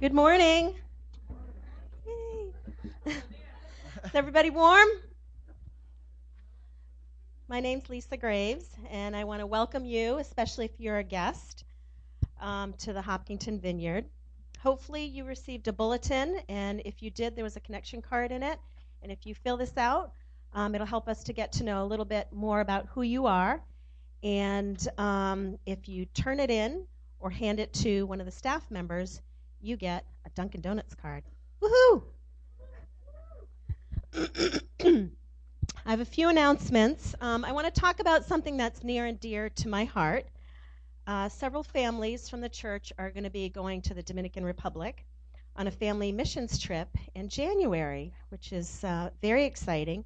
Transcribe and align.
Good 0.00 0.14
morning. 0.14 0.76
Is 3.06 3.16
everybody 4.14 4.48
warm? 4.48 4.86
My 7.48 7.58
name's 7.58 7.88
Lisa 7.88 8.16
Graves, 8.16 8.68
and 8.92 9.16
I 9.16 9.24
want 9.24 9.40
to 9.40 9.46
welcome 9.46 9.84
you, 9.84 10.18
especially 10.18 10.66
if 10.66 10.78
you're 10.78 10.98
a 10.98 11.02
guest, 11.02 11.64
um, 12.40 12.74
to 12.74 12.92
the 12.92 13.02
Hopkinton 13.02 13.58
Vineyard. 13.58 14.04
Hopefully, 14.60 15.04
you 15.04 15.24
received 15.24 15.66
a 15.66 15.72
bulletin, 15.72 16.42
and 16.48 16.80
if 16.84 17.02
you 17.02 17.10
did, 17.10 17.34
there 17.34 17.42
was 17.42 17.56
a 17.56 17.60
connection 17.60 18.00
card 18.00 18.30
in 18.30 18.44
it. 18.44 18.60
And 19.02 19.10
if 19.10 19.26
you 19.26 19.34
fill 19.34 19.56
this 19.56 19.76
out, 19.76 20.12
um, 20.54 20.76
it'll 20.76 20.86
help 20.86 21.08
us 21.08 21.24
to 21.24 21.32
get 21.32 21.50
to 21.54 21.64
know 21.64 21.82
a 21.82 21.86
little 21.86 22.04
bit 22.04 22.28
more 22.32 22.60
about 22.60 22.86
who 22.94 23.02
you 23.02 23.26
are. 23.26 23.60
And 24.22 24.78
um, 24.96 25.58
if 25.66 25.88
you 25.88 26.04
turn 26.04 26.38
it 26.38 26.52
in 26.52 26.86
or 27.18 27.30
hand 27.30 27.58
it 27.58 27.72
to 27.72 28.04
one 28.04 28.20
of 28.20 28.26
the 28.26 28.32
staff 28.32 28.70
members, 28.70 29.22
you 29.60 29.76
get 29.76 30.04
a 30.26 30.30
Dunkin' 30.30 30.60
Donuts 30.60 30.94
card. 30.94 31.24
Woohoo! 31.62 32.02
I 35.86 35.90
have 35.90 36.00
a 36.00 36.04
few 36.04 36.28
announcements. 36.28 37.14
Um, 37.20 37.44
I 37.44 37.52
want 37.52 37.72
to 37.72 37.80
talk 37.80 38.00
about 38.00 38.24
something 38.24 38.56
that's 38.56 38.82
near 38.82 39.06
and 39.06 39.18
dear 39.18 39.48
to 39.50 39.68
my 39.68 39.84
heart. 39.84 40.26
Uh, 41.06 41.28
several 41.28 41.62
families 41.62 42.28
from 42.28 42.40
the 42.40 42.48
church 42.48 42.92
are 42.98 43.10
going 43.10 43.24
to 43.24 43.30
be 43.30 43.48
going 43.48 43.80
to 43.82 43.94
the 43.94 44.02
Dominican 44.02 44.44
Republic 44.44 45.04
on 45.56 45.66
a 45.66 45.70
family 45.70 46.12
missions 46.12 46.58
trip 46.58 46.88
in 47.14 47.28
January, 47.28 48.12
which 48.28 48.52
is 48.52 48.84
uh, 48.84 49.10
very 49.20 49.44
exciting. 49.44 50.04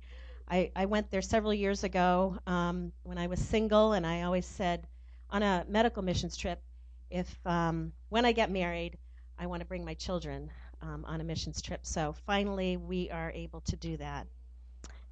I, 0.48 0.70
I, 0.74 0.86
went 0.86 1.10
there 1.10 1.22
several 1.22 1.52
years 1.52 1.84
ago 1.84 2.38
um, 2.46 2.92
when 3.02 3.18
I 3.18 3.26
was 3.26 3.40
single, 3.40 3.92
and 3.92 4.06
I 4.06 4.22
always 4.22 4.46
said 4.46 4.86
on 5.30 5.42
a 5.42 5.64
medical 5.68 6.02
missions 6.02 6.36
trip, 6.36 6.62
if 7.10 7.38
um, 7.46 7.92
when 8.08 8.24
I 8.24 8.32
get 8.32 8.50
married, 8.50 8.96
I 9.38 9.46
want 9.46 9.60
to 9.60 9.66
bring 9.66 9.84
my 9.84 9.94
children 9.94 10.50
um, 10.80 11.04
on 11.06 11.20
a 11.20 11.24
missions 11.24 11.62
trip. 11.62 11.80
So 11.86 12.14
finally, 12.26 12.76
we 12.76 13.10
are 13.10 13.30
able 13.34 13.60
to 13.62 13.76
do 13.76 13.96
that. 13.98 14.26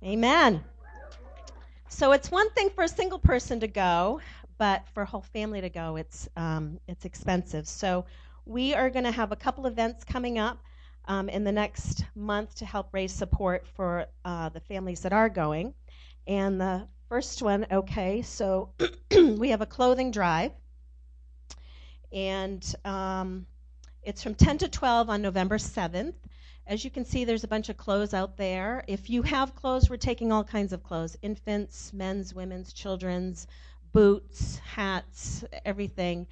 Amen. 0.04 0.62
So 1.88 2.12
it's 2.12 2.30
one 2.30 2.50
thing 2.50 2.70
for 2.70 2.84
a 2.84 2.88
single 2.88 3.18
person 3.18 3.60
to 3.60 3.66
go, 3.68 4.20
but 4.58 4.86
for 4.94 5.02
a 5.02 5.06
whole 5.06 5.22
family 5.22 5.60
to 5.60 5.68
go, 5.68 5.96
it's 5.96 6.28
um, 6.36 6.78
it's 6.86 7.04
expensive. 7.04 7.66
So 7.66 8.04
we 8.46 8.74
are 8.74 8.90
going 8.90 9.04
to 9.04 9.10
have 9.10 9.32
a 9.32 9.36
couple 9.36 9.66
events 9.66 10.04
coming 10.04 10.38
up 10.38 10.62
um, 11.06 11.28
in 11.28 11.44
the 11.44 11.52
next 11.52 12.05
month 12.14 12.55
to 12.56 12.64
help 12.64 12.88
raise 12.92 13.12
support 13.12 13.66
for 13.66 14.06
uh, 14.24 14.48
the 14.50 14.60
families 14.60 15.00
that 15.00 15.12
are 15.12 15.28
going. 15.28 15.74
And 16.27 16.60
the 16.60 16.86
first 17.08 17.42
one, 17.42 17.66
okay, 17.70 18.22
so 18.22 18.70
we 19.10 19.50
have 19.50 19.60
a 19.60 19.66
clothing 19.66 20.10
drive, 20.10 20.52
and 22.12 22.62
um, 22.84 23.46
it's 24.02 24.22
from 24.22 24.34
10 24.34 24.58
to 24.58 24.68
12 24.68 25.10
on 25.10 25.22
November 25.22 25.58
7th. 25.58 26.14
As 26.66 26.84
you 26.84 26.90
can 26.90 27.04
see, 27.04 27.24
there's 27.24 27.44
a 27.44 27.48
bunch 27.48 27.68
of 27.68 27.76
clothes 27.76 28.14
out 28.14 28.36
there. 28.36 28.84
If 28.86 29.10
you 29.10 29.22
have 29.22 29.54
clothes, 29.54 29.90
we're 29.90 29.96
taking 29.96 30.30
all 30.30 30.44
kinds 30.44 30.72
of 30.72 30.82
clothes 30.82 31.16
infants, 31.20 31.92
men's, 31.92 32.34
women's, 32.34 32.72
children's, 32.72 33.46
boots, 33.92 34.58
hats, 34.58 35.44
everything. 35.64 36.26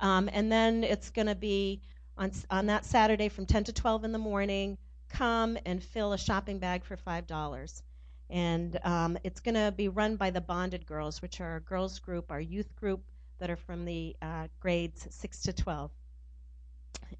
Um, 0.00 0.28
and 0.32 0.52
then 0.52 0.84
it's 0.84 1.10
going 1.10 1.26
to 1.26 1.34
be 1.34 1.80
on, 2.16 2.32
on 2.50 2.66
that 2.66 2.84
Saturday 2.84 3.28
from 3.28 3.46
10 3.46 3.64
to 3.64 3.72
12 3.72 4.04
in 4.04 4.12
the 4.12 4.18
morning. 4.18 4.78
Come 5.08 5.58
and 5.64 5.82
fill 5.82 6.12
a 6.12 6.18
shopping 6.18 6.58
bag 6.58 6.84
for 6.84 6.96
$5. 6.96 7.82
And 8.30 8.78
um, 8.84 9.16
it's 9.24 9.40
going 9.40 9.54
to 9.54 9.72
be 9.74 9.88
run 9.88 10.16
by 10.16 10.30
the 10.30 10.40
Bonded 10.40 10.86
Girls, 10.86 11.22
which 11.22 11.40
are 11.40 11.52
our 11.52 11.60
girls 11.60 11.98
group, 11.98 12.30
our 12.30 12.40
youth 12.40 12.76
group 12.76 13.00
that 13.38 13.48
are 13.48 13.56
from 13.56 13.84
the 13.84 14.14
uh, 14.20 14.48
grades 14.60 15.06
6 15.10 15.42
to 15.42 15.52
12. 15.52 15.90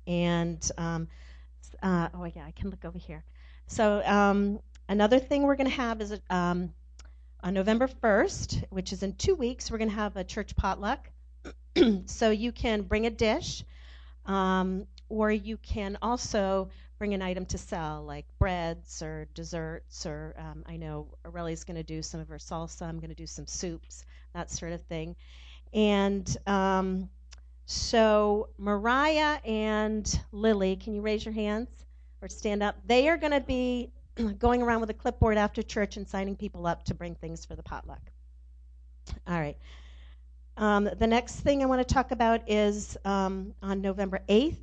And 0.06 0.70
um, 0.78 1.08
uh, 1.82 2.08
oh 2.14 2.24
yeah, 2.24 2.44
I 2.44 2.52
can 2.52 2.70
look 2.70 2.84
over 2.84 2.98
here. 2.98 3.24
So 3.66 4.02
um, 4.04 4.60
another 4.88 5.18
thing 5.18 5.42
we're 5.42 5.56
going 5.56 5.70
to 5.70 5.76
have 5.76 6.00
is 6.00 6.18
um, 6.30 6.72
on 7.42 7.54
November 7.54 7.88
1st, 7.88 8.64
which 8.70 8.92
is 8.92 9.02
in 9.02 9.14
two 9.14 9.34
weeks, 9.34 9.70
we're 9.70 9.78
going 9.78 9.90
to 9.90 9.96
have 9.96 10.16
a 10.16 10.24
church 10.24 10.56
potluck. 10.56 11.10
so 12.06 12.30
you 12.30 12.52
can 12.52 12.82
bring 12.82 13.06
a 13.06 13.10
dish, 13.10 13.64
um, 14.26 14.86
or 15.08 15.30
you 15.30 15.56
can 15.56 15.98
also 16.02 16.70
bring 16.98 17.14
an 17.14 17.22
item 17.22 17.46
to 17.46 17.58
sell, 17.58 18.04
like 18.04 18.26
breads 18.38 19.02
or 19.02 19.28
desserts, 19.34 20.04
or 20.04 20.34
um, 20.36 20.64
I 20.66 20.76
know 20.76 21.06
Aurelia's 21.24 21.64
going 21.64 21.76
to 21.76 21.84
do 21.84 22.02
some 22.02 22.20
of 22.20 22.28
her 22.28 22.38
salsa. 22.38 22.82
I'm 22.82 22.98
going 22.98 23.10
to 23.10 23.14
do 23.14 23.26
some 23.26 23.46
soups, 23.46 24.04
that 24.34 24.50
sort 24.50 24.72
of 24.72 24.82
thing. 24.82 25.14
And 25.72 26.36
um, 26.46 27.08
so 27.70 28.48
Mariah 28.56 29.40
and 29.44 30.20
Lily, 30.32 30.74
can 30.74 30.94
you 30.94 31.02
raise 31.02 31.22
your 31.22 31.34
hands 31.34 31.68
or 32.22 32.28
stand 32.30 32.62
up? 32.62 32.76
They 32.86 33.10
are 33.10 33.18
going 33.18 33.34
to 33.34 33.42
be 33.42 33.92
going 34.38 34.62
around 34.62 34.80
with 34.80 34.88
a 34.88 34.94
clipboard 34.94 35.36
after 35.36 35.62
church 35.62 35.98
and 35.98 36.08
signing 36.08 36.34
people 36.34 36.66
up 36.66 36.82
to 36.84 36.94
bring 36.94 37.14
things 37.14 37.44
for 37.44 37.56
the 37.56 37.62
potluck. 37.62 38.00
All 39.26 39.38
right. 39.38 39.58
Um, 40.56 40.88
the 40.98 41.06
next 41.06 41.40
thing 41.40 41.62
I 41.62 41.66
want 41.66 41.86
to 41.86 41.94
talk 41.94 42.10
about 42.10 42.40
is 42.48 42.96
um, 43.04 43.52
on 43.62 43.82
November 43.82 44.20
8th, 44.30 44.56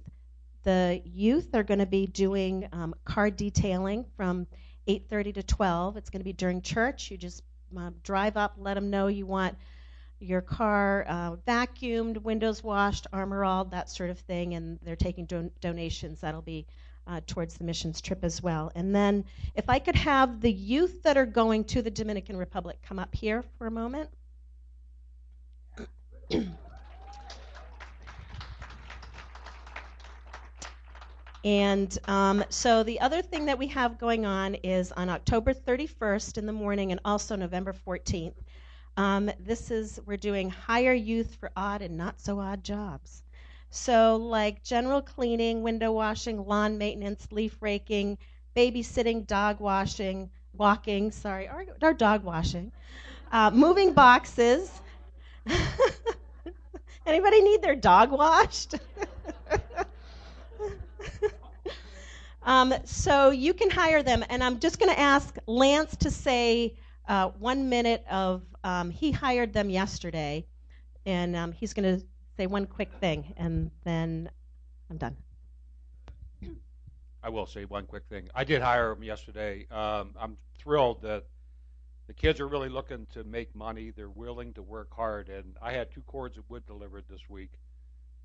the 0.64 1.00
youth 1.06 1.54
are 1.54 1.64
going 1.64 1.82
to 1.82 1.86
be 1.86 2.08
doing 2.08 2.68
um, 2.72 2.96
car 3.06 3.30
detailing 3.30 4.04
from 4.18 4.48
8:30 4.88 5.36
to 5.36 5.44
12. 5.44 5.98
It's 5.98 6.10
going 6.10 6.22
to 6.22 6.26
be 6.26 6.34
during 6.34 6.60
church. 6.60 7.12
You 7.12 7.18
just 7.18 7.44
uh, 7.78 7.92
drive 8.02 8.36
up, 8.36 8.56
let 8.58 8.74
them 8.74 8.90
know 8.90 9.06
you 9.06 9.28
want 9.28 9.56
your 10.20 10.42
car 10.42 11.06
uh, 11.08 11.36
vacuumed, 11.48 12.22
windows 12.22 12.64
washed, 12.64 13.08
armor 13.12 13.44
all, 13.44 13.66
that 13.66 13.90
sort 13.90 14.09
of 14.09 14.20
thing, 14.20 14.53
and 14.53 14.80
they're 14.84 14.96
taking 14.96 15.26
don- 15.26 15.52
donations. 15.62 16.22
That'll 16.22 16.42
be 16.42 16.66
uh, 17.08 17.22
towards 17.28 17.58
the 17.58 17.64
missions 17.64 18.02
trip 18.02 18.24
as 18.24 18.42
well. 18.42 18.72
And 18.75 18.96
then, 18.96 19.25
if 19.56 19.70
I 19.70 19.80
could 19.80 19.96
have 19.96 20.42
the 20.42 20.52
youth 20.52 21.04
that 21.04 21.18
are 21.18 21.25
going 21.25 21.64
to 21.66 21.81
the 21.81 21.92
Dominican 21.92 22.38
Republic 22.38 22.78
come 22.81 23.00
up 23.00 23.14
here 23.14 23.44
for 23.58 23.68
a 23.68 23.72
moment. 23.72 24.09
And 31.46 31.96
um, 32.08 32.44
so 32.50 32.81
the 32.81 33.00
other 33.02 33.22
thing 33.22 33.46
that 33.46 33.59
we 33.59 33.68
have 33.68 34.00
going 34.00 34.25
on 34.25 34.56
is 34.56 34.92
on 34.92 35.09
October 35.09 35.54
31st 35.54 36.40
in 36.40 36.48
the 36.48 36.52
morning 36.52 36.92
and 36.92 37.00
also 37.06 37.36
November 37.36 37.72
14th, 37.72 38.34
um, 38.97 39.29
this 39.39 39.72
is, 39.72 40.00
we're 40.06 40.17
doing 40.17 40.50
hire 40.50 40.94
youth 40.94 41.35
for 41.35 41.51
odd 41.56 41.81
and 41.81 41.97
not 41.97 42.19
so 42.19 42.39
odd 42.39 42.63
jobs. 42.63 43.23
So, 43.69 44.16
like 44.16 44.63
general 44.63 45.01
cleaning, 45.01 45.61
window 45.61 45.91
washing, 45.91 46.47
lawn 46.47 46.78
maintenance, 46.78 47.28
leaf 47.31 47.57
raking, 47.59 48.17
babysitting, 48.56 49.28
dog 49.28 49.59
washing, 49.59 50.29
walking, 50.53 51.11
sorry, 51.11 51.50
or, 51.50 51.66
or 51.81 51.94
dog 51.94 52.23
washing, 52.23 52.72
uh, 53.33 53.51
moving 53.51 53.94
boxes. 53.94 54.81
Anybody 57.06 57.41
need 57.41 57.62
their 57.62 57.75
dog 57.75 58.12
washed? 58.12 58.75
um, 62.44 62.73
so 62.85 63.31
you 63.31 63.53
can 63.53 63.69
hire 63.69 64.01
them, 64.01 64.23
and 64.29 64.41
I'm 64.41 64.59
just 64.59 64.79
going 64.79 64.94
to 64.94 65.00
ask 65.00 65.38
Lance 65.47 65.97
to 65.97 66.09
say 66.09 66.75
uh, 67.08 67.30
one 67.40 67.70
minute 67.70 68.04
of 68.10 68.44
um, 68.64 68.90
he 68.90 69.12
hired 69.12 69.54
them 69.54 69.70
yesterday, 69.70 70.46
and 71.06 71.36
um, 71.36 71.52
he's 71.52 71.74
going 71.74 72.00
to 72.00 72.06
say 72.38 72.48
one 72.48 72.66
quick 72.66 72.92
thing, 73.00 73.34
and 73.38 73.72
then 73.84 74.30
I'm 74.90 74.98
done. 74.98 75.16
I 77.24 77.30
will 77.30 77.48
say 77.48 77.66
one 77.66 77.88
quick 77.88 78.04
thing. 78.08 78.30
I 78.36 78.44
did 78.44 78.62
hire 78.62 78.94
them 78.94 79.04
yesterday. 79.04 79.66
Um, 79.72 80.14
I'm 80.20 80.38
thrilled 80.60 81.02
that 81.02 81.26
the 82.06 82.14
kids 82.14 82.40
are 82.40 82.48
really 82.48 82.70
looking 82.70 83.08
to 83.14 83.24
make 83.24 83.56
money. 83.56 83.90
They're 83.90 84.10
willing 84.10 84.54
to 84.54 84.62
work 84.62 84.94
hard, 84.94 85.30
and 85.30 85.58
I 85.60 85.72
had 85.72 85.92
two 85.92 86.04
cords 86.04 86.38
of 86.38 86.48
wood 86.50 86.68
delivered 86.68 87.06
this 87.10 87.28
week. 87.28 87.54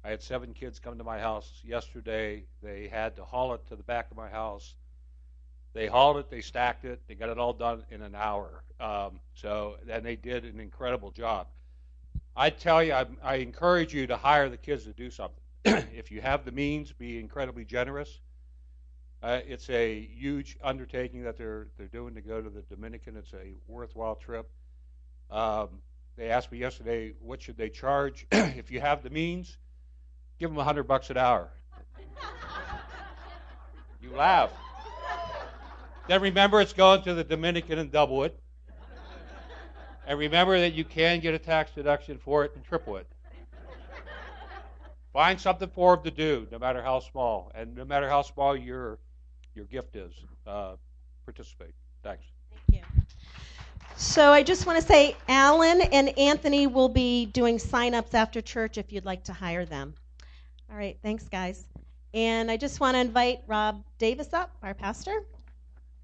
I 0.04 0.10
had 0.10 0.22
seven 0.22 0.52
kids 0.52 0.78
come 0.78 0.98
to 0.98 1.04
my 1.04 1.18
house 1.18 1.62
yesterday. 1.64 2.44
They 2.62 2.88
had 2.88 3.16
to 3.16 3.24
haul 3.24 3.54
it 3.54 3.66
to 3.68 3.76
the 3.76 3.82
back 3.82 4.10
of 4.10 4.16
my 4.18 4.28
house 4.28 4.74
they 5.72 5.86
hauled 5.86 6.18
it, 6.18 6.30
they 6.30 6.40
stacked 6.40 6.84
it, 6.84 7.00
they 7.06 7.14
got 7.14 7.28
it 7.28 7.38
all 7.38 7.52
done 7.52 7.84
in 7.90 8.02
an 8.02 8.14
hour. 8.14 8.64
Um, 8.80 9.20
so, 9.34 9.76
and 9.88 10.04
they 10.04 10.16
did 10.16 10.44
an 10.44 10.58
incredible 10.58 11.10
job. 11.10 11.46
I 12.36 12.50
tell 12.50 12.82
you, 12.82 12.92
I, 12.92 13.06
I 13.22 13.36
encourage 13.36 13.94
you 13.94 14.06
to 14.06 14.16
hire 14.16 14.48
the 14.48 14.56
kids 14.56 14.84
to 14.84 14.92
do 14.92 15.10
something. 15.10 15.36
if 15.64 16.10
you 16.10 16.20
have 16.20 16.44
the 16.44 16.52
means, 16.52 16.92
be 16.92 17.18
incredibly 17.18 17.64
generous. 17.64 18.20
Uh, 19.22 19.40
it's 19.46 19.68
a 19.68 20.00
huge 20.00 20.56
undertaking 20.62 21.22
that 21.24 21.36
they're 21.36 21.66
they're 21.76 21.88
doing 21.88 22.14
to 22.14 22.22
go 22.22 22.40
to 22.40 22.48
the 22.48 22.62
Dominican. 22.62 23.16
It's 23.16 23.32
a 23.34 23.54
worthwhile 23.68 24.14
trip. 24.14 24.48
Um, 25.30 25.68
they 26.16 26.30
asked 26.30 26.50
me 26.50 26.58
yesterday, 26.58 27.12
what 27.20 27.42
should 27.42 27.58
they 27.58 27.68
charge? 27.68 28.26
if 28.32 28.70
you 28.70 28.80
have 28.80 29.02
the 29.02 29.10
means, 29.10 29.58
give 30.38 30.50
them 30.50 30.58
a 30.58 30.64
hundred 30.64 30.84
bucks 30.84 31.10
an 31.10 31.18
hour. 31.18 31.50
you 34.02 34.16
laugh. 34.16 34.50
Then 36.08 36.22
remember 36.22 36.60
it's 36.60 36.72
going 36.72 37.02
to 37.02 37.14
the 37.14 37.24
Dominican 37.24 37.78
and 37.78 37.90
double 37.90 38.24
it. 38.24 38.38
And 40.06 40.18
remember 40.18 40.58
that 40.58 40.72
you 40.74 40.84
can 40.84 41.20
get 41.20 41.34
a 41.34 41.38
tax 41.38 41.70
deduction 41.72 42.18
for 42.18 42.44
it 42.44 42.52
and 42.56 42.64
triple 42.64 42.96
it. 42.96 43.06
Find 45.12 45.40
something 45.40 45.68
for 45.68 45.96
them 45.96 46.04
to 46.04 46.10
do, 46.10 46.46
no 46.50 46.58
matter 46.58 46.82
how 46.82 47.00
small, 47.00 47.50
and 47.54 47.74
no 47.74 47.84
matter 47.84 48.08
how 48.08 48.22
small 48.22 48.56
your 48.56 48.98
your 49.54 49.64
gift 49.66 49.96
is. 49.96 50.12
Uh, 50.46 50.74
participate. 51.24 51.74
Thanks. 52.02 52.24
Thank 52.50 52.82
you. 52.82 53.02
So 53.96 54.32
I 54.32 54.42
just 54.42 54.66
want 54.66 54.80
to 54.80 54.86
say, 54.86 55.16
Alan 55.28 55.82
and 55.82 56.16
Anthony 56.18 56.66
will 56.66 56.88
be 56.88 57.26
doing 57.26 57.58
sign-ups 57.58 58.14
after 58.14 58.40
church 58.40 58.78
if 58.78 58.92
you'd 58.92 59.04
like 59.04 59.24
to 59.24 59.32
hire 59.32 59.64
them. 59.64 59.94
All 60.70 60.76
right, 60.76 60.96
thanks, 61.02 61.28
guys. 61.28 61.66
And 62.14 62.50
I 62.50 62.56
just 62.56 62.80
want 62.80 62.94
to 62.94 63.00
invite 63.00 63.40
Rob 63.46 63.84
Davis 63.98 64.32
up, 64.32 64.50
our 64.62 64.74
pastor. 64.74 65.22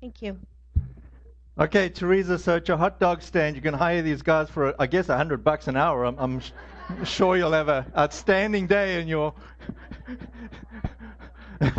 Thank 0.07 0.23
you. 0.23 0.39
Okay, 1.59 1.89
Teresa, 1.89 2.39
so 2.39 2.55
at 2.55 2.69
your 2.69 2.77
hot 2.77 3.01
dog 3.01 3.23
stand, 3.23 3.57
you 3.57 3.63
can 3.63 3.75
hire 3.75 4.03
these 4.03 4.23
guys 4.23 4.49
for, 4.49 4.73
I 4.81 4.87
guess, 4.87 5.09
a 5.09 5.17
hundred 5.17 5.43
bucks 5.43 5.67
an 5.67 5.77
hour. 5.77 6.05
I'm, 6.05 6.17
I'm 6.17 6.41
sure 7.05 7.37
you'll 7.37 7.51
have 7.51 7.69
an 7.69 7.87
outstanding 7.99 8.69
day 8.69 9.01
in 9.01 9.09
your. 9.09 9.35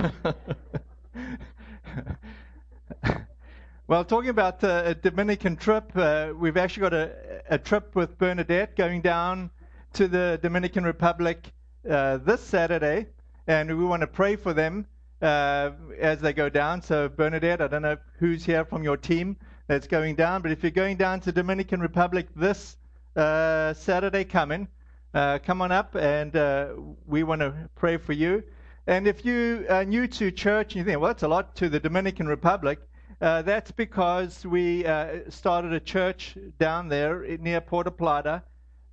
well, 3.87 4.03
talking 4.03 4.29
about 4.29 4.61
uh, 4.61 4.81
a 4.87 4.93
Dominican 4.93 5.55
trip, 5.55 5.89
uh, 5.95 6.33
we've 6.37 6.57
actually 6.57 6.81
got 6.81 6.93
a, 6.93 7.43
a, 7.49 7.57
trip 7.57 7.95
with 7.95 8.17
Bernadette 8.17 8.75
going 8.75 9.01
down 9.01 9.49
to 9.93 10.09
the 10.09 10.37
Dominican 10.41 10.83
Republic 10.83 11.49
uh, 11.89 12.17
this 12.17 12.41
Saturday, 12.41 13.07
and 13.47 13.69
we 13.69 13.85
want 13.85 14.01
to 14.01 14.07
pray 14.07 14.35
for 14.35 14.53
them 14.53 14.85
uh, 15.21 15.71
as 15.99 16.19
they 16.21 16.33
go 16.33 16.49
down. 16.49 16.81
So, 16.81 17.09
Bernadette, 17.09 17.61
I 17.61 17.67
don't 17.67 17.81
know 17.81 17.97
who's 18.19 18.45
here 18.45 18.65
from 18.65 18.83
your 18.83 18.97
team 18.97 19.37
that's 19.67 19.87
going 19.87 20.15
down. 20.15 20.41
But 20.41 20.51
if 20.51 20.63
you're 20.63 20.71
going 20.71 20.97
down 20.97 21.19
to 21.21 21.31
Dominican 21.31 21.81
Republic 21.81 22.27
this 22.35 22.77
uh, 23.15 23.73
Saturday 23.73 24.23
coming, 24.23 24.67
uh, 25.13 25.39
come 25.39 25.61
on 25.61 25.71
up 25.71 25.95
and 25.95 26.35
uh, 26.35 26.69
we 27.05 27.23
want 27.23 27.41
to 27.41 27.69
pray 27.75 27.97
for 27.97 28.13
you. 28.13 28.43
And 28.85 29.07
if 29.07 29.25
you 29.25 29.65
are 29.69 29.83
new 29.83 30.07
to 30.07 30.31
church 30.31 30.73
and 30.73 30.79
you 30.79 30.83
think, 30.85 31.01
well, 31.01 31.09
that's 31.09 31.23
a 31.23 31.27
lot 31.27 31.55
to 31.57 31.67
the 31.67 31.79
Dominican 31.79 32.27
Republic, 32.27 32.79
uh, 33.19 33.41
that's 33.41 33.71
because 33.71 34.45
we 34.45 34.85
uh, 34.85 35.19
started 35.29 35.73
a 35.73 35.79
church 35.79 36.37
down 36.59 36.87
there 36.87 37.25
near 37.39 37.59
Puerto 37.59 37.91
Plata 37.91 38.43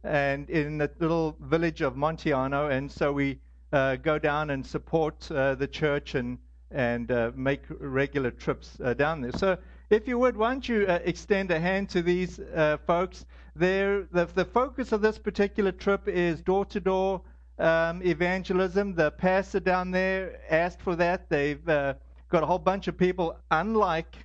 and 0.02 0.50
in 0.50 0.78
the 0.78 0.90
little 0.98 1.36
village 1.40 1.80
of 1.80 1.94
Montiano. 1.94 2.70
And 2.70 2.90
so 2.90 3.12
we 3.12 3.38
go 4.02 4.18
down 4.18 4.50
and 4.50 4.66
support 4.66 5.20
the 5.20 5.68
church 5.70 6.14
and, 6.14 6.38
and 6.70 7.10
make 7.36 7.62
regular 7.68 8.30
trips 8.30 8.78
down 8.96 9.20
there. 9.20 9.32
So 9.32 9.58
if 9.90 10.08
you 10.08 10.18
would, 10.18 10.36
why 10.36 10.52
don't 10.52 10.68
you 10.68 10.86
uh, 10.86 10.98
extend 11.04 11.50
a 11.50 11.60
hand 11.60 11.88
to 11.90 12.02
these 12.02 12.40
uh, 12.40 12.78
folks? 12.86 13.26
The, 13.56 14.08
the 14.34 14.44
focus 14.44 14.92
of 14.92 15.00
this 15.02 15.18
particular 15.18 15.72
trip 15.72 16.08
is 16.08 16.40
door 16.40 16.64
to 16.66 16.80
door 16.80 17.20
evangelism. 17.58 18.94
The 18.94 19.10
pastor 19.12 19.60
down 19.60 19.90
there 19.90 20.40
asked 20.50 20.80
for 20.80 20.96
that. 20.96 21.28
They've 21.28 21.68
uh, 21.68 21.94
got 22.28 22.42
a 22.42 22.46
whole 22.46 22.58
bunch 22.58 22.88
of 22.88 22.98
people, 22.98 23.38
unlike 23.50 24.16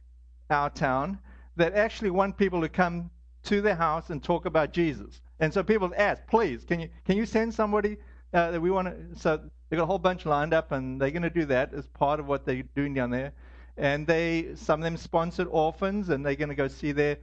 our 0.50 0.70
town, 0.70 1.20
that 1.58 1.74
actually 1.76 2.10
want 2.10 2.38
people 2.38 2.62
to 2.62 2.70
come 2.70 3.10
to 3.44 3.62
their 3.62 3.76
house 3.76 4.10
and 4.10 4.24
talk 4.24 4.46
about 4.46 4.74
Jesus. 4.74 5.22
And 5.40 5.54
so 5.54 5.64
people 5.64 5.94
ask, 5.98 6.26
please, 6.28 6.64
can 6.64 6.80
you, 6.80 6.90
can 7.06 7.18
you 7.18 7.26
send 7.26 7.54
somebody 7.54 7.98
uh, 8.34 8.58
we 8.62 8.72
want 8.72 8.88
to? 8.88 9.20
So 9.20 9.38
they've 9.70 9.78
got 9.78 9.84
a 9.84 9.88
whole 9.88 10.00
bunch 10.00 10.26
lined 10.26 10.54
up, 10.54 10.72
and 10.72 11.02
they're 11.02 11.12
going 11.12 11.24
to 11.24 11.30
do 11.30 11.46
that 11.46 11.74
as 11.74 11.88
part 11.88 12.20
of 12.20 12.28
what 12.28 12.46
they're 12.46 12.64
doing 12.76 12.94
down 12.94 13.10
there 13.10 13.34
and 13.80 14.06
they 14.06 14.50
some 14.56 14.82
of 14.82 14.84
them 14.84 14.98
sponsored 14.98 15.48
orphans, 15.50 16.10
and 16.10 16.24
they're 16.26 16.36
going 16.36 16.50
to 16.50 16.56
go 16.56 16.68
see 16.68 16.92
their 16.92 17.18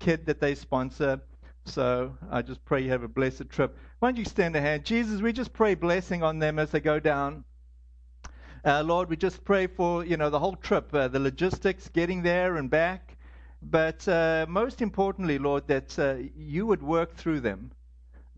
kid 0.00 0.26
that 0.26 0.40
they 0.40 0.54
sponsor. 0.54 1.20
So 1.64 2.16
I 2.30 2.42
just 2.42 2.64
pray 2.64 2.82
you 2.82 2.90
have 2.90 3.04
a 3.04 3.08
blessed 3.08 3.48
trip. 3.48 3.76
Why 4.00 4.08
don't 4.08 4.16
you 4.16 4.22
extend 4.22 4.56
a 4.56 4.60
hand? 4.60 4.84
Jesus, 4.84 5.20
we 5.20 5.32
just 5.32 5.52
pray 5.52 5.74
blessing 5.74 6.22
on 6.22 6.38
them 6.38 6.58
as 6.58 6.70
they 6.70 6.80
go 6.80 6.98
down. 6.98 7.44
Uh, 8.64 8.82
Lord, 8.82 9.08
we 9.08 9.16
just 9.16 9.44
pray 9.44 9.68
for 9.68 10.04
you 10.04 10.16
know 10.16 10.30
the 10.30 10.38
whole 10.38 10.56
trip, 10.56 10.92
uh, 10.92 11.08
the 11.08 11.20
logistics, 11.20 11.88
getting 11.88 12.22
there 12.22 12.56
and 12.56 12.68
back. 12.68 13.16
But 13.62 14.06
uh, 14.08 14.46
most 14.48 14.82
importantly, 14.82 15.38
Lord, 15.38 15.68
that 15.68 15.98
uh, 15.98 16.16
you 16.34 16.66
would 16.66 16.82
work 16.82 17.14
through 17.14 17.40
them, 17.40 17.70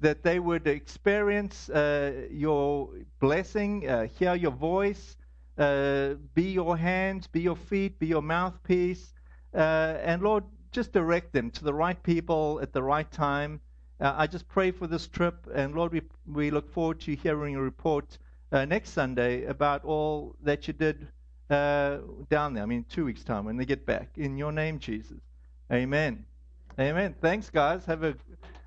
that 0.03 0.23
they 0.23 0.41
would 0.41 0.67
experience 0.67 1.71
uh, 1.71 2.27
your 2.31 2.91
blessing, 3.21 3.89
uh, 3.89 4.09
hear 4.09 4.35
your 4.35 4.51
voice, 4.51 5.17
uh, 5.59 6.15
be 6.35 6.51
your 6.51 6.77
hands, 6.77 7.29
be 7.29 7.41
your 7.41 7.57
feet, 7.57 7.99
be 8.01 8.09
your 8.09 8.21
mouthpiece. 8.21 9.15
Uh, 9.55 9.97
and 10.03 10.21
Lord, 10.21 10.45
just 10.73 10.93
direct 10.93 11.33
them 11.33 11.51
to 11.53 11.65
the 11.65 11.73
right 11.73 12.03
people 12.03 12.59
at 12.61 12.73
the 12.73 12.83
right 12.83 13.11
time. 13.13 13.61
Uh, 14.01 14.13
I 14.17 14.27
just 14.27 14.49
pray 14.49 14.73
for 14.73 14.89
this 14.89 15.07
trip. 15.07 15.47
And 15.55 15.75
Lord, 15.75 15.93
we, 15.93 16.03
we 16.27 16.51
look 16.51 16.69
forward 16.69 17.01
to 17.03 17.15
hearing 17.15 17.55
a 17.55 17.63
report 17.63 18.19
uh, 18.51 18.65
next 18.65 18.91
Sunday 18.91 19.45
about 19.45 19.85
all 19.85 20.35
that 20.43 20.67
you 20.67 20.75
did 20.75 21.07
down 21.49 22.55
there. 22.55 22.63
I 22.63 22.67
mean, 22.67 22.87
two 22.89 23.05
weeks' 23.05 23.23
time 23.23 23.45
when 23.45 23.57
they 23.59 23.67
get 23.67 23.85
back. 23.85 24.09
In 24.17 24.39
your 24.39 24.53
name, 24.53 24.79
Jesus. 24.79 25.19
Amen. 25.71 26.25
Amen. 26.81 27.15
Thanks, 27.21 27.51
guys. 27.51 27.85
Have 27.85 28.03
a, 28.05 28.15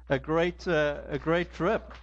a 0.10 0.20
great 0.20 0.68
uh, 0.68 1.00
a 1.10 1.18
great 1.18 1.54
trip. 1.54 1.94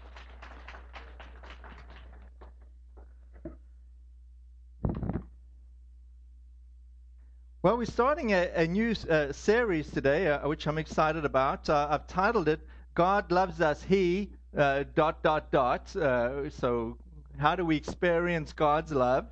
Well, 7.63 7.79
we're 7.79 7.85
starting 7.85 8.33
a, 8.33 8.51
a 8.57 8.67
new 8.67 8.97
uh, 9.09 9.33
series 9.33 9.89
today, 9.89 10.27
uh, 10.27 10.49
which 10.49 10.67
I'm 10.67 10.79
excited 10.79 11.25
about. 11.25 11.71
Uh, 11.71 11.87
I've 11.91 12.09
titled 12.09 12.49
it 12.49 12.61
"God 12.95 13.31
Loves 13.31 13.61
Us." 13.61 13.85
He 13.85 14.31
uh, 14.57 14.83
dot 14.97 15.23
dot 15.23 15.53
dot. 15.53 15.95
Uh, 15.95 16.51
so, 16.51 16.99
how 17.39 17.55
do 17.55 17.65
we 17.65 17.77
experience 17.77 18.53
God's 18.53 18.91
love? 18.91 19.27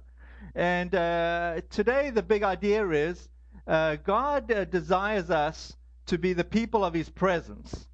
And 0.55 0.93
today, 1.71 2.11
the 2.11 2.23
big 2.23 2.45
idea 2.45 2.89
is 2.89 3.29
God 3.67 4.47
desires 4.71 5.31
us 5.31 5.77
to 6.07 6.19
be 6.19 6.33
the 6.33 6.45
people 6.45 6.85
of 6.85 6.95
His 6.95 7.09
presence, 7.09 7.87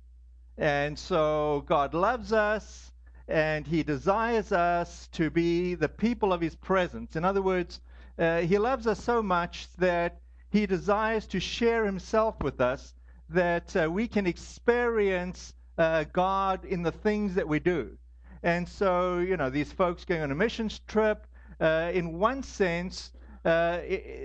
and 0.59 0.99
so 0.99 1.65
God 1.67 1.95
loves 1.95 2.33
us, 2.33 2.93
and 3.29 3.67
He 3.67 3.83
desires 3.83 4.53
us 4.53 5.09
to 5.13 5.31
be 5.31 5.75
the 5.75 5.89
people 5.89 6.33
of 6.33 6.41
His 6.41 6.57
presence. 6.57 7.17
In 7.17 7.25
other 7.25 7.43
words. 7.43 7.81
He 8.19 8.57
loves 8.57 8.87
us 8.87 9.05
so 9.05 9.23
much 9.23 9.69
that 9.77 10.23
he 10.51 10.65
desires 10.65 11.27
to 11.27 11.41
share 11.41 11.85
Himself 11.85 12.43
with 12.43 12.61
us 12.61 12.95
that 13.29 13.77
uh, 13.77 13.91
we 13.91 14.09
can 14.09 14.27
experience 14.27 15.55
uh, 15.77 16.05
God 16.13 16.65
in 16.65 16.83
the 16.83 16.93
things 16.93 17.35
that 17.35 17.47
we 17.47 17.59
do. 17.59 17.99
And 18.43 18.69
so, 18.69 19.19
you 19.19 19.37
know, 19.37 19.51
these 19.51 19.73
folks 19.73 20.05
going 20.05 20.23
on 20.23 20.31
a 20.31 20.35
missions 20.35 20.81
trip, 20.87 21.27
uh, 21.61 21.91
in 21.93 22.19
one 22.19 22.43
sense, 22.43 23.13
uh, 23.45 23.81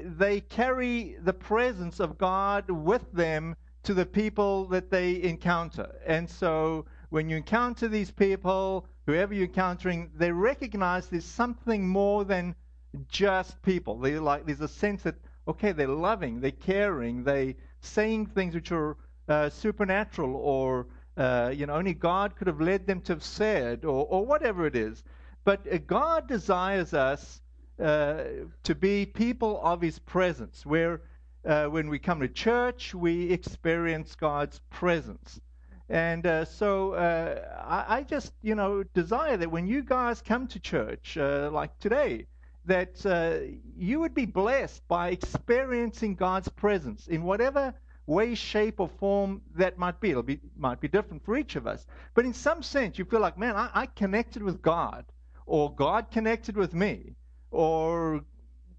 they 0.06 0.42
carry 0.48 1.18
the 1.22 1.34
presence 1.34 2.00
of 2.00 2.18
God 2.18 2.70
with 2.70 3.12
them 3.12 3.56
to 3.84 3.94
the 3.94 4.06
people 4.06 4.66
that 4.68 4.90
they 4.90 5.22
encounter. 5.24 5.96
And 6.06 6.30
so, 6.30 6.86
when 7.10 7.30
you 7.30 7.38
encounter 7.38 7.88
these 7.88 8.12
people, 8.12 8.86
whoever 9.06 9.34
you're 9.34 9.48
encountering, 9.48 10.10
they 10.16 10.32
recognize 10.32 11.08
there's 11.08 11.26
something 11.26 11.88
more 11.88 12.24
than 12.24 12.56
just 13.10 13.62
people. 13.62 13.98
They 14.00 14.18
like 14.20 14.46
there's 14.46 14.62
a 14.62 14.68
sense 14.68 15.04
that 15.04 15.16
okay, 15.48 15.72
they're 15.72 15.88
loving, 15.88 16.40
they're 16.40 16.52
caring, 16.52 17.24
they're 17.24 17.54
saying 17.82 18.28
things 18.28 18.54
which 18.54 18.72
are 18.72 18.98
uh, 19.28 19.50
supernatural 19.50 20.36
or 20.36 20.88
uh, 21.18 21.52
you 21.54 21.66
know 21.66 21.74
only 21.74 21.94
God 21.94 22.36
could 22.36 22.48
have 22.48 22.62
led 22.62 22.88
them 22.88 23.02
to 23.02 23.14
have 23.14 23.24
said 23.24 23.86
or, 23.86 24.06
or 24.08 24.26
whatever 24.26 24.66
it 24.66 24.76
is. 24.76 25.04
But 25.44 25.62
uh, 25.72 25.78
God 25.80 26.28
desires 26.28 26.94
us 26.94 27.42
uh, 27.80 28.24
to 28.64 28.76
be 28.76 29.06
people 29.06 29.60
of 29.64 29.82
His 29.82 30.00
presence, 30.00 30.66
where 30.66 31.02
uh, 31.46 31.66
when 31.66 31.90
we 31.90 32.00
come 32.00 32.20
to 32.20 32.28
church, 32.28 32.94
we 32.94 33.32
experience 33.32 34.16
God's 34.16 34.60
presence. 34.70 35.40
And 35.90 36.26
uh, 36.26 36.46
so 36.46 36.96
I, 36.96 37.98
I, 37.98 38.04
just, 38.04 38.34
you 38.42 38.56
know, 38.56 38.84
desire 38.94 39.36
that 39.36 39.52
when 39.52 39.68
you 39.68 39.84
guys 39.84 40.22
come 40.22 40.48
to 40.48 40.60
church, 40.60 41.18
like 41.18 41.78
today, 41.80 42.28
that 42.66 43.06
uh, 43.06 43.40
you 43.76 44.00
would 44.00 44.14
be 44.14 44.26
blessed 44.26 44.88
by 44.88 45.10
experiencing 45.10 46.16
God's 46.16 46.48
presence 46.50 47.08
in 47.08 47.24
whatever 47.24 47.74
way, 48.06 48.36
shape, 48.36 48.80
or 48.80 48.88
form 48.88 49.42
that 49.56 49.78
might 49.78 50.00
be. 50.00 50.12
It'll 50.12 50.24
be 50.24 50.40
might 50.58 50.80
be 50.80 50.88
different 50.88 51.24
for 51.26 51.38
each 51.38 51.56
of 51.56 51.66
us, 51.66 51.86
but 52.14 52.26
in 52.26 52.34
some 52.34 52.62
sense, 52.62 52.98
you 52.98 53.06
feel 53.06 53.20
like, 53.20 53.38
man, 53.38 53.56
I, 53.56 53.70
I 53.74 53.86
connected 53.86 54.44
with 54.44 54.62
God, 54.62 55.06
or 55.46 55.74
God 55.74 56.12
connected 56.12 56.56
with 56.56 56.74
me, 56.74 57.16
or 57.50 58.22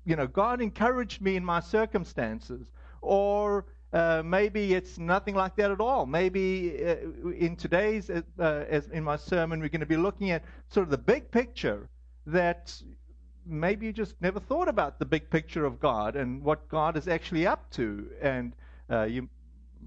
you 0.05 0.17
know, 0.17 0.27
God 0.27 0.61
encouraged 0.61 1.21
me 1.21 1.37
in 1.37 1.45
my 1.45 1.61
circumstances, 1.61 2.67
or 3.01 3.67
uh, 3.93 4.23
maybe 4.25 4.75
it's 4.75 4.99
nothing 4.99 5.35
like 5.35 5.55
that 5.57 5.71
at 5.71 5.81
all. 5.81 6.07
Maybe 6.07 6.83
uh, 6.85 7.31
in 7.31 7.57
today's, 7.57 8.11
uh, 8.11 8.23
as 8.39 8.89
in 8.89 9.05
my 9.05 9.17
sermon, 9.17 9.61
we're 9.61 9.69
going 9.69 9.81
to 9.81 9.87
be 9.87 9.97
looking 9.97 10.31
at 10.31 10.45
sort 10.69 10.85
of 10.85 10.91
the 10.91 10.99
big 10.99 11.31
picture 11.31 11.89
that 12.27 12.75
maybe 13.45 13.87
you 13.87 13.93
just 13.93 14.15
never 14.21 14.41
thought 14.41 14.69
about 14.69 14.99
the 14.99 15.05
big 15.05 15.29
picture 15.29 15.65
of 15.65 15.79
God 15.79 16.17
and 16.17 16.43
what 16.43 16.69
God 16.69 16.97
is 16.97 17.07
actually 17.09 17.47
up 17.47 17.71
to. 17.73 18.09
And 18.21 18.55
uh, 18.91 19.03
you 19.05 19.29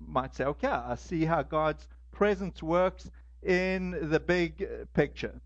might 0.07 0.36
say, 0.36 0.43
okay, 0.45 0.67
I 0.67 0.95
see 0.95 1.25
how 1.25 1.41
God's 1.41 1.88
presence 2.12 2.62
works 2.62 3.10
in 3.43 4.10
the 4.10 4.19
big 4.19 4.67
picture. 4.93 5.41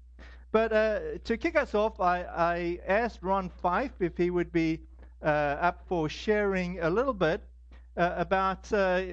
But 0.51 0.73
uh, 0.73 0.99
to 1.25 1.37
kick 1.37 1.55
us 1.55 1.75
off, 1.75 1.99
I, 1.99 2.23
I 2.23 2.79
asked 2.87 3.19
Ron 3.21 3.49
Fife 3.49 4.01
if 4.01 4.17
he 4.17 4.31
would 4.31 4.51
be 4.51 4.79
uh, 5.21 5.25
up 5.25 5.83
for 5.87 6.09
sharing 6.09 6.79
a 6.79 6.89
little 6.89 7.13
bit 7.13 7.41
uh, 7.95 8.13
about 8.15 8.71
uh, 8.73 9.03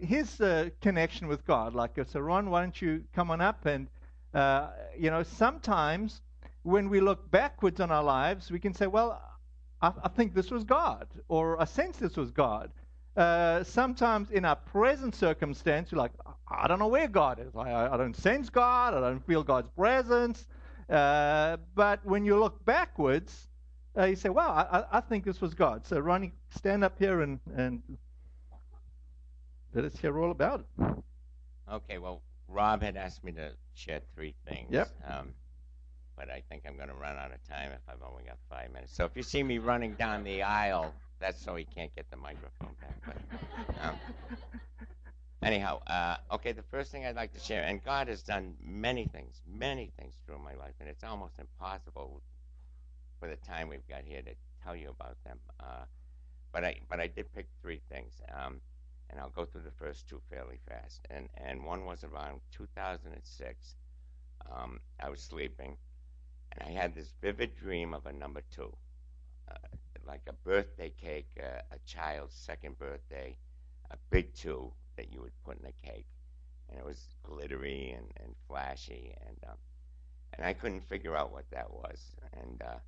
his 0.00 0.40
uh, 0.40 0.70
connection 0.80 1.28
with 1.28 1.44
God. 1.46 1.74
Like, 1.74 1.96
so 2.06 2.20
Ron, 2.20 2.50
why 2.50 2.62
don't 2.62 2.80
you 2.82 3.04
come 3.14 3.30
on 3.30 3.40
up? 3.40 3.66
And, 3.66 3.86
uh, 4.34 4.70
you 4.98 5.10
know, 5.10 5.22
sometimes 5.22 6.22
when 6.62 6.88
we 6.88 7.00
look 7.00 7.30
backwards 7.30 7.80
on 7.80 7.92
our 7.92 8.02
lives, 8.02 8.50
we 8.50 8.58
can 8.58 8.74
say, 8.74 8.88
well, 8.88 9.22
I, 9.80 9.92
I 10.02 10.08
think 10.08 10.34
this 10.34 10.50
was 10.50 10.64
God, 10.64 11.06
or 11.28 11.60
I 11.60 11.64
sense 11.64 11.98
this 11.98 12.16
was 12.16 12.32
God. 12.32 12.72
Uh, 13.16 13.64
sometimes 13.64 14.30
in 14.30 14.44
our 14.44 14.56
present 14.56 15.14
circumstance, 15.14 15.90
you're 15.90 15.98
like, 15.98 16.12
I 16.50 16.66
don't 16.66 16.78
know 16.78 16.88
where 16.88 17.08
God 17.08 17.38
is. 17.40 17.54
I, 17.56 17.86
I 17.86 17.96
don't 17.96 18.16
sense 18.16 18.50
God. 18.50 18.94
I 18.94 19.00
don't 19.00 19.24
feel 19.26 19.42
God's 19.42 19.70
presence. 19.70 20.46
Uh, 20.88 21.56
but 21.74 22.04
when 22.04 22.24
you 22.24 22.38
look 22.38 22.64
backwards, 22.64 23.48
uh, 23.98 24.04
you 24.04 24.16
say, 24.16 24.28
wow, 24.28 24.50
I, 24.70 24.98
I, 24.98 25.00
think 25.00 25.24
this 25.24 25.40
was 25.40 25.54
God. 25.54 25.86
So, 25.86 25.98
Ronnie, 25.98 26.32
stand 26.50 26.84
up 26.84 26.98
here 26.98 27.22
and, 27.22 27.40
and 27.56 27.82
let 29.74 29.84
us 29.84 29.96
hear 29.96 30.18
all 30.20 30.30
about 30.30 30.60
it. 30.60 30.84
Okay, 31.72 31.98
well, 31.98 32.22
Rob 32.48 32.82
had 32.82 32.96
asked 32.96 33.24
me 33.24 33.32
to 33.32 33.50
share 33.74 34.00
three 34.14 34.34
things. 34.46 34.68
Yep. 34.70 34.90
Um, 35.08 35.34
but 36.16 36.30
I 36.30 36.42
think 36.48 36.62
I'm 36.66 36.76
going 36.76 36.88
to 36.88 36.94
run 36.94 37.16
out 37.16 37.32
of 37.32 37.42
time 37.48 37.72
if 37.72 37.80
I've 37.88 38.02
only 38.08 38.24
got 38.24 38.38
five 38.48 38.72
minutes. 38.72 38.94
So 38.94 39.04
if 39.04 39.12
you 39.16 39.22
see 39.22 39.42
me 39.42 39.58
running 39.58 39.94
down 39.94 40.24
the 40.24 40.42
aisle, 40.42 40.94
that's 41.18 41.42
so 41.42 41.56
he 41.56 41.64
can't 41.64 41.94
get 41.94 42.08
the 42.10 42.16
microphone 42.16 42.74
back. 42.80 42.96
But, 43.04 43.74
um, 43.82 43.96
anyhow, 45.42 45.80
uh, 45.86 46.16
okay, 46.32 46.52
the 46.52 46.62
first 46.62 46.90
thing 46.90 47.06
I'd 47.06 47.16
like 47.16 47.32
to 47.34 47.40
share, 47.40 47.62
and 47.64 47.82
God 47.82 48.08
has 48.08 48.22
done 48.22 48.54
many 48.62 49.06
things, 49.06 49.40
many 49.46 49.92
things 49.98 50.14
through 50.24 50.38
my 50.38 50.54
life, 50.54 50.74
and 50.80 50.88
it's 50.88 51.04
almost 51.04 51.38
impossible 51.38 52.22
for 53.20 53.28
the 53.28 53.36
time 53.36 53.68
we've 53.68 53.88
got 53.88 54.02
here 54.04 54.22
to 54.22 54.34
tell 54.64 54.76
you 54.76 54.90
about 54.90 55.16
them. 55.24 55.38
Uh, 55.60 55.84
but 56.52 56.64
I, 56.64 56.80
but 56.88 57.00
I 57.00 57.06
did 57.06 57.32
pick 57.32 57.46
three 57.62 57.80
things. 57.90 58.12
Um, 58.34 58.60
and 59.10 59.20
I'll 59.20 59.30
go 59.30 59.44
through 59.44 59.62
the 59.62 59.70
first 59.70 60.08
two 60.08 60.20
fairly 60.30 60.58
fast. 60.68 61.06
And 61.10 61.28
and 61.36 61.64
one 61.64 61.84
was 61.84 62.04
around 62.04 62.40
2006. 62.52 63.74
Um, 64.50 64.80
I 65.00 65.10
was 65.10 65.20
sleeping, 65.20 65.76
and 66.52 66.68
I 66.68 66.72
had 66.72 66.94
this 66.94 67.12
vivid 67.20 67.56
dream 67.56 67.94
of 67.94 68.06
a 68.06 68.12
number 68.12 68.42
two, 68.54 68.72
uh, 69.50 69.54
like 70.06 70.22
a 70.28 70.32
birthday 70.32 70.90
cake, 70.90 71.30
uh, 71.40 71.62
a 71.72 71.78
child's 71.86 72.34
second 72.34 72.78
birthday, 72.78 73.36
a 73.90 73.96
big 74.10 74.34
two 74.34 74.72
that 74.96 75.12
you 75.12 75.20
would 75.20 75.32
put 75.44 75.58
in 75.58 75.66
a 75.66 75.86
cake, 75.86 76.06
and 76.68 76.78
it 76.78 76.84
was 76.84 77.00
glittery 77.22 77.94
and, 77.96 78.06
and 78.22 78.34
flashy, 78.48 79.14
and 79.26 79.36
uh, 79.48 79.54
and 80.34 80.46
I 80.46 80.52
couldn't 80.52 80.82
figure 80.82 81.16
out 81.16 81.32
what 81.32 81.48
that 81.50 81.70
was, 81.70 82.00
and 82.32 82.62
uh, 82.62 82.78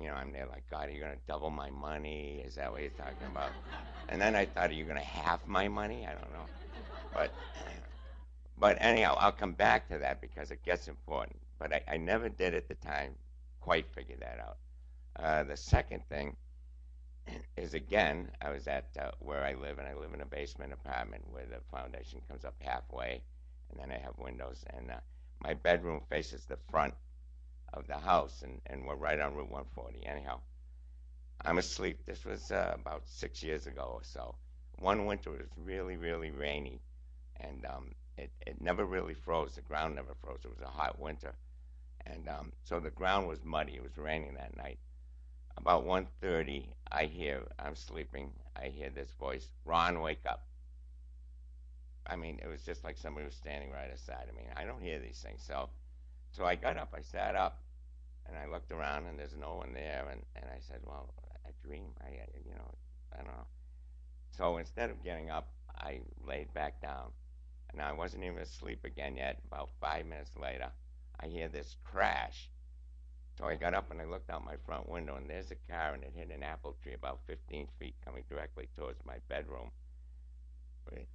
you 0.00 0.06
know, 0.06 0.14
I'm 0.14 0.32
there 0.32 0.46
like, 0.46 0.68
God, 0.70 0.88
are 0.88 0.92
you 0.92 1.00
to 1.12 1.18
double 1.26 1.50
my 1.50 1.70
money? 1.70 2.42
Is 2.44 2.56
that 2.56 2.70
what 2.70 2.80
you're 2.80 2.90
talking 2.90 3.26
about? 3.30 3.50
And 4.08 4.20
then 4.20 4.34
I 4.34 4.44
thought, 4.44 4.70
are 4.70 4.74
you 4.74 4.84
to 4.86 5.00
half 5.00 5.46
my 5.46 5.68
money? 5.68 6.06
I 6.06 6.12
don't 6.12 6.32
know. 6.32 6.46
But, 7.12 7.32
but 8.58 8.76
anyhow, 8.80 9.16
I'll 9.18 9.32
come 9.32 9.52
back 9.52 9.88
to 9.88 9.98
that 9.98 10.20
because 10.20 10.50
it 10.50 10.64
gets 10.64 10.88
important. 10.88 11.36
But 11.58 11.72
I, 11.72 11.82
I 11.92 11.96
never 11.96 12.28
did 12.28 12.54
at 12.54 12.68
the 12.68 12.74
time 12.74 13.14
quite 13.60 13.86
figure 13.94 14.16
that 14.20 14.40
out. 14.40 14.56
Uh, 15.16 15.44
the 15.44 15.56
second 15.56 16.02
thing 16.08 16.36
is 17.56 17.74
again, 17.74 18.30
I 18.40 18.50
was 18.50 18.66
at 18.68 18.88
uh, 18.98 19.10
where 19.20 19.44
I 19.44 19.54
live, 19.54 19.78
and 19.78 19.88
I 19.88 19.94
live 19.94 20.14
in 20.14 20.20
a 20.20 20.26
basement 20.26 20.72
apartment 20.72 21.24
where 21.30 21.46
the 21.46 21.60
foundation 21.70 22.20
comes 22.28 22.44
up 22.44 22.54
halfway, 22.60 23.22
and 23.70 23.80
then 23.80 23.90
I 23.90 23.98
have 24.02 24.18
windows, 24.18 24.64
and 24.70 24.90
uh, 24.90 25.00
my 25.40 25.54
bedroom 25.54 26.00
faces 26.08 26.44
the 26.44 26.58
front 26.70 26.94
of 27.72 27.86
the 27.86 27.98
house, 27.98 28.42
and, 28.42 28.60
and 28.66 28.86
we're 28.86 28.96
right 28.96 29.20
on 29.20 29.34
Route 29.34 29.50
140. 29.50 30.06
Anyhow, 30.06 30.40
I'm 31.44 31.58
asleep. 31.58 32.04
This 32.06 32.24
was 32.24 32.50
uh, 32.50 32.72
about 32.74 33.08
six 33.08 33.42
years 33.42 33.66
ago 33.66 33.90
or 33.94 34.02
so. 34.04 34.36
One 34.78 35.06
winter 35.06 35.30
was 35.30 35.46
really, 35.56 35.96
really 35.96 36.30
rainy, 36.30 36.80
and 37.40 37.64
um, 37.66 37.94
it, 38.16 38.30
it 38.46 38.60
never 38.60 38.84
really 38.84 39.14
froze. 39.14 39.54
The 39.54 39.62
ground 39.62 39.94
never 39.96 40.14
froze. 40.22 40.40
It 40.44 40.50
was 40.50 40.60
a 40.60 40.66
hot 40.66 40.98
winter, 40.98 41.34
and 42.06 42.28
um, 42.28 42.52
so 42.64 42.80
the 42.80 42.90
ground 42.90 43.28
was 43.28 43.44
muddy. 43.44 43.74
It 43.76 43.82
was 43.82 43.96
raining 43.98 44.34
that 44.34 44.56
night. 44.56 44.78
About 45.56 45.84
1:30, 45.84 46.74
I 46.90 47.06
hear 47.06 47.42
I'm 47.58 47.76
sleeping. 47.76 48.32
I 48.56 48.68
hear 48.68 48.90
this 48.90 49.12
voice, 49.12 49.48
"Ron, 49.64 50.00
wake 50.00 50.24
up." 50.26 50.46
I 52.06 52.16
mean, 52.16 52.38
it 52.42 52.46
was 52.48 52.64
just 52.64 52.84
like 52.84 52.96
somebody 52.98 53.26
was 53.26 53.34
standing 53.34 53.70
right 53.70 53.90
aside 53.90 54.28
of 54.28 54.36
me. 54.36 54.44
I 54.56 54.64
don't 54.64 54.82
hear 54.82 54.98
these 54.98 55.20
things, 55.20 55.42
so 55.42 55.70
so 56.32 56.44
I 56.44 56.56
got 56.56 56.76
up. 56.76 56.92
I 56.96 57.00
sat 57.02 57.36
up, 57.36 57.62
and 58.26 58.36
I 58.36 58.46
looked 58.46 58.72
around 58.72 59.06
and 59.06 59.18
there's 59.18 59.36
no 59.36 59.54
one 59.54 59.72
there. 59.72 60.06
And, 60.10 60.22
and 60.36 60.46
I 60.46 60.58
said, 60.60 60.80
well, 60.84 61.12
a 61.46 61.66
dream. 61.66 61.90
I, 62.00 62.08
uh, 62.08 62.26
you 62.44 62.54
know, 62.54 62.74
I 63.12 63.18
don't 63.18 63.26
know. 63.26 63.46
So 64.30 64.56
instead 64.56 64.90
of 64.90 65.02
getting 65.04 65.30
up, 65.30 65.48
I 65.76 66.00
laid 66.26 66.52
back 66.54 66.80
down. 66.80 67.12
And 67.72 67.82
I 67.82 67.92
wasn't 67.92 68.24
even 68.24 68.38
asleep 68.38 68.84
again 68.84 69.16
yet. 69.16 69.40
About 69.46 69.70
five 69.80 70.06
minutes 70.06 70.30
later, 70.40 70.70
I 71.20 71.26
hear 71.26 71.48
this 71.48 71.76
crash. 71.84 72.50
So 73.38 73.46
I 73.46 73.56
got 73.56 73.74
up 73.74 73.90
and 73.90 74.00
I 74.00 74.04
looked 74.04 74.30
out 74.30 74.44
my 74.44 74.56
front 74.64 74.88
window, 74.88 75.16
and 75.16 75.28
there's 75.28 75.50
a 75.50 75.72
car, 75.72 75.94
and 75.94 76.02
it 76.02 76.12
hit 76.14 76.30
an 76.30 76.42
apple 76.42 76.76
tree 76.82 76.94
about 76.94 77.20
15 77.26 77.66
feet 77.78 77.94
coming 78.04 78.24
directly 78.28 78.68
towards 78.76 79.04
my 79.04 79.16
bedroom. 79.28 79.70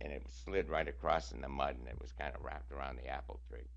And 0.02 0.12
it 0.12 0.24
slid 0.44 0.70
right 0.70 0.88
across 0.88 1.32
in 1.32 1.42
the 1.42 1.48
mud, 1.48 1.78
and 1.80 1.88
it 1.88 2.02
was 2.02 2.12
kind 2.12 2.36
of 2.36 2.44
wrapped 2.44 2.72
around 2.72 2.98
the 2.98 3.08
apple 3.08 3.40
tree 3.50 3.68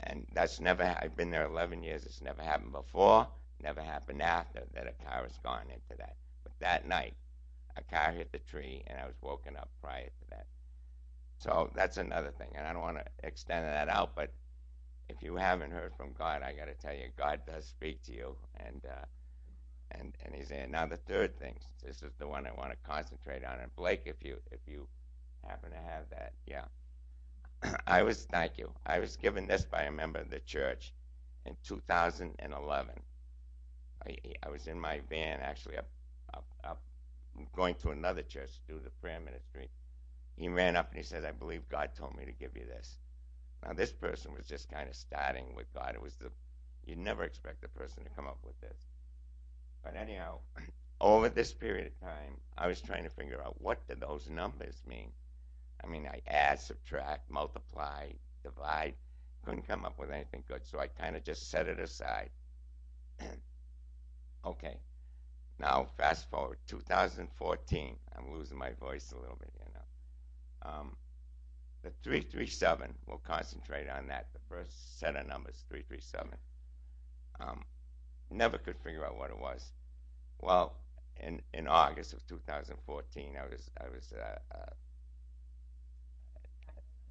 and 0.00 0.26
that's 0.32 0.60
never. 0.60 0.96
I've 1.00 1.16
been 1.16 1.30
there 1.30 1.44
11 1.44 1.82
years. 1.82 2.04
It's 2.04 2.22
never 2.22 2.42
happened 2.42 2.72
before. 2.72 3.26
Never 3.60 3.82
happened 3.82 4.22
after 4.22 4.62
that 4.74 4.86
a 4.86 5.04
car 5.04 5.24
has 5.24 5.38
gone 5.42 5.66
into 5.68 5.98
that. 5.98 6.16
But 6.44 6.52
that 6.60 6.86
night, 6.86 7.14
a 7.76 7.82
car 7.82 8.12
hit 8.12 8.30
the 8.30 8.38
tree, 8.38 8.82
and 8.86 8.98
I 8.98 9.06
was 9.06 9.16
woken 9.20 9.56
up 9.56 9.70
prior 9.82 10.06
to 10.06 10.30
that. 10.30 10.46
So 11.38 11.70
that's 11.74 11.96
another 11.96 12.30
thing, 12.30 12.50
and 12.54 12.66
I 12.66 12.72
don't 12.72 12.82
want 12.82 12.98
to 12.98 13.04
extend 13.26 13.66
that 13.66 13.88
out, 13.88 14.14
but 14.14 14.32
if 15.08 15.22
you 15.22 15.36
haven't 15.36 15.70
heard 15.72 15.94
from 15.96 16.12
God, 16.18 16.42
I 16.42 16.52
got 16.52 16.66
to 16.66 16.74
tell 16.74 16.94
you, 16.94 17.08
God 17.16 17.40
does 17.46 17.66
speak 17.66 18.02
to 18.04 18.12
you, 18.12 18.36
and 18.56 18.82
uh, 18.86 19.04
and 19.92 20.14
and 20.24 20.34
He's 20.34 20.48
there. 20.48 20.66
Now 20.68 20.86
the 20.86 20.98
third 20.98 21.38
thing, 21.38 21.56
this 21.84 22.02
is 22.02 22.12
the 22.18 22.26
one 22.28 22.46
I 22.46 22.52
want 22.52 22.70
to 22.70 22.88
concentrate 22.88 23.44
on, 23.44 23.60
and 23.60 23.74
Blake, 23.76 24.02
if 24.06 24.22
you 24.22 24.38
if 24.50 24.60
you 24.66 24.86
happen 25.46 25.70
to 25.70 25.76
have 25.76 26.08
that, 26.10 26.32
yeah. 26.46 26.64
I 27.86 28.02
was, 28.02 28.26
thank 28.30 28.58
you. 28.58 28.70
I 28.86 28.98
was 28.98 29.16
given 29.16 29.46
this 29.46 29.64
by 29.64 29.82
a 29.82 29.92
member 29.92 30.20
of 30.20 30.30
the 30.30 30.40
church 30.40 30.92
in 31.46 31.56
2011. 31.66 32.94
I, 34.06 34.16
I 34.42 34.48
was 34.50 34.66
in 34.66 34.78
my 34.78 35.00
van 35.08 35.40
actually 35.40 35.78
up, 35.78 35.88
up, 36.34 36.46
up, 36.64 36.82
going 37.54 37.74
to 37.76 37.90
another 37.90 38.22
church 38.22 38.50
to 38.66 38.74
do 38.74 38.80
the 38.82 38.90
prayer 39.00 39.20
ministry. 39.20 39.70
He 40.36 40.48
ran 40.48 40.76
up 40.76 40.90
and 40.90 40.98
he 40.98 41.04
said, 41.04 41.24
I 41.24 41.32
believe 41.32 41.68
God 41.68 41.90
told 41.96 42.16
me 42.16 42.24
to 42.24 42.32
give 42.32 42.56
you 42.56 42.64
this. 42.66 42.98
Now, 43.64 43.72
this 43.72 43.92
person 43.92 44.32
was 44.36 44.46
just 44.46 44.70
kind 44.70 44.88
of 44.88 44.94
starting 44.94 45.54
with 45.54 45.72
God. 45.74 45.94
It 45.94 46.02
was 46.02 46.14
the, 46.16 46.30
you'd 46.86 46.98
never 46.98 47.24
expect 47.24 47.64
a 47.64 47.68
person 47.68 48.04
to 48.04 48.10
come 48.10 48.26
up 48.26 48.38
with 48.44 48.58
this. 48.60 48.78
But 49.82 49.96
anyhow, 49.96 50.38
over 51.00 51.28
this 51.28 51.52
period 51.52 51.86
of 51.86 52.00
time, 52.00 52.40
I 52.56 52.66
was 52.66 52.80
trying 52.80 53.04
to 53.04 53.10
figure 53.10 53.42
out 53.42 53.60
what 53.60 53.86
do 53.88 53.94
those 53.94 54.28
numbers 54.28 54.82
mean. 54.86 55.10
I 55.82 55.86
mean, 55.86 56.06
I 56.06 56.20
add, 56.26 56.60
subtract, 56.60 57.30
multiply, 57.30 58.10
divide. 58.42 58.94
Couldn't 59.44 59.68
come 59.68 59.84
up 59.84 59.98
with 59.98 60.10
anything 60.10 60.42
good, 60.48 60.66
so 60.66 60.78
I 60.78 60.88
kind 60.88 61.16
of 61.16 61.24
just 61.24 61.50
set 61.50 61.68
it 61.68 61.78
aside. 61.78 62.30
okay. 64.44 64.76
Now, 65.60 65.88
fast 65.96 66.28
forward, 66.30 66.58
2014. 66.66 67.96
I'm 68.16 68.32
losing 68.32 68.58
my 68.58 68.72
voice 68.72 69.12
a 69.12 69.18
little 69.18 69.36
bit 69.36 69.50
you 69.58 69.72
know. 69.74 70.70
Um, 70.70 70.96
the 71.82 71.90
337, 72.02 72.94
we'll 73.06 73.18
concentrate 73.18 73.88
on 73.88 74.08
that. 74.08 74.26
The 74.32 74.40
first 74.48 74.98
set 74.98 75.16
of 75.16 75.26
numbers, 75.26 75.64
337. 75.68 76.30
Um, 77.40 77.64
never 78.30 78.58
could 78.58 78.76
figure 78.78 79.04
out 79.06 79.16
what 79.16 79.30
it 79.30 79.38
was. 79.38 79.72
Well, 80.40 80.76
in, 81.20 81.40
in 81.54 81.66
August 81.68 82.12
of 82.12 82.26
2014, 82.26 83.36
I 83.36 83.44
was 83.44 83.70
I 83.80 83.88
was 83.88 84.12
uh, 84.12 84.38
uh, 84.54 84.70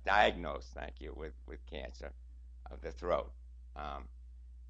diagnosed, 0.05 0.69
thank 0.73 0.93
you, 0.99 1.13
with, 1.15 1.33
with 1.47 1.59
cancer 1.69 2.11
of 2.71 2.81
the 2.81 2.91
throat. 2.91 3.31
Um, 3.75 4.05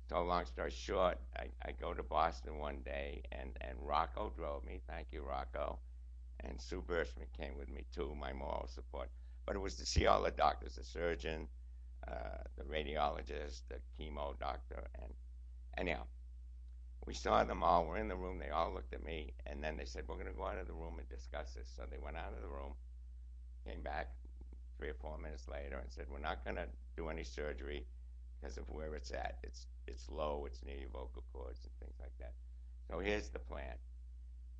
so 0.10 0.24
long 0.24 0.46
story 0.46 0.72
short, 0.72 1.18
I, 1.38 1.48
I 1.66 1.72
go 1.80 1.94
to 1.94 2.02
Boston 2.04 2.60
one 2.60 2.80
day, 2.84 3.22
and, 3.32 3.52
and 3.62 3.78
Rocco 3.82 4.32
drove 4.36 4.66
me. 4.66 4.80
Thank 4.88 5.08
you, 5.12 5.22
Rocco. 5.22 5.80
And 6.40 6.60
Sue 6.62 6.82
Bershman 6.82 7.28
came 7.38 7.58
with 7.58 7.70
me 7.70 7.86
too, 7.94 8.16
my 8.20 8.34
moral 8.34 8.70
support. 8.74 9.10
But 9.48 9.58
it 9.58 9.60
was 9.60 9.78
to 9.78 9.88
see 9.88 10.08
all 10.08 10.24
the 10.24 10.32
doctors, 10.32 10.76
the 10.76 10.86
surgeon, 10.86 11.50
uh, 12.08 12.44
the 12.58 12.66
radiologist, 12.66 13.64
the 13.70 13.82
chemo 14.00 14.40
doctor, 14.40 14.88
and 15.02 15.14
anyhow, 15.78 16.06
we 17.06 17.14
saw 17.16 17.44
them 17.46 17.64
all. 17.64 17.86
We're 17.88 17.98
in 17.98 18.10
the 18.10 18.16
room. 18.18 18.40
They 18.40 18.50
all 18.52 18.74
looked 18.74 18.94
at 18.94 19.04
me, 19.06 19.34
and 19.48 19.64
then 19.64 19.78
they 19.78 19.86
said, 19.86 20.06
"We're 20.08 20.16
going 20.18 20.28
to 20.28 20.34
go 20.34 20.46
out 20.48 20.60
of 20.60 20.68
the 20.68 20.74
room 20.74 21.00
and 21.00 21.10
discuss 21.10 21.54
this." 21.56 21.70
So 21.76 21.84
they 21.90 22.00
went 22.00 22.18
out 22.18 22.34
of 22.36 22.42
the 22.42 22.50
room, 22.50 22.76
came 23.68 23.84
back, 23.84 24.10
three 24.78 24.90
or 24.90 24.96
four 24.96 25.18
minutes 25.20 25.48
later 25.48 25.80
and 25.80 25.92
said, 25.92 26.08
We're 26.10 26.20
not 26.20 26.44
going 26.44 26.58
to 26.58 26.68
do 26.98 27.10
any 27.10 27.24
surgery. 27.24 27.88
because 28.42 28.58
of 28.58 28.70
where 28.70 28.96
it's 28.96 29.12
at. 29.12 29.38
It's 29.44 29.68
it's 29.88 30.10
low, 30.10 30.46
it's 30.48 30.64
near 30.64 30.78
your 30.78 30.90
vocal 30.90 31.24
cords 31.34 31.62
and 31.66 31.74
things 31.80 31.96
like 32.02 32.14
that. 32.20 32.34
So 32.92 33.00
here's 33.00 33.30
the 33.30 33.40
plan. 33.40 33.78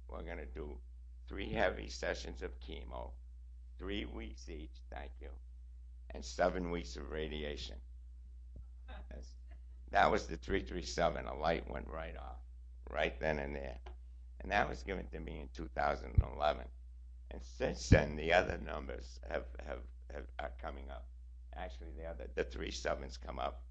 We're 0.10 0.24
gonna 0.24 0.46
do 0.46 0.80
three 1.30 1.52
heavy 1.52 1.90
sessions 1.90 2.44
of 2.44 2.60
chemo, 2.60 3.14
three 3.80 4.06
weeks 4.06 4.50
each, 4.50 4.76
thank 4.92 5.12
you, 5.22 5.30
and 6.12 6.24
seven 6.24 6.72
weeks 6.72 6.96
of 6.96 7.10
radiation. 7.12 7.76
That 9.92 10.12
was 10.12 10.28
the 10.28 10.38
337. 10.38 11.26
A 11.26 11.36
light 11.36 11.70
went 11.70 11.88
right 11.88 12.16
off, 12.18 12.40
right 12.90 13.18
then 13.20 13.40
and 13.40 13.56
there. 13.56 13.78
And 14.42 14.52
that 14.52 14.70
was 14.70 14.84
given 14.84 15.08
to 15.08 15.20
me 15.20 15.40
in 15.40 15.50
2011. 15.54 16.66
And 17.32 17.42
since 17.44 17.90
then, 17.90 18.16
the 18.16 18.34
other 18.34 18.58
numbers 18.66 19.20
have, 19.30 19.46
have, 19.66 19.80
have 20.14 20.26
are 20.40 20.52
coming 20.62 20.90
up. 20.90 21.06
Actually, 21.56 21.92
the 21.98 22.06
other 22.06 22.28
the 22.36 22.44
three 22.44 22.72
sevens 22.72 23.18
come 23.18 23.40
up. 23.40 23.64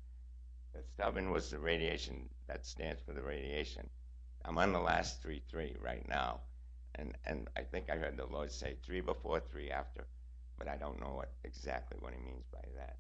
The 0.73 0.83
seven 0.97 1.31
was 1.31 1.51
the 1.51 1.59
radiation 1.59 2.29
that 2.49 2.67
stands 2.67 3.01
for 3.03 3.13
the 3.13 3.23
radiation. 3.23 3.89
I'm 4.45 4.59
on 4.59 4.73
the 4.73 4.81
last 4.81 5.23
three 5.23 5.43
three 5.49 5.77
right 5.81 6.07
now, 6.09 6.41
and 6.97 7.15
and 7.26 7.49
I 7.57 7.62
think 7.62 7.91
I 7.91 7.97
heard 7.97 8.17
the 8.17 8.26
Lord 8.26 8.53
say 8.53 8.76
three 8.85 9.00
before, 9.00 9.41
three 9.41 9.71
after, 9.71 10.07
but 10.59 10.69
I 10.69 10.76
don't 10.76 11.00
know 11.00 11.15
what 11.15 11.33
exactly 11.45 11.99
what 12.00 12.12
He 12.15 12.21
means 12.21 12.45
by 12.53 12.65
that. 12.76 12.97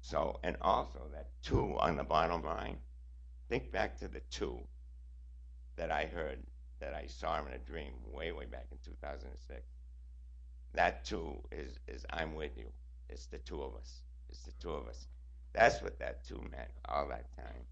So, 0.00 0.38
and 0.42 0.56
also 0.60 1.00
that 1.12 1.28
two 1.42 1.78
on 1.78 1.96
the 1.96 2.04
bottom 2.04 2.42
line. 2.42 2.78
Think 3.48 3.70
back 3.70 3.98
to 3.98 4.08
the 4.08 4.20
two 4.30 4.60
that 5.76 5.90
I 5.90 6.06
heard 6.06 6.38
that 6.80 6.94
I 6.94 7.06
saw 7.06 7.38
in 7.46 7.52
a 7.52 7.58
dream 7.58 7.92
way, 8.10 8.32
way 8.32 8.46
back 8.46 8.66
in 8.72 8.78
2006. 8.84 9.60
That 10.74 11.04
two 11.04 11.36
is, 11.52 11.78
is 11.86 12.04
I'm 12.10 12.34
with 12.34 12.56
you. 12.56 12.72
It's 13.08 13.26
the 13.26 13.38
two 13.38 13.62
of 13.62 13.74
us. 13.76 14.02
It's 14.28 14.42
the 14.42 14.52
two 14.60 14.70
of 14.70 14.88
us. 14.88 15.06
That's 15.52 15.82
what 15.82 15.98
that 15.98 16.24
two 16.24 16.40
meant 16.50 16.70
all 16.88 17.08
that 17.08 17.34
time. 17.36 17.66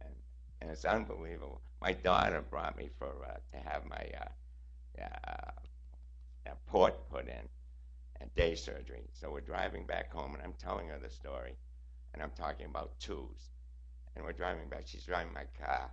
And, 0.00 0.14
and 0.60 0.70
it's 0.70 0.84
unbelievable. 0.84 1.60
My 1.80 1.92
daughter 1.92 2.42
brought 2.42 2.76
me 2.76 2.88
for 2.98 3.12
uh, 3.24 3.36
to 3.52 3.68
have 3.68 3.84
my 3.84 4.06
uh, 4.20 4.28
uh, 5.00 5.52
port 6.72 7.08
put 7.10 7.28
in 7.28 7.48
and 8.20 8.34
day 8.34 8.54
surgery. 8.54 9.04
So 9.12 9.30
we're 9.30 9.40
driving 9.40 9.84
back 9.84 10.10
home, 10.10 10.34
and 10.34 10.42
I'm 10.42 10.54
telling 10.54 10.88
her 10.88 10.98
the 10.98 11.10
story, 11.10 11.54
and 12.14 12.22
I'm 12.22 12.30
talking 12.30 12.66
about 12.66 12.98
twos. 12.98 13.50
And 14.16 14.24
we're 14.24 14.32
driving 14.32 14.68
back. 14.68 14.84
She's 14.86 15.04
driving 15.04 15.34
my 15.34 15.44
car, 15.62 15.90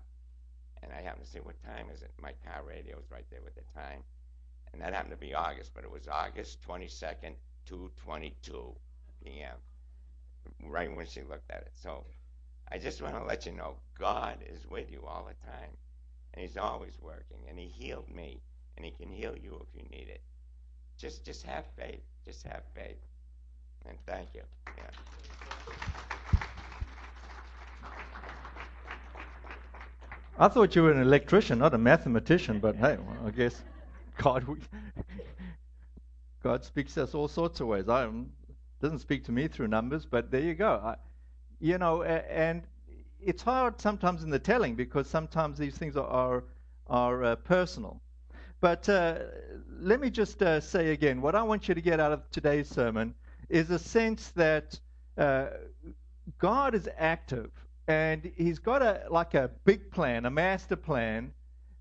and 0.82 0.92
I 0.94 1.02
happen 1.02 1.22
to 1.22 1.28
say, 1.28 1.40
what 1.42 1.62
time 1.64 1.88
is 1.94 2.02
it? 2.02 2.12
My 2.22 2.34
car 2.46 2.64
radio 2.66 2.98
is 2.98 3.12
right 3.12 3.26
there 3.30 3.42
with 3.44 3.56
the 3.56 3.64
time. 3.76 4.04
And 4.72 4.82
that 4.82 4.94
happened 4.94 5.12
to 5.12 5.18
be 5.18 5.34
August, 5.34 5.72
but 5.74 5.84
it 5.84 5.92
was 5.92 6.08
August 6.08 6.60
22nd, 6.68 7.34
2.22 7.70 8.76
p.m., 9.24 9.56
right 10.66 10.96
when 10.96 11.08
she 11.08 11.22
looked 11.24 11.50
at 11.50 11.64
it. 11.64 11.72
So 11.74 12.06
I 12.72 12.78
just 12.78 13.02
want 13.02 13.16
to 13.16 13.24
let 13.24 13.46
you 13.46 13.52
know, 13.52 13.76
God 13.98 14.38
is 14.48 14.68
with 14.68 14.92
you 14.92 15.04
all 15.06 15.28
the 15.28 15.52
time, 15.52 15.72
and 16.34 16.42
he's 16.42 16.58
always 16.58 17.00
working, 17.02 17.40
and 17.50 17.58
he 17.58 17.66
healed 17.66 18.10
me, 18.10 18.42
and 18.80 18.86
he 18.86 18.92
can 18.92 19.12
heal 19.12 19.36
you 19.36 19.62
if 19.62 19.76
you 19.76 19.88
need 19.92 20.08
it. 20.08 20.22
Just, 20.98 21.26
just 21.26 21.44
have 21.44 21.66
faith. 21.78 22.02
Just 22.26 22.44
have 22.44 22.64
faith. 22.74 22.98
And 23.86 23.98
thank 24.06 24.30
you. 24.34 24.42
Yeah. 24.78 24.84
I 30.38 30.48
thought 30.48 30.74
you 30.74 30.84
were 30.84 30.92
an 30.94 31.02
electrician, 31.02 31.60
not 31.60 31.74
a 31.74 31.78
mathematician, 31.78 32.60
but 32.60 32.78
hey, 32.78 32.98
well, 33.06 33.28
I 33.28 33.32
guess 33.32 33.62
God, 34.18 34.46
we, 34.46 34.56
God 36.42 36.64
speaks 36.64 36.94
to 36.94 37.04
us 37.04 37.14
all 37.14 37.28
sorts 37.28 37.60
of 37.60 37.68
ways. 37.68 37.90
I 37.90 38.10
doesn't 38.82 39.00
speak 39.00 39.26
to 39.26 39.34
me 39.34 39.50
through 39.50 39.68
numbers, 39.68 40.06
but 40.06 40.32
there 40.32 40.40
you 40.40 40.56
go. 40.56 40.82
I, 40.82 40.96
you 41.60 41.78
know, 41.78 42.04
and 42.04 42.64
it's 43.22 43.44
hard 43.44 43.82
sometimes 43.82 44.24
in 44.24 44.30
the 44.30 44.40
telling 44.40 44.76
because 44.76 45.10
sometimes 45.10 45.58
these 45.58 45.78
things 45.78 45.98
are 45.98 46.08
are, 46.08 46.44
are 46.88 47.24
uh, 47.24 47.36
personal. 47.36 48.00
But 48.62 48.90
uh, 48.90 49.20
let 49.80 50.02
me 50.02 50.10
just 50.10 50.42
uh, 50.42 50.60
say 50.60 50.92
again, 50.92 51.22
what 51.22 51.34
I 51.36 51.44
want 51.44 51.68
you 51.70 51.76
to 51.76 51.82
get 51.82 52.00
out 52.00 52.12
of 52.12 52.30
today's 52.32 52.68
sermon 52.68 53.16
is 53.48 53.70
a 53.72 53.80
sense 53.80 54.30
that 54.32 54.78
uh, 55.18 55.48
God 56.38 56.76
is 56.76 56.90
active 56.98 57.52
and 57.88 58.32
he's 58.36 58.60
got 58.60 58.82
a 58.82 59.04
like 59.10 59.34
a 59.34 59.50
big 59.64 59.90
plan, 59.92 60.26
a 60.26 60.30
master 60.30 60.76
plan 60.76 61.32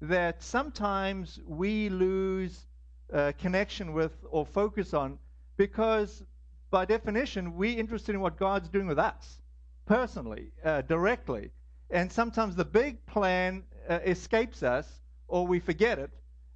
that 0.00 0.42
sometimes 0.42 1.40
we 1.46 1.88
lose 1.88 2.66
uh, 3.12 3.32
connection 3.38 3.92
with 3.92 4.12
or 4.30 4.46
focus 4.46 4.94
on 4.94 5.18
because 5.56 6.22
by 6.70 6.84
definition 6.84 7.56
we're 7.56 7.78
interested 7.78 8.14
in 8.14 8.20
what 8.20 8.38
God's 8.38 8.68
doing 8.68 8.86
with 8.86 8.98
us 8.98 9.40
personally, 9.86 10.52
uh, 10.64 10.82
directly. 10.82 11.50
And 11.90 12.12
sometimes 12.12 12.54
the 12.54 12.64
big 12.64 13.04
plan 13.06 13.64
uh, 13.88 13.98
escapes 14.04 14.62
us 14.62 15.00
or 15.26 15.46
we 15.46 15.58
forget 15.58 15.98
it. 15.98 16.10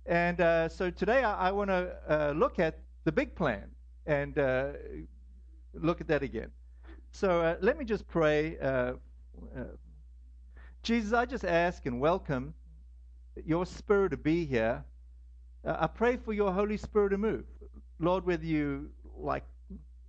And 0.07 0.41
uh, 0.41 0.69
so 0.69 0.91
today 0.91 1.23
I, 1.23 1.49
I 1.49 1.53
want 1.53 1.71
to 1.71 1.97
uh, 2.09 2.33
look 2.37 2.59
at 2.59 2.79
the 3.05 3.13
big 3.13 3.35
plan 3.35 3.65
and 4.07 4.39
uh, 4.39 4.73
look 5.75 6.01
at 6.01 6.09
that 6.09 6.23
again. 6.23 6.51
So 7.13 7.57
let 7.61 7.79
me 7.79 7.85
just 7.85 8.09
pray 8.09 8.59
uh, 8.59 8.95
Jesus, 10.83 11.13
I 11.13 11.27
just 11.27 11.45
ask 11.45 11.87
and 11.87 12.01
welcome 12.01 12.55
your 13.47 13.65
Spirit 13.65 14.11
to 14.11 14.17
be 14.17 14.45
here. 14.45 14.85
Uh, 15.65 15.77
I 15.79 15.87
pray 15.87 16.17
for 16.17 16.33
your 16.33 16.53
Holy 16.53 16.77
Spirit 16.77 17.11
to 17.11 17.19
move. 17.19 17.45
Lord, 18.01 18.27
whether 18.27 18.45
you 18.45 18.91
like 19.17 19.45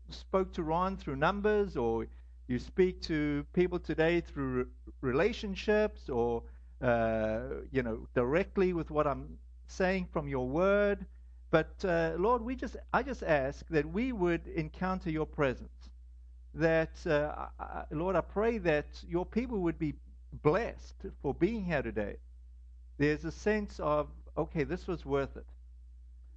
spoke 0.09 0.51
to 0.53 0.63
Ron 0.63 0.97
through 0.97 1.17
numbers 1.17 1.77
or 1.77 2.07
you 2.47 2.57
speak 2.57 3.01
to 3.03 3.45
people 3.53 3.77
today 3.77 4.19
through 4.19 4.67
relationships 5.01 6.09
or 6.09 6.41
uh, 6.81 7.41
you 7.71 7.83
know 7.83 8.07
directly 8.15 8.73
with 8.73 8.89
what 8.89 9.05
I'm 9.05 9.37
saying 9.67 10.07
from 10.11 10.27
your 10.27 10.47
word. 10.47 11.05
But 11.51 11.73
uh, 11.85 12.13
Lord, 12.17 12.41
we 12.41 12.55
just 12.55 12.75
I 12.91 13.03
just 13.03 13.23
ask 13.23 13.65
that 13.69 13.85
we 13.85 14.11
would 14.11 14.47
encounter 14.47 15.09
your 15.09 15.25
presence 15.25 15.89
that, 16.55 17.05
uh, 17.07 17.47
I, 17.59 17.83
Lord, 17.91 18.15
I 18.15 18.21
pray 18.21 18.57
that 18.59 18.85
your 19.07 19.25
people 19.25 19.59
would 19.59 19.79
be 19.79 19.93
blessed 20.41 20.95
for 21.21 21.33
being 21.33 21.65
here 21.65 21.81
today. 21.81 22.17
There's 22.97 23.25
a 23.25 23.31
sense 23.31 23.79
of, 23.79 24.07
okay, 24.37 24.63
this 24.63 24.87
was 24.87 25.05
worth 25.05 25.35
it. 25.35 25.45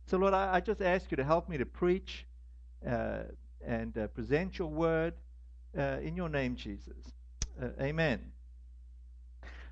So, 0.06 0.16
Lord, 0.18 0.34
I, 0.34 0.54
I 0.54 0.60
just 0.60 0.80
ask 0.80 1.10
you 1.10 1.16
to 1.16 1.24
help 1.24 1.48
me 1.48 1.58
to 1.58 1.66
preach 1.66 2.26
uh, 2.86 3.24
and 3.64 3.96
uh, 3.98 4.06
present 4.08 4.58
your 4.58 4.68
word 4.68 5.14
uh, 5.76 5.98
in 6.02 6.16
your 6.16 6.28
name, 6.28 6.56
Jesus. 6.56 6.96
Uh, 7.60 7.68
amen. 7.80 8.20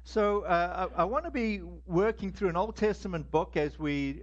So, 0.07 0.43
uh, 0.43 0.89
I, 0.97 1.03
I 1.03 1.05
want 1.05 1.25
to 1.25 1.31
be 1.31 1.63
working 1.87 2.31
through 2.31 2.51
an 2.51 2.57
Old 2.57 2.77
Testament 2.77 3.31
book 3.31 3.57
as 3.57 3.79
we 3.79 4.21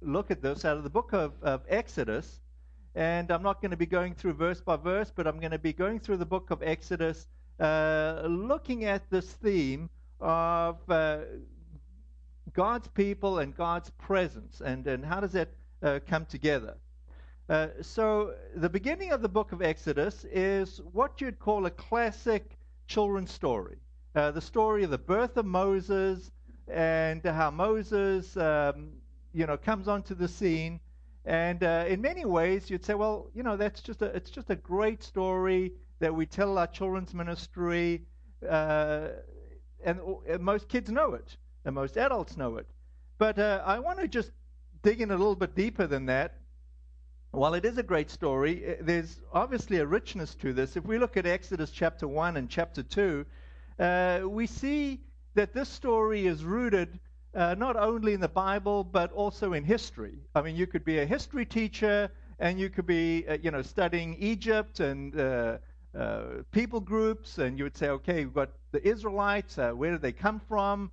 look 0.00 0.30
at 0.30 0.40
this 0.40 0.64
out 0.64 0.78
of 0.78 0.82
the 0.82 0.90
book 0.90 1.12
of, 1.12 1.32
of 1.42 1.62
Exodus. 1.68 2.40
And 2.94 3.30
I'm 3.30 3.42
not 3.42 3.60
going 3.60 3.72
to 3.72 3.76
be 3.76 3.86
going 3.86 4.14
through 4.14 4.34
verse 4.34 4.60
by 4.60 4.76
verse, 4.76 5.12
but 5.14 5.26
I'm 5.26 5.40
going 5.40 5.50
to 5.50 5.58
be 5.58 5.72
going 5.72 5.98
through 5.98 6.18
the 6.18 6.26
book 6.26 6.50
of 6.50 6.62
Exodus, 6.62 7.26
uh, 7.60 8.22
looking 8.26 8.84
at 8.84 9.08
this 9.10 9.32
theme 9.32 9.90
of 10.20 10.78
uh, 10.88 11.18
God's 12.52 12.88
people 12.88 13.40
and 13.40 13.54
God's 13.54 13.90
presence, 13.90 14.62
and, 14.64 14.86
and 14.86 15.04
how 15.04 15.20
does 15.20 15.32
that 15.32 15.48
uh, 15.82 15.98
come 16.06 16.24
together. 16.24 16.76
Uh, 17.48 17.68
so, 17.82 18.34
the 18.54 18.70
beginning 18.70 19.12
of 19.12 19.20
the 19.20 19.28
book 19.28 19.52
of 19.52 19.60
Exodus 19.60 20.24
is 20.32 20.80
what 20.92 21.20
you'd 21.20 21.38
call 21.38 21.66
a 21.66 21.70
classic 21.70 22.56
children's 22.86 23.32
story. 23.32 23.76
Uh, 24.14 24.30
the 24.30 24.40
story 24.40 24.84
of 24.84 24.90
the 24.90 24.98
birth 24.98 25.36
of 25.36 25.46
Moses 25.46 26.30
and 26.68 27.24
how 27.24 27.50
Moses, 27.50 28.36
um, 28.36 28.92
you 29.32 29.46
know, 29.46 29.56
comes 29.56 29.88
onto 29.88 30.14
the 30.14 30.28
scene 30.28 30.80
and 31.24 31.62
uh, 31.64 31.84
in 31.88 32.02
many 32.02 32.24
ways, 32.24 32.68
you'd 32.68 32.84
say, 32.84 32.94
well, 32.94 33.30
you 33.34 33.42
know, 33.42 33.56
that's 33.56 33.80
just 33.80 34.02
a, 34.02 34.06
it's 34.06 34.30
just 34.30 34.50
a 34.50 34.56
great 34.56 35.02
story 35.02 35.72
that 36.00 36.14
we 36.14 36.26
tell 36.26 36.58
our 36.58 36.66
children's 36.66 37.14
ministry, 37.14 38.02
uh, 38.48 39.08
and, 39.82 40.00
and, 40.28 40.42
most 40.42 40.68
kids 40.68 40.90
know 40.90 41.14
it, 41.14 41.36
and 41.64 41.74
most 41.74 41.96
adults 41.96 42.36
know 42.36 42.56
it. 42.56 42.66
But 43.16 43.38
uh, 43.38 43.62
I 43.64 43.78
want 43.78 44.00
to 44.00 44.08
just 44.08 44.32
dig 44.82 45.00
in 45.00 45.10
a 45.12 45.16
little 45.16 45.36
bit 45.36 45.54
deeper 45.54 45.86
than 45.86 46.06
that. 46.06 46.40
While 47.30 47.54
it 47.54 47.64
is 47.64 47.78
a 47.78 47.82
great 47.82 48.10
story, 48.10 48.72
uh, 48.72 48.74
there's 48.82 49.20
obviously 49.32 49.78
a 49.78 49.86
richness 49.86 50.34
to 50.36 50.52
this. 50.52 50.76
If 50.76 50.84
we 50.84 50.98
look 50.98 51.16
at 51.16 51.24
Exodus 51.24 51.70
chapter 51.70 52.06
1 52.06 52.36
and 52.36 52.50
chapter 52.50 52.82
2, 52.82 53.24
uh, 53.78 54.20
we 54.24 54.46
see 54.46 55.00
that 55.34 55.52
this 55.52 55.68
story 55.68 56.26
is 56.26 56.44
rooted 56.44 56.98
uh, 57.34 57.54
not 57.58 57.76
only 57.76 58.12
in 58.14 58.20
the 58.20 58.28
Bible, 58.28 58.84
but 58.84 59.10
also 59.12 59.54
in 59.54 59.64
history. 59.64 60.14
I 60.34 60.42
mean, 60.42 60.54
you 60.54 60.66
could 60.66 60.84
be 60.84 61.00
a 61.00 61.06
history 61.06 61.44
teacher 61.44 62.10
and 62.38 62.60
you 62.60 62.70
could 62.70 62.86
be, 62.86 63.24
uh, 63.28 63.38
you 63.42 63.50
know, 63.50 63.62
studying 63.62 64.16
Egypt 64.18 64.80
and 64.80 65.18
uh, 65.18 65.58
uh 65.96 66.22
people 66.50 66.80
groups, 66.80 67.38
and 67.38 67.56
you 67.58 67.64
would 67.64 67.76
say, 67.76 67.88
okay, 67.88 68.24
we've 68.24 68.34
got 68.34 68.50
the 68.72 68.86
Israelites, 68.86 69.56
where 69.56 69.92
did 69.92 70.02
they 70.02 70.12
come 70.12 70.40
from? 70.48 70.90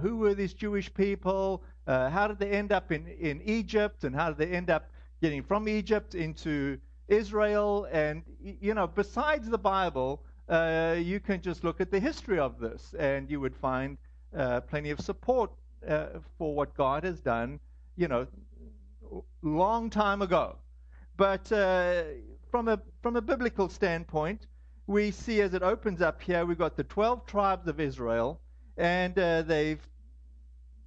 Who 0.00 0.16
were 0.16 0.34
these 0.34 0.54
Jewish 0.54 0.92
people? 0.94 1.62
how 1.86 2.26
did 2.26 2.38
they 2.38 2.50
end 2.50 2.72
up 2.72 2.90
in, 2.90 3.06
in 3.06 3.42
Egypt? 3.42 4.04
And 4.04 4.14
how 4.14 4.28
did 4.30 4.38
they 4.38 4.56
end 4.56 4.70
up 4.70 4.90
getting 5.20 5.42
from 5.42 5.68
Egypt 5.68 6.14
into 6.14 6.78
Israel? 7.08 7.86
And, 7.92 8.22
you 8.40 8.74
know, 8.74 8.86
besides 8.86 9.48
the 9.48 9.58
Bible, 9.58 10.22
uh, 10.48 10.96
you 10.98 11.20
can 11.20 11.40
just 11.40 11.64
look 11.64 11.80
at 11.80 11.90
the 11.90 12.00
history 12.00 12.38
of 12.38 12.58
this, 12.58 12.94
and 12.98 13.30
you 13.30 13.40
would 13.40 13.56
find 13.56 13.96
uh, 14.36 14.60
plenty 14.60 14.90
of 14.90 15.00
support 15.00 15.50
uh, 15.88 16.06
for 16.38 16.54
what 16.54 16.74
God 16.76 17.04
has 17.04 17.20
done, 17.20 17.60
you 17.96 18.08
know, 18.08 18.26
long 19.42 19.90
time 19.90 20.22
ago. 20.22 20.56
But 21.16 21.50
uh, 21.50 22.02
from 22.50 22.68
a 22.68 22.80
from 23.00 23.16
a 23.16 23.22
biblical 23.22 23.68
standpoint, 23.68 24.46
we 24.86 25.10
see 25.12 25.40
as 25.40 25.54
it 25.54 25.62
opens 25.62 26.02
up 26.02 26.20
here, 26.20 26.44
we've 26.44 26.58
got 26.58 26.76
the 26.76 26.84
12 26.84 27.26
tribes 27.26 27.68
of 27.68 27.80
Israel, 27.80 28.40
and 28.76 29.18
uh, 29.18 29.42
they've 29.42 29.80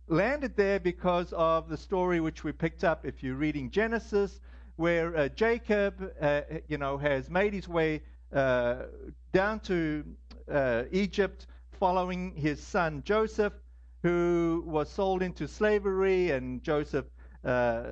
landed 0.07 0.55
there 0.55 0.79
because 0.79 1.33
of 1.33 1.69
the 1.69 1.77
story 1.77 2.19
which 2.19 2.43
we 2.43 2.51
picked 2.51 2.83
up 2.83 3.05
if 3.05 3.23
you're 3.23 3.35
reading 3.35 3.71
Genesis, 3.71 4.39
where 4.75 5.15
uh, 5.17 5.29
Jacob, 5.29 6.11
you 6.67 6.77
know, 6.77 6.97
has 6.97 7.29
made 7.29 7.53
his 7.53 7.67
way 7.67 8.01
down 8.31 9.59
to 9.63 10.03
uh, 10.51 10.83
Egypt 10.91 11.47
following 11.79 12.33
his 12.35 12.61
son 12.61 13.01
Joseph, 13.05 13.53
who 14.03 14.63
was 14.65 14.89
sold 14.89 15.21
into 15.21 15.47
slavery, 15.47 16.31
and 16.31 16.63
Joseph 16.63 17.05
uh, 17.43 17.83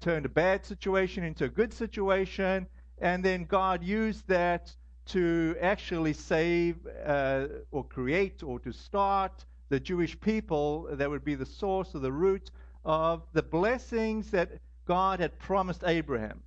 turned 0.00 0.26
a 0.26 0.28
bad 0.28 0.66
situation 0.66 1.24
into 1.24 1.44
a 1.44 1.48
good 1.48 1.72
situation, 1.72 2.66
and 3.00 3.24
then 3.24 3.44
God 3.44 3.82
used 3.82 4.26
that 4.28 4.74
to 5.06 5.56
actually 5.60 6.12
save 6.12 6.76
uh, 7.04 7.46
or 7.70 7.84
create 7.84 8.42
or 8.42 8.58
to 8.60 8.72
start 8.72 9.44
the 9.68 9.80
Jewish 9.80 10.18
people 10.20 10.88
that 10.92 11.08
would 11.08 11.24
be 11.24 11.34
the 11.34 11.46
source 11.46 11.94
or 11.94 11.98
the 11.98 12.12
root 12.12 12.50
of 12.84 13.22
the 13.32 13.42
blessings 13.42 14.30
that 14.30 14.50
God 14.86 15.20
had 15.20 15.38
promised 15.38 15.82
Abraham. 15.86 16.42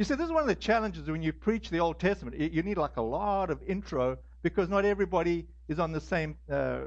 You 0.00 0.04
see, 0.04 0.14
this 0.14 0.24
is 0.24 0.32
one 0.32 0.40
of 0.40 0.48
the 0.48 0.54
challenges 0.54 1.10
when 1.10 1.22
you 1.22 1.30
preach 1.30 1.68
the 1.68 1.78
Old 1.80 2.00
Testament. 2.00 2.34
You 2.40 2.62
need 2.62 2.78
like 2.78 2.96
a 2.96 3.02
lot 3.02 3.50
of 3.50 3.62
intro 3.64 4.16
because 4.40 4.70
not 4.70 4.86
everybody 4.86 5.46
is 5.68 5.78
on 5.78 5.92
the 5.92 6.00
same 6.00 6.36
uh, 6.50 6.84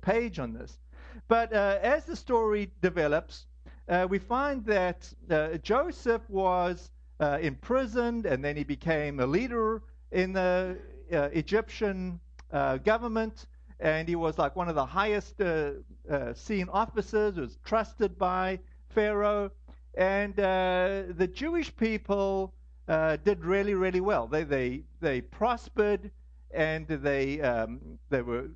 page 0.00 0.38
on 0.38 0.52
this. 0.52 0.78
But 1.26 1.52
uh, 1.52 1.80
as 1.82 2.04
the 2.04 2.14
story 2.14 2.70
develops, 2.82 3.46
uh, 3.88 4.06
we 4.08 4.20
find 4.20 4.64
that 4.64 5.12
uh, 5.28 5.56
Joseph 5.56 6.22
was 6.30 6.92
uh, 7.18 7.38
imprisoned 7.42 8.26
and 8.26 8.44
then 8.44 8.56
he 8.56 8.62
became 8.62 9.18
a 9.18 9.26
leader 9.26 9.82
in 10.12 10.32
the 10.32 10.78
uh, 11.12 11.28
Egyptian 11.32 12.20
uh, 12.52 12.76
government, 12.76 13.46
and 13.80 14.08
he 14.08 14.14
was 14.14 14.38
like 14.38 14.54
one 14.54 14.68
of 14.68 14.76
the 14.76 14.86
highest 14.86 15.40
uh, 15.40 15.72
uh 16.08 16.32
seen 16.32 16.68
officers, 16.68 17.38
was 17.38 17.58
trusted 17.64 18.16
by 18.16 18.60
Pharaoh, 18.90 19.50
and 19.96 20.38
uh, 20.38 21.02
the 21.16 21.28
Jewish 21.32 21.74
people 21.76 22.54
uh, 22.88 23.16
did 23.24 23.44
really, 23.44 23.74
really 23.74 24.00
well. 24.00 24.26
They 24.26 24.44
they 24.44 24.84
they 25.00 25.20
prospered, 25.20 26.10
and 26.52 26.86
they 26.86 27.40
um, 27.40 27.80
they 28.10 28.22
were 28.22 28.48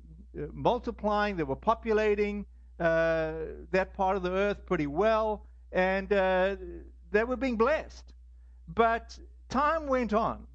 multiplying, 0.53 1.35
they 1.35 1.43
were 1.43 1.55
populating 1.55 2.45
that 2.77 3.93
part 3.93 4.17
of 4.17 4.23
the 4.23 4.31
earth 4.31 4.65
pretty 4.65 4.87
well, 4.87 5.45
and 5.71 6.09
they 6.09 7.23
were 7.23 7.35
being 7.35 7.57
blessed. 7.57 8.13
But 8.67 9.17
time 9.49 9.87
went 9.87 10.13
on 10.13 10.47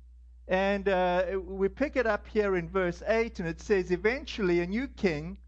and 0.49 0.88
uh, 0.88 1.25
we 1.44 1.68
pick 1.68 1.96
it 1.96 2.07
up 2.07 2.27
here 2.27 2.57
in 2.57 2.68
verse 2.68 3.03
8, 3.07 3.40
and 3.40 3.49
it 3.49 3.61
says, 3.61 3.90
Eventually 3.90 4.61
a 4.61 4.66
new 4.66 4.87
king 4.87 5.38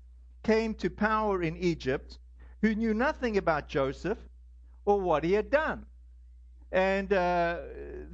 came 0.43 0.75
to 0.75 0.91
power 0.91 1.43
in 1.43 1.57
Egypt 1.57 2.19
who 2.63 2.75
knew 2.75 2.95
nothing 2.95 3.37
about 3.37 3.69
Joseph 3.69 4.19
or 4.89 5.01
what 5.01 5.23
he 5.23 5.33
had 5.33 5.51
done. 5.51 5.85
And 6.73 7.13
uh, 7.13 7.59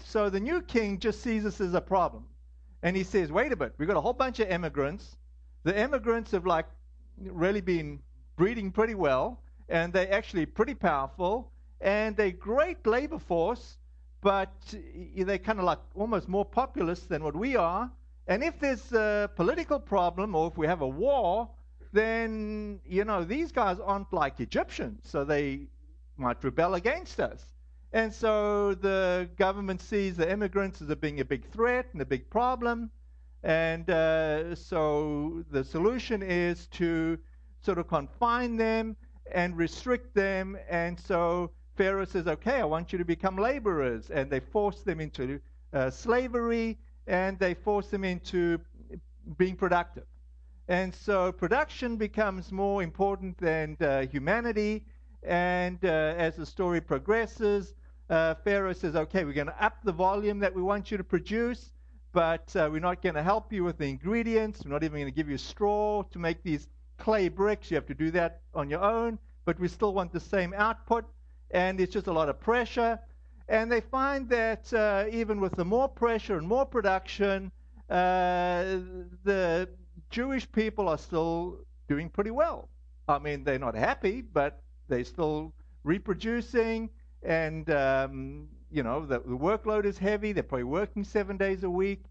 so 0.05 0.29
the 0.29 0.41
new 0.41 0.61
king 0.61 0.99
just 0.99 1.21
sees 1.23 1.45
this 1.45 1.61
as 1.61 1.75
a 1.75 1.81
problem. 1.81 2.25
And 2.83 2.97
he 2.97 3.05
says, 3.05 3.31
Wait 3.31 3.53
a 3.53 3.57
bit, 3.57 3.75
we've 3.79 3.89
got 3.89 3.97
a 3.97 4.01
whole 4.01 4.13
bunch 4.13 4.41
of 4.41 4.49
immigrants. 4.49 5.17
The 5.63 5.79
immigrants 5.79 6.33
have 6.33 6.47
like 6.47 6.67
really 7.19 7.61
been 7.61 8.01
breeding 8.37 8.73
pretty 8.73 8.97
well, 8.97 9.41
and 9.69 9.93
they're 9.93 10.13
actually 10.13 10.47
pretty 10.47 10.75
powerful, 10.75 11.53
and 11.81 12.17
they're 12.17 12.33
great 12.33 12.85
labor 12.87 13.19
force 13.19 13.79
but 14.25 14.51
they're 15.19 15.39
kind 15.39 15.59
of 15.59 15.67
like 15.67 15.79
almost 15.95 16.29
more 16.29 16.47
populous 16.47 17.01
than 17.01 17.23
what 17.23 17.37
we 17.37 17.57
are. 17.57 17.91
And 18.27 18.43
if 18.43 18.59
there's 18.59 18.91
a 18.93 19.31
political 19.37 19.79
problem 19.79 20.35
or 20.35 20.49
if 20.49 20.57
we 20.57 20.67
have 20.67 20.81
a 20.81 20.89
war, 20.89 21.51
then, 21.93 22.81
you 22.87 23.05
know, 23.05 23.23
these 23.23 23.53
guys 23.53 23.79
aren't 23.79 24.11
like 24.15 24.41
Egyptians, 24.41 25.03
so 25.05 25.25
they 25.25 25.69
might 26.17 26.43
rebel 26.43 26.75
against 26.75 27.21
us. 27.21 27.45
And 27.93 28.13
so 28.13 28.75
the 28.75 29.29
government 29.37 29.81
sees 29.81 30.17
the 30.17 30.31
immigrants 30.31 30.83
as 30.83 30.93
being 30.97 31.21
a 31.21 31.25
big 31.25 31.49
threat 31.51 31.87
and 31.93 32.03
a 32.03 32.05
big 32.05 32.29
problem. 32.29 32.91
And 33.45 33.89
uh, 33.89 34.55
so 34.55 35.45
the 35.51 35.63
solution 35.63 36.23
is 36.23 36.67
to 36.69 37.19
sort 37.61 37.79
of 37.79 37.87
confine 37.89 38.57
them 38.57 38.97
and 39.33 39.57
restrict 39.57 40.15
them. 40.15 40.57
And 40.69 40.99
so 40.99 41.51
Pharaoh 41.77 42.05
says, 42.05 42.27
okay, 42.27 42.61
I 42.61 42.65
want 42.65 42.93
you 42.93 42.99
to 42.99 43.05
become 43.05 43.37
laborers. 43.37 44.11
And 44.11 44.31
they 44.31 44.41
force 44.41 44.81
them 44.83 45.01
into 45.01 45.41
uh, 45.73 45.91
slavery 45.91 46.79
and 47.07 47.39
they 47.39 47.55
force 47.55 47.89
them 47.89 48.05
into 48.05 48.59
being 49.37 49.57
productive. 49.57 50.05
And 50.69 50.95
so 50.95 51.31
production 51.31 51.97
becomes 51.97 52.51
more 52.51 52.83
important 52.83 53.37
than 53.39 53.77
uh, 53.81 54.07
humanity. 54.07 54.87
And 55.25 55.79
uh, 55.85 56.15
as 56.17 56.37
the 56.37 56.47
story 56.47 56.81
progresses, 56.81 57.75
uh, 58.11 58.35
Pharaoh 58.35 58.73
says, 58.73 58.95
okay, 58.95 59.25
we're 59.25 59.33
going 59.33 59.47
to 59.47 59.65
up 59.65 59.79
the 59.83 59.93
volume 59.93 60.39
that 60.41 60.55
we 60.55 60.63
want 60.63 60.91
you 60.91 60.97
to 60.99 61.05
produce, 61.05 61.73
but 62.13 62.55
uh, 62.55 62.69
we're 62.71 62.81
not 62.81 63.03
going 63.03 63.15
to 63.15 63.23
help 63.23 63.53
you 63.53 63.65
with 63.65 63.79
the 63.79 63.87
ingredients. 63.87 64.65
We're 64.65 64.73
not 64.73 64.85
even 64.85 65.01
going 65.01 65.07
to 65.07 65.17
give 65.17 65.31
you 65.31 65.39
straw 65.39 66.03
to 66.03 66.19
make 66.19 66.43
these 66.43 66.69
clay 66.99 67.29
bricks. 67.29 67.71
You 67.71 67.77
have 67.77 67.87
to 67.87 67.95
do 67.95 68.11
that 68.13 68.43
on 68.55 68.69
your 68.69 68.83
own, 68.83 69.19
but 69.45 69.59
we 69.59 69.69
still 69.69 69.95
want 69.95 70.13
the 70.13 70.21
same 70.21 70.53
output 70.55 71.07
and 71.51 71.81
it's 71.81 71.93
just 71.93 72.09
a 72.09 72.13
lot 72.13 72.29
of 72.29 72.41
pressure. 72.41 72.99
And 73.49 73.71
they 73.71 73.81
find 73.81 74.29
that 74.31 74.73
uh, 74.73 75.05
even 75.11 75.41
with 75.41 75.55
the 75.55 75.65
more 75.65 75.89
pressure 75.89 76.37
and 76.37 76.47
more 76.47 76.67
production, 76.67 77.53
uh, 77.91 78.65
the 79.25 79.69
Jewish 80.11 80.51
people 80.51 80.89
are 80.89 80.99
still 80.99 81.59
doing 81.89 82.09
pretty 82.09 82.31
well. 82.31 82.69
I 83.07 83.19
mean, 83.19 83.45
they're 83.45 83.59
not 83.59 83.75
happy, 83.75 84.23
but 84.23 84.63
they're 84.89 85.05
still 85.05 85.53
reproducing, 85.83 86.91
and 87.23 87.69
um, 87.71 88.49
you 88.71 88.83
know 88.83 89.05
the, 89.05 89.21
the, 89.21 89.37
workload 89.37 89.85
is 89.85 89.99
heavy. 89.99 90.33
They're 90.33 90.43
probably 90.43 90.65
working 90.65 91.05
seven 91.05 91.37
days 91.37 91.65
a 91.65 91.71
week. 91.71 92.05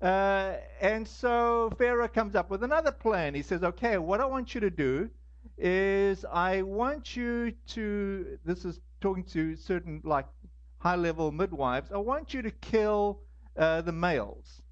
Uh, 0.00 0.54
and 0.80 1.06
so 1.06 1.72
Pharaoh 1.76 2.08
comes 2.08 2.36
up 2.36 2.50
with 2.50 2.62
another 2.62 2.92
plan. 2.92 3.34
He 3.34 3.42
says, 3.42 3.62
"Okay, 3.64 3.98
what 3.98 4.20
I 4.20 4.24
want 4.24 4.54
you 4.54 4.60
to 4.60 4.70
do 4.70 5.10
is 5.58 6.24
I 6.24 6.62
want 6.62 7.16
you 7.16 7.52
to, 7.68 8.38
this 8.44 8.64
is 8.64 8.80
talking 9.00 9.24
to 9.24 9.56
certain 9.56 10.00
like 10.04 10.26
high 10.78 10.96
level 10.96 11.32
midwives, 11.32 11.90
I 11.92 11.98
want 11.98 12.32
you 12.32 12.42
to 12.42 12.50
kill 12.50 13.20
uh, 13.56 13.80
the 13.82 13.92
males. 13.92 14.62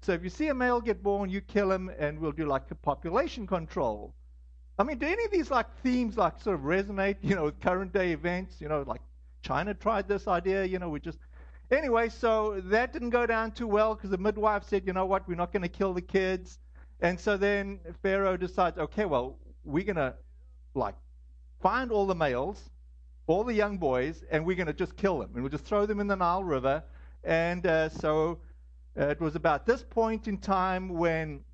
So 0.00 0.12
if 0.12 0.24
you 0.24 0.30
see 0.30 0.48
a 0.48 0.54
male 0.54 0.80
get 0.80 1.02
born, 1.02 1.30
you 1.30 1.40
kill 1.40 1.70
him, 1.70 1.90
and 1.98 2.18
we'll 2.18 2.32
do 2.32 2.46
like 2.46 2.70
a 2.70 2.74
population 2.74 3.46
control. 3.46 4.14
I 4.82 4.84
mean, 4.84 4.98
do 4.98 5.06
any 5.06 5.24
of 5.24 5.30
these 5.30 5.48
like 5.48 5.66
themes 5.84 6.16
like 6.16 6.40
sort 6.42 6.56
of 6.56 6.62
resonate, 6.62 7.14
you 7.22 7.36
know, 7.36 7.44
with 7.44 7.60
current 7.60 7.92
day 7.92 8.10
events? 8.10 8.60
You 8.60 8.68
know, 8.68 8.82
like 8.84 9.00
China 9.40 9.74
tried 9.74 10.08
this 10.08 10.26
idea, 10.26 10.64
you 10.64 10.80
know, 10.80 10.88
we 10.88 10.98
just. 10.98 11.18
Anyway, 11.70 12.08
so 12.08 12.60
that 12.64 12.92
didn't 12.92 13.10
go 13.10 13.24
down 13.24 13.52
too 13.52 13.68
well 13.68 13.94
because 13.94 14.10
the 14.10 14.18
midwife 14.18 14.64
said, 14.64 14.82
you 14.84 14.92
know 14.92 15.06
what, 15.06 15.28
we're 15.28 15.36
not 15.36 15.52
going 15.52 15.62
to 15.62 15.68
kill 15.68 15.94
the 15.94 16.02
kids. 16.02 16.58
And 17.00 17.18
so 17.18 17.36
then 17.36 17.78
Pharaoh 18.02 18.36
decides, 18.36 18.76
okay, 18.76 19.04
well, 19.04 19.38
we're 19.62 19.84
going 19.84 19.94
to 19.94 20.16
like 20.74 20.96
find 21.60 21.92
all 21.92 22.04
the 22.04 22.16
males, 22.16 22.68
all 23.28 23.44
the 23.44 23.54
young 23.54 23.78
boys, 23.78 24.24
and 24.32 24.44
we're 24.44 24.56
going 24.56 24.66
to 24.66 24.72
just 24.72 24.96
kill 24.96 25.20
them. 25.20 25.30
And 25.34 25.44
we'll 25.44 25.50
just 25.50 25.64
throw 25.64 25.86
them 25.86 26.00
in 26.00 26.08
the 26.08 26.16
Nile 26.16 26.42
River. 26.42 26.82
And 27.22 27.64
uh, 27.68 27.88
so 27.88 28.40
uh, 28.98 29.06
it 29.06 29.20
was 29.20 29.36
about 29.36 29.64
this 29.64 29.84
point 29.84 30.26
in 30.26 30.38
time 30.38 30.88
when 30.88 31.44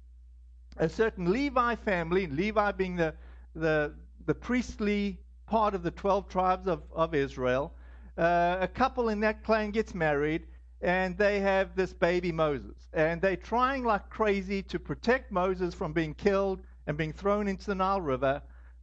a 0.79 0.89
certain 0.89 1.31
Levi 1.31 1.75
family, 1.75 2.27
Levi 2.27 2.73
being 2.73 2.97
the, 2.97 3.15
the, 3.55 3.95
the 4.27 4.35
priestly 4.35 5.19
part 5.47 5.75
of 5.75 5.83
the 5.83 5.91
12 5.91 6.29
tribes 6.29 6.67
of, 6.67 6.83
of 6.93 7.15
Israel, 7.15 7.73
uh, 8.17 8.59
a 8.61 8.69
couple 8.69 9.09
in 9.09 9.21
that 9.21 9.45
clan 9.45 9.71
gets 9.71 9.95
married 9.95 10.47
and 10.81 11.17
they 11.19 11.41
have 11.41 11.75
this 11.75 11.93
baby 11.93 12.31
Moses. 12.31 12.89
And 12.93 13.21
they're 13.21 13.37
trying 13.37 13.85
like 13.85 14.09
crazy 14.11 14.63
to 14.65 14.79
protect 14.79 15.33
Moses 15.33 15.75
from 15.75 15.93
being 15.93 16.15
killed 16.15 16.61
and 16.87 16.97
being 16.97 17.13
thrown 17.13 17.49
into 17.49 17.67
the 17.67 17.75
Nile 17.75 18.01
River. 18.01 18.41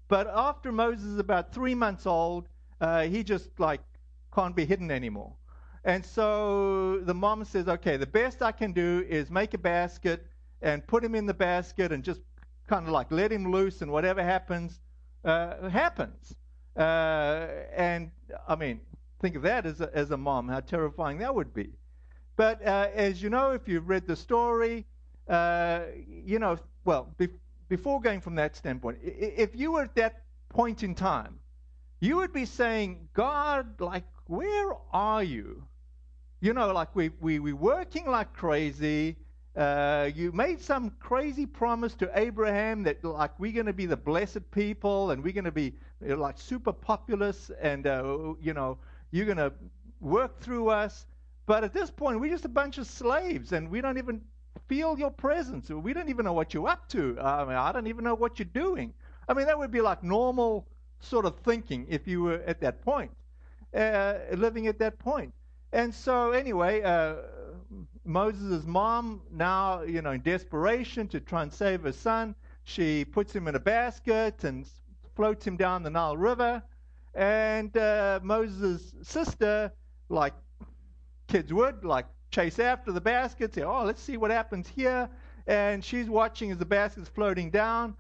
But 0.07 0.27
after 0.33 0.71
Moses 0.71 1.05
is 1.05 1.19
about 1.19 1.53
three 1.53 1.75
months 1.75 2.05
old, 2.05 2.47
uh, 2.81 3.03
he 3.03 3.23
just 3.23 3.49
like 3.59 3.81
can't 4.33 4.55
be 4.55 4.65
hidden 4.65 4.91
anymore. 4.91 5.33
And 5.85 6.05
so 6.05 6.99
the 7.01 7.13
mom 7.13 7.45
says, 7.45 7.67
okay, 7.67 7.95
the 7.95 8.07
best 8.07 8.41
I 8.41 8.51
can 8.51 8.73
do 8.73 9.05
is 9.07 9.29
make 9.29 9.53
a 9.53 9.57
basket 9.57 10.25
and 10.61 10.85
put 10.87 11.03
him 11.03 11.15
in 11.15 11.25
the 11.25 11.33
basket 11.33 11.91
and 11.91 12.03
just 12.03 12.21
kind 12.67 12.85
of 12.85 12.91
like 12.91 13.11
let 13.11 13.31
him 13.31 13.51
loose 13.51 13.81
and 13.81 13.91
whatever 13.91 14.23
happens, 14.23 14.79
uh, 15.23 15.69
happens. 15.69 16.35
Uh, 16.75 17.47
and 17.75 18.11
I 18.47 18.55
mean, 18.55 18.81
think 19.21 19.35
of 19.35 19.43
that 19.43 19.65
as 19.65 19.81
a, 19.81 19.89
as 19.93 20.11
a 20.11 20.17
mom, 20.17 20.47
how 20.49 20.59
terrifying 20.59 21.19
that 21.19 21.33
would 21.33 21.53
be. 21.53 21.69
But 22.35 22.65
uh, 22.65 22.89
as 22.93 23.21
you 23.21 23.29
know, 23.29 23.51
if 23.51 23.67
you've 23.67 23.87
read 23.87 24.07
the 24.07 24.15
story, 24.15 24.85
uh, 25.29 25.81
you 26.07 26.39
know, 26.39 26.57
well, 26.83 27.13
be, 27.17 27.29
before 27.69 28.01
going 28.01 28.21
from 28.21 28.35
that 28.35 28.55
standpoint, 28.55 28.99
if 29.01 29.55
you 29.55 29.71
were 29.71 29.83
at 29.83 29.95
that 29.95 30.23
point 30.49 30.83
in 30.83 30.95
time, 30.95 31.39
you 31.99 32.17
would 32.17 32.33
be 32.33 32.45
saying, 32.45 33.07
God, 33.13 33.79
like, 33.79 34.03
where 34.27 34.73
are 34.91 35.23
you? 35.23 35.63
You 36.41 36.53
know, 36.53 36.71
like 36.73 36.95
we 36.95 37.09
we 37.21 37.39
we 37.39 37.53
working 37.53 38.05
like 38.05 38.33
crazy. 38.33 39.15
Uh, 39.55 40.09
you 40.13 40.31
made 40.33 40.59
some 40.59 40.91
crazy 40.99 41.45
promise 41.45 41.95
to 41.95 42.11
Abraham 42.15 42.83
that 42.83 43.03
like 43.03 43.39
we're 43.39 43.53
going 43.53 43.65
to 43.65 43.73
be 43.73 43.85
the 43.85 43.95
blessed 43.95 44.51
people 44.51 45.11
and 45.11 45.23
we're 45.23 45.31
going 45.31 45.45
to 45.45 45.51
be 45.51 45.73
you 46.01 46.09
know, 46.09 46.15
like 46.15 46.37
super 46.37 46.73
populous 46.73 47.49
and 47.61 47.87
uh, 47.87 48.33
you 48.41 48.53
know 48.53 48.77
you're 49.11 49.25
going 49.25 49.37
to 49.37 49.53
work 50.01 50.41
through 50.41 50.69
us. 50.69 51.05
But 51.45 51.63
at 51.63 51.73
this 51.73 51.89
point, 51.89 52.19
we're 52.19 52.31
just 52.31 52.45
a 52.45 52.49
bunch 52.49 52.77
of 52.79 52.87
slaves 52.87 53.53
and 53.53 53.69
we 53.69 53.79
don't 53.79 53.97
even 53.97 54.21
feel 54.67 54.97
your 54.97 55.11
presence. 55.11 55.69
We 55.69 55.93
don't 55.93 56.09
even 56.09 56.25
know 56.25 56.33
what 56.33 56.53
you're 56.53 56.67
up 56.67 56.89
to. 56.89 57.17
I 57.21 57.45
mean, 57.45 57.55
I 57.55 57.71
don't 57.71 57.87
even 57.87 58.03
know 58.03 58.15
what 58.15 58.39
you're 58.39 58.47
doing. 58.53 58.93
I 59.29 59.33
mean, 59.33 59.45
that 59.45 59.57
would 59.57 59.71
be 59.71 59.81
like 59.81 60.03
normal 60.03 60.67
sort 60.99 61.25
of 61.25 61.37
thinking 61.39 61.85
if 61.89 62.07
you 62.07 62.23
were 62.23 62.41
at 62.45 62.59
that 62.61 62.81
point, 62.81 63.11
uh, 63.73 64.15
living 64.33 64.67
at 64.67 64.79
that 64.79 64.99
point. 64.99 65.33
And 65.71 65.93
so, 65.93 66.31
anyway, 66.31 66.81
uh, 66.81 67.15
Moses' 68.03 68.65
mom, 68.65 69.21
now, 69.31 69.81
you 69.81 70.01
know, 70.01 70.11
in 70.11 70.21
desperation 70.21 71.07
to 71.09 71.19
try 71.19 71.43
and 71.43 71.51
save 71.51 71.83
her 71.83 71.91
son, 71.91 72.35
she 72.63 73.05
puts 73.05 73.33
him 73.33 73.47
in 73.47 73.55
a 73.55 73.59
basket 73.59 74.43
and 74.43 74.67
floats 75.15 75.45
him 75.45 75.57
down 75.57 75.83
the 75.83 75.89
Nile 75.89 76.17
River. 76.17 76.61
And 77.13 77.75
uh, 77.77 78.19
Moses' 78.23 78.93
sister, 79.01 79.71
like 80.09 80.33
kids 81.27 81.53
would, 81.53 81.85
like 81.85 82.05
chase 82.31 82.59
after 82.59 82.91
the 82.91 83.01
basket, 83.01 83.53
say, 83.53 83.63
oh, 83.63 83.83
let's 83.83 84.01
see 84.01 84.17
what 84.17 84.31
happens 84.31 84.67
here. 84.67 85.09
And 85.47 85.83
she's 85.83 86.09
watching 86.09 86.51
as 86.51 86.57
the 86.57 86.65
basket's 86.65 87.09
floating 87.09 87.51
down. 87.51 87.95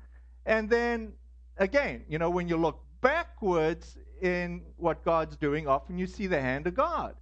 And 0.45 0.69
then 0.69 1.13
again, 1.57 2.03
you 2.09 2.17
know, 2.17 2.29
when 2.29 2.47
you 2.47 2.57
look 2.57 2.81
backwards 3.01 3.97
in 4.21 4.61
what 4.77 5.03
God's 5.05 5.37
doing, 5.37 5.67
often 5.67 5.97
you 5.97 6.07
see 6.07 6.27
the 6.27 6.41
hand 6.41 6.67
of 6.67 6.75
God. 6.75 7.15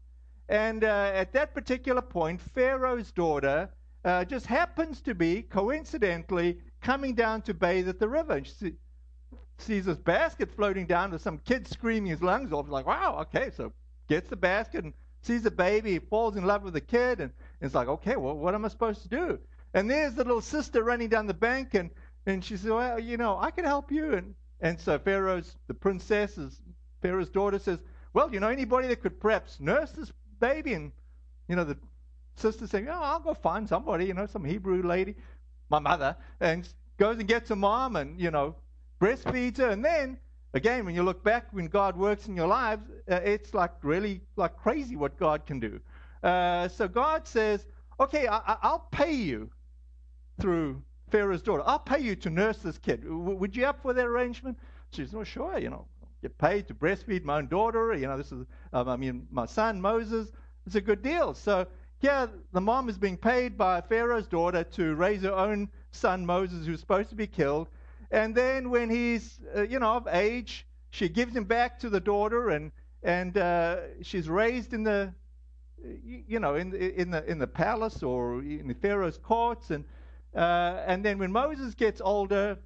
And 0.49 0.83
uh, 0.83 1.11
at 1.13 1.31
that 1.33 1.53
particular 1.53 2.01
point, 2.01 2.41
Pharaoh's 2.41 3.11
daughter 3.11 3.69
uh, 4.03 4.25
just 4.25 4.45
happens 4.45 5.01
to 5.01 5.15
be, 5.15 5.43
coincidentally, 5.43 6.57
coming 6.81 7.15
down 7.15 7.41
to 7.43 7.53
bathe 7.53 7.87
at 7.87 7.99
the 7.99 8.09
river. 8.09 8.33
And 8.33 8.45
she 8.45 8.53
see, 8.53 8.73
sees 9.57 9.85
this 9.85 9.97
basket 9.97 10.51
floating 10.53 10.85
down 10.85 11.11
with 11.11 11.21
some 11.21 11.39
kid 11.39 11.67
screaming 11.67 12.11
his 12.11 12.21
lungs 12.21 12.51
off. 12.51 12.67
Like, 12.67 12.85
wow, 12.85 13.19
okay. 13.21 13.51
So 13.55 13.71
gets 14.09 14.29
the 14.29 14.35
basket 14.35 14.83
and 14.83 14.93
sees 15.21 15.43
the 15.43 15.51
baby, 15.51 15.99
falls 15.99 16.35
in 16.35 16.45
love 16.45 16.63
with 16.63 16.73
the 16.73 16.81
kid, 16.81 17.21
and, 17.21 17.31
and 17.61 17.67
it's 17.67 17.75
like, 17.75 17.87
okay, 17.87 18.17
well, 18.17 18.35
what 18.35 18.53
am 18.53 18.65
I 18.65 18.67
supposed 18.67 19.01
to 19.03 19.09
do? 19.09 19.39
And 19.73 19.89
there's 19.89 20.13
the 20.13 20.25
little 20.25 20.41
sister 20.41 20.83
running 20.83 21.07
down 21.07 21.25
the 21.25 21.33
bank, 21.33 21.73
and, 21.73 21.89
and 22.25 22.43
she 22.43 22.57
says, 22.57 22.69
well, 22.69 22.99
you 22.99 23.15
know, 23.15 23.37
I 23.39 23.49
can 23.49 23.63
help 23.63 23.91
you. 23.91 24.13
And, 24.13 24.35
and 24.59 24.79
so 24.79 24.99
Pharaoh's, 24.99 25.55
the 25.67 25.73
princess, 25.73 26.37
is, 26.37 26.61
Pharaoh's 27.01 27.29
daughter 27.29 27.57
says, 27.57 27.79
well, 28.13 28.31
you 28.33 28.39
know, 28.41 28.49
anybody 28.49 28.87
that 28.89 29.01
could 29.01 29.19
perhaps 29.19 29.59
nurse 29.59 29.91
this 29.91 30.11
baby? 30.47 30.73
And, 30.73 30.91
you 31.47 31.55
know, 31.55 31.63
the 31.63 31.77
sister 32.35 32.67
saying, 32.67 32.87
oh, 32.89 33.01
I'll 33.09 33.19
go 33.19 33.33
find 33.33 33.67
somebody, 33.67 34.05
you 34.05 34.13
know, 34.13 34.27
some 34.27 34.43
Hebrew 34.43 34.81
lady, 34.83 35.15
my 35.69 35.79
mother, 35.79 36.15
and 36.39 36.67
goes 36.97 37.17
and 37.19 37.27
gets 37.27 37.51
a 37.51 37.55
mom 37.55 37.95
and, 37.95 38.19
you 38.19 38.31
know, 38.31 38.55
breastfeeds 38.99 39.57
her. 39.57 39.69
And 39.69 39.83
then 39.83 40.17
Again, 40.55 40.85
when 40.85 40.93
you 40.93 41.01
look 41.01 41.23
back, 41.23 41.47
when 41.51 41.65
God 41.65 41.97
works 41.97 42.27
in 42.27 42.35
your 42.35 42.47
lives, 42.47 42.83
uh, 43.09 43.15
it's 43.23 43.55
like 43.55 43.71
really 43.81 44.21
like 44.35 44.55
crazy 44.55 44.95
what 44.95 45.17
God 45.17 45.47
can 45.47 45.59
do. 45.59 45.79
Uh, 46.21 46.67
so 46.67 46.87
God 46.87 47.27
says, 47.27 47.65
okay, 47.99 48.27
I, 48.27 48.57
will 48.63 48.85
pay 48.91 49.13
you 49.13 49.49
through 50.39 50.81
Pharaoh's 51.09 51.41
daughter. 51.41 51.63
I'll 51.65 51.79
pay 51.79 51.99
you 51.99 52.15
to 52.17 52.29
nurse 52.29 52.59
this 52.59 52.77
kid. 52.77 53.03
W- 53.03 53.35
would 53.35 53.55
you 53.55 53.65
up 53.65 53.81
for 53.81 53.93
that 53.93 54.05
arrangement? 54.05 54.57
She's 54.91 55.11
not 55.11 55.25
sure, 55.25 55.57
you 55.57 55.71
know, 55.71 55.87
get 56.23 56.37
paid 56.37 56.67
to 56.69 56.73
breastfeed 56.73 57.23
my 57.25 57.37
own 57.37 57.47
daughter. 57.47 57.93
You 57.93 58.07
know, 58.07 58.17
this 58.17 58.31
is, 58.31 58.45
um, 58.71 58.87
I 58.87 58.95
mean, 58.95 59.27
my 59.29 59.45
son, 59.45 59.79
Moses. 59.79 60.31
It's 60.65 60.75
a 60.75 60.81
good 60.81 61.01
deal. 61.03 61.33
So 61.33 61.67
here, 61.99 62.29
the 62.53 62.61
mom 62.61 62.87
is 62.87 62.97
being 62.97 63.17
paid 63.17 63.57
by 63.57 63.81
Pharaoh's 63.81 64.27
daughter 64.27 64.63
to 64.63 64.95
raise 64.95 65.21
her 65.23 65.33
own 65.33 65.69
son, 65.91 66.25
Moses, 66.25 66.65
who's 66.65 66.79
supposed 66.79 67.09
to 67.09 67.15
be 67.15 67.27
killed. 67.27 67.67
And 68.11 68.33
then 68.33 68.69
when 68.69 68.89
he's, 68.89 69.41
uh, 69.55 69.63
you 69.63 69.79
know, 69.79 69.95
of 69.95 70.07
age, 70.07 70.65
she 70.91 71.09
gives 71.09 71.35
him 71.35 71.43
back 71.43 71.79
to 71.79 71.89
the 71.89 71.99
daughter, 71.99 72.49
and 72.49 72.71
and 73.01 73.37
uh, 73.37 73.77
she's 74.01 74.29
raised 74.29 74.73
in 74.73 74.83
the, 74.83 75.13
you 76.05 76.39
know, 76.39 76.55
in 76.55 76.73
in 76.73 77.11
the 77.11 77.25
in 77.25 77.39
the 77.39 77.47
palace 77.47 78.01
or 78.03 78.39
in 78.39 78.67
the 78.67 78.75
Pharaoh's 78.75 79.17
courts, 79.17 79.71
and 79.71 79.83
uh, 80.35 80.83
and 80.85 81.03
then 81.03 81.17
when 81.17 81.31
Moses 81.31 81.73
gets 81.73 81.99
older, 81.99 82.57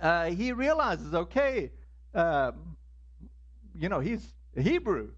uh, 0.00 0.26
he 0.26 0.52
realizes, 0.52 1.14
okay, 1.14 1.72
um, 2.14 2.76
you 3.78 3.88
know, 3.88 4.00
he's 4.00 4.34
Hebrew, 4.56 5.10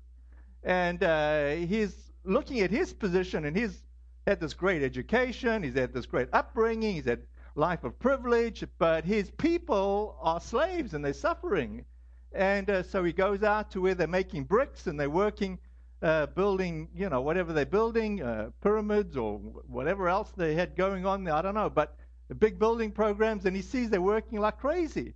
and 0.62 1.02
uh, 1.02 1.50
he's 1.50 1.94
looking 2.24 2.60
at 2.60 2.70
his 2.70 2.92
position, 2.92 3.44
and 3.44 3.56
he's 3.56 3.82
had 4.26 4.40
this 4.40 4.54
great 4.54 4.82
education, 4.82 5.62
he's 5.62 5.74
had 5.74 5.92
this 5.92 6.06
great 6.06 6.28
upbringing, 6.32 6.94
he's 6.94 7.04
had 7.04 7.22
life 7.54 7.84
of 7.84 7.98
privilege, 7.98 8.64
but 8.78 9.04
his 9.04 9.30
people 9.32 10.16
are 10.20 10.40
slaves 10.40 10.94
and 10.94 11.04
they're 11.04 11.12
suffering. 11.12 11.84
And 12.32 12.68
uh, 12.68 12.82
so 12.82 13.04
he 13.04 13.12
goes 13.12 13.42
out 13.42 13.70
to 13.72 13.80
where 13.80 13.94
they're 13.94 14.08
making 14.08 14.44
bricks 14.44 14.86
and 14.86 14.98
they're 14.98 15.10
working, 15.10 15.58
uh, 16.02 16.26
building, 16.26 16.88
you 16.94 17.08
know, 17.08 17.20
whatever 17.20 17.52
they're 17.52 17.66
building, 17.66 18.22
uh, 18.22 18.50
pyramids 18.60 19.16
or 19.16 19.38
whatever 19.68 20.08
else 20.08 20.32
they 20.36 20.54
had 20.54 20.74
going 20.74 21.06
on 21.06 21.24
there. 21.24 21.34
I 21.34 21.42
don't 21.42 21.54
know, 21.54 21.70
but 21.70 21.96
big 22.38 22.58
building 22.58 22.90
programs. 22.90 23.44
And 23.44 23.54
he 23.54 23.62
sees 23.62 23.90
they're 23.90 24.00
working 24.00 24.40
like 24.40 24.58
crazy. 24.58 25.14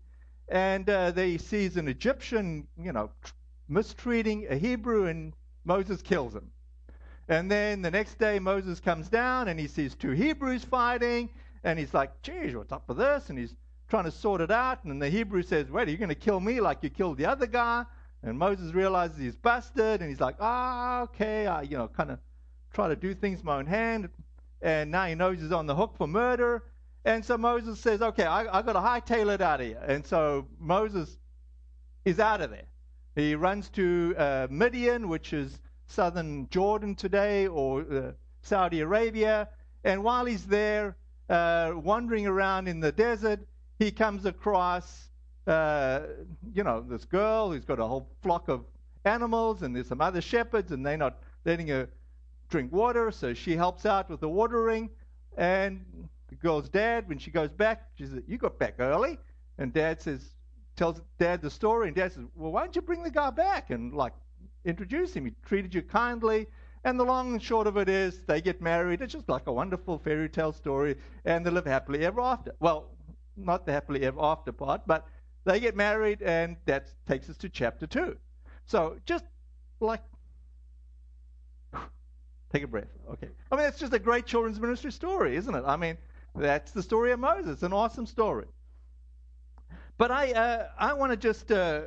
And 0.48 0.88
uh, 0.88 1.10
they 1.10 1.32
he 1.32 1.38
sees 1.38 1.76
an 1.76 1.88
Egyptian, 1.88 2.66
you 2.78 2.92
know, 2.92 3.10
mistreating 3.68 4.46
a 4.48 4.56
Hebrew, 4.56 5.06
and 5.06 5.34
Moses 5.64 6.00
kills 6.02 6.34
him. 6.34 6.50
And 7.28 7.50
then 7.50 7.82
the 7.82 7.90
next 7.90 8.18
day, 8.18 8.38
Moses 8.38 8.80
comes 8.80 9.08
down 9.10 9.48
and 9.48 9.60
he 9.60 9.68
sees 9.68 9.94
two 9.94 10.12
Hebrews 10.12 10.64
fighting 10.64 11.28
and 11.62 11.78
he's 11.78 11.92
like, 11.92 12.22
geez, 12.22 12.54
what's 12.54 12.72
up 12.72 12.88
with 12.88 12.96
this? 12.96 13.28
And 13.28 13.38
he's 13.38 13.54
trying 13.88 14.04
to 14.04 14.10
sort 14.10 14.40
it 14.40 14.50
out. 14.50 14.84
And 14.84 15.00
the 15.00 15.10
Hebrew 15.10 15.42
says, 15.42 15.70
wait, 15.70 15.88
are 15.88 15.90
you 15.90 15.98
going 15.98 16.08
to 16.08 16.14
kill 16.14 16.40
me 16.40 16.60
like 16.60 16.78
you 16.82 16.88
killed 16.88 17.18
the 17.18 17.26
other 17.26 17.46
guy? 17.46 17.84
And 18.22 18.38
Moses 18.38 18.72
realizes 18.72 19.18
he's 19.18 19.36
busted. 19.36 20.00
And 20.00 20.08
he's 20.08 20.20
like, 20.20 20.36
ah, 20.40 21.00
oh, 21.00 21.02
okay. 21.04 21.46
I, 21.46 21.62
you 21.62 21.76
know, 21.76 21.88
kind 21.88 22.10
of 22.10 22.18
try 22.72 22.88
to 22.88 22.96
do 22.96 23.14
things 23.14 23.44
my 23.44 23.58
own 23.58 23.66
hand. 23.66 24.08
And 24.62 24.90
now 24.90 25.04
he 25.04 25.14
knows 25.14 25.40
he's 25.40 25.52
on 25.52 25.66
the 25.66 25.74
hook 25.74 25.96
for 25.98 26.06
murder. 26.06 26.64
And 27.04 27.24
so 27.24 27.38
Moses 27.38 27.80
says, 27.80 28.02
okay, 28.02 28.24
I, 28.24 28.58
I 28.58 28.62
got 28.62 28.72
to 28.72 28.80
hightail 28.80 29.32
it 29.32 29.40
out 29.40 29.60
of 29.60 29.66
here. 29.66 29.82
And 29.86 30.06
so 30.06 30.46
Moses 30.58 31.16
is 32.04 32.20
out 32.20 32.40
of 32.40 32.50
there. 32.50 32.66
He 33.14 33.34
runs 33.34 33.68
to 33.70 34.14
uh, 34.16 34.46
Midian, 34.50 35.08
which 35.08 35.32
is 35.32 35.60
southern 35.86 36.48
Jordan 36.50 36.94
today, 36.94 37.46
or 37.46 37.80
uh, 37.80 38.12
Saudi 38.42 38.80
Arabia. 38.80 39.48
And 39.84 40.04
while 40.04 40.24
he's 40.24 40.44
there, 40.46 40.96
uh, 41.28 41.72
wandering 41.74 42.26
around 42.26 42.68
in 42.68 42.80
the 42.80 42.92
desert, 42.92 43.40
he 43.78 43.90
comes 43.90 44.26
across, 44.26 45.10
uh, 45.46 46.00
you 46.52 46.64
know, 46.64 46.80
this 46.80 47.04
girl 47.04 47.50
who's 47.50 47.64
got 47.64 47.78
a 47.78 47.86
whole 47.86 48.08
flock 48.22 48.48
of 48.48 48.64
animals, 49.04 49.62
and 49.62 49.74
there's 49.74 49.88
some 49.88 50.00
other 50.00 50.20
shepherds, 50.20 50.72
and 50.72 50.84
they're 50.84 50.96
not 50.96 51.18
letting 51.44 51.68
her 51.68 51.88
drink 52.50 52.72
water, 52.72 53.10
so 53.10 53.34
she 53.34 53.56
helps 53.56 53.86
out 53.86 54.10
with 54.10 54.20
the 54.20 54.28
watering. 54.28 54.90
And 55.36 56.08
the 56.28 56.36
girl's 56.36 56.68
dad, 56.68 57.08
when 57.08 57.18
she 57.18 57.30
goes 57.30 57.50
back, 57.50 57.88
she 57.94 58.06
says, 58.06 58.22
"You 58.26 58.38
got 58.38 58.58
back 58.58 58.74
early," 58.78 59.18
and 59.58 59.72
dad 59.72 60.00
says, 60.02 60.34
tells 60.76 61.00
dad 61.18 61.42
the 61.42 61.50
story, 61.50 61.88
and 61.88 61.96
dad 61.96 62.12
says, 62.12 62.24
"Well, 62.34 62.52
why 62.52 62.60
don't 62.60 62.76
you 62.76 62.82
bring 62.82 63.02
the 63.02 63.10
guy 63.10 63.30
back 63.30 63.70
and 63.70 63.92
like 63.94 64.14
introduce 64.64 65.14
him? 65.14 65.24
He 65.24 65.32
treated 65.44 65.74
you 65.74 65.82
kindly." 65.82 66.46
And 66.84 66.98
the 66.98 67.04
long 67.04 67.32
and 67.32 67.42
short 67.42 67.66
of 67.66 67.76
it 67.76 67.88
is 67.88 68.22
they 68.26 68.40
get 68.40 68.62
married. 68.62 69.02
It's 69.02 69.12
just 69.12 69.28
like 69.28 69.46
a 69.48 69.52
wonderful 69.52 69.98
fairy 69.98 70.28
tale 70.28 70.52
story, 70.52 70.96
and 71.24 71.44
they 71.44 71.50
live 71.50 71.66
happily 71.66 72.04
ever 72.06 72.20
after. 72.20 72.54
Well, 72.60 72.90
not 73.36 73.66
the 73.66 73.72
happily 73.72 74.02
ever 74.04 74.20
after 74.20 74.52
part, 74.52 74.86
but 74.86 75.06
they 75.44 75.60
get 75.60 75.76
married, 75.76 76.22
and 76.22 76.56
that 76.66 76.92
takes 77.06 77.28
us 77.28 77.36
to 77.38 77.48
chapter 77.48 77.86
2. 77.86 78.16
So 78.66 78.98
just 79.06 79.24
like, 79.80 80.02
take 82.52 82.62
a 82.62 82.66
breath. 82.66 82.88
Okay. 83.10 83.28
I 83.50 83.56
mean, 83.56 83.66
it's 83.66 83.78
just 83.78 83.92
a 83.92 83.98
great 83.98 84.26
children's 84.26 84.60
ministry 84.60 84.92
story, 84.92 85.36
isn't 85.36 85.54
it? 85.54 85.64
I 85.66 85.76
mean, 85.76 85.98
that's 86.34 86.72
the 86.72 86.82
story 86.82 87.12
of 87.12 87.20
Moses, 87.20 87.62
an 87.62 87.72
awesome 87.72 88.06
story. 88.06 88.46
But 89.96 90.10
I, 90.10 90.32
uh, 90.32 90.68
I 90.78 90.92
want 90.94 91.10
to 91.10 91.16
just 91.16 91.50
uh, 91.50 91.82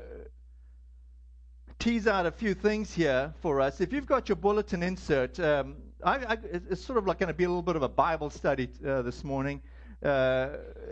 tease 1.80 2.08
out 2.08 2.26
a 2.26 2.32
few 2.32 2.54
things 2.54 2.94
here 2.94 3.34
for 3.42 3.62
us. 3.62 3.80
If 3.80 3.94
you've 3.94 4.06
got 4.06 4.28
your 4.28 4.36
bulletin 4.36 4.84
insert, 4.84 5.40
um, 5.40 5.78
I, 6.04 6.16
I, 6.18 6.38
it's 6.52 6.84
sort 6.84 6.98
of 6.98 7.08
like 7.08 7.20
going 7.20 7.28
to 7.28 7.34
be 7.34 7.46
a 7.46 7.48
little 7.48 7.62
bit 7.62 7.76
of 7.76 7.84
a 7.84 7.90
Bible 7.90 8.30
study 8.30 8.68
uh, 8.86 9.02
this 9.02 9.24
morning. 9.24 9.62
Uh, 10.04 10.50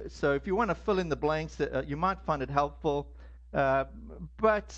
so 0.07 0.33
if 0.33 0.47
you 0.47 0.55
want 0.55 0.69
to 0.69 0.75
fill 0.75 0.99
in 0.99 1.09
the 1.09 1.15
blanks, 1.15 1.59
uh, 1.59 1.83
you 1.85 1.97
might 1.97 2.21
find 2.21 2.41
it 2.41 2.49
helpful. 2.49 3.07
Uh, 3.53 3.85
but 4.37 4.77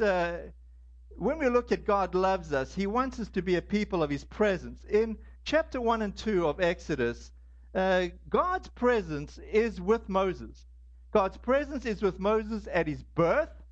when 1.17 1.37
we 1.37 1.47
look 1.49 1.71
at 1.71 1.85
God 1.85 2.15
loves 2.15 2.53
us, 2.53 2.73
He 2.73 2.87
wants 2.87 3.19
us 3.19 3.29
to 3.29 3.43
be 3.43 3.57
a 3.57 3.61
people 3.61 4.01
of 4.01 4.09
His 4.09 4.23
presence. 4.23 4.83
In 4.85 5.17
chapter 5.43 5.79
1 5.79 6.01
and 6.01 6.15
2 6.15 6.47
of 6.47 6.59
Exodus, 6.59 7.31
uh, 7.73 8.07
God's 8.29 8.67
presence 8.69 9.39
is 9.51 9.79
with 9.79 10.07
Moses. 10.09 10.65
God's 11.11 11.37
presence 11.37 11.85
is 11.85 12.01
with 12.01 12.19
Moses 12.19 12.67
at 12.71 12.87
his 12.87 13.03
birth, 13.03 13.63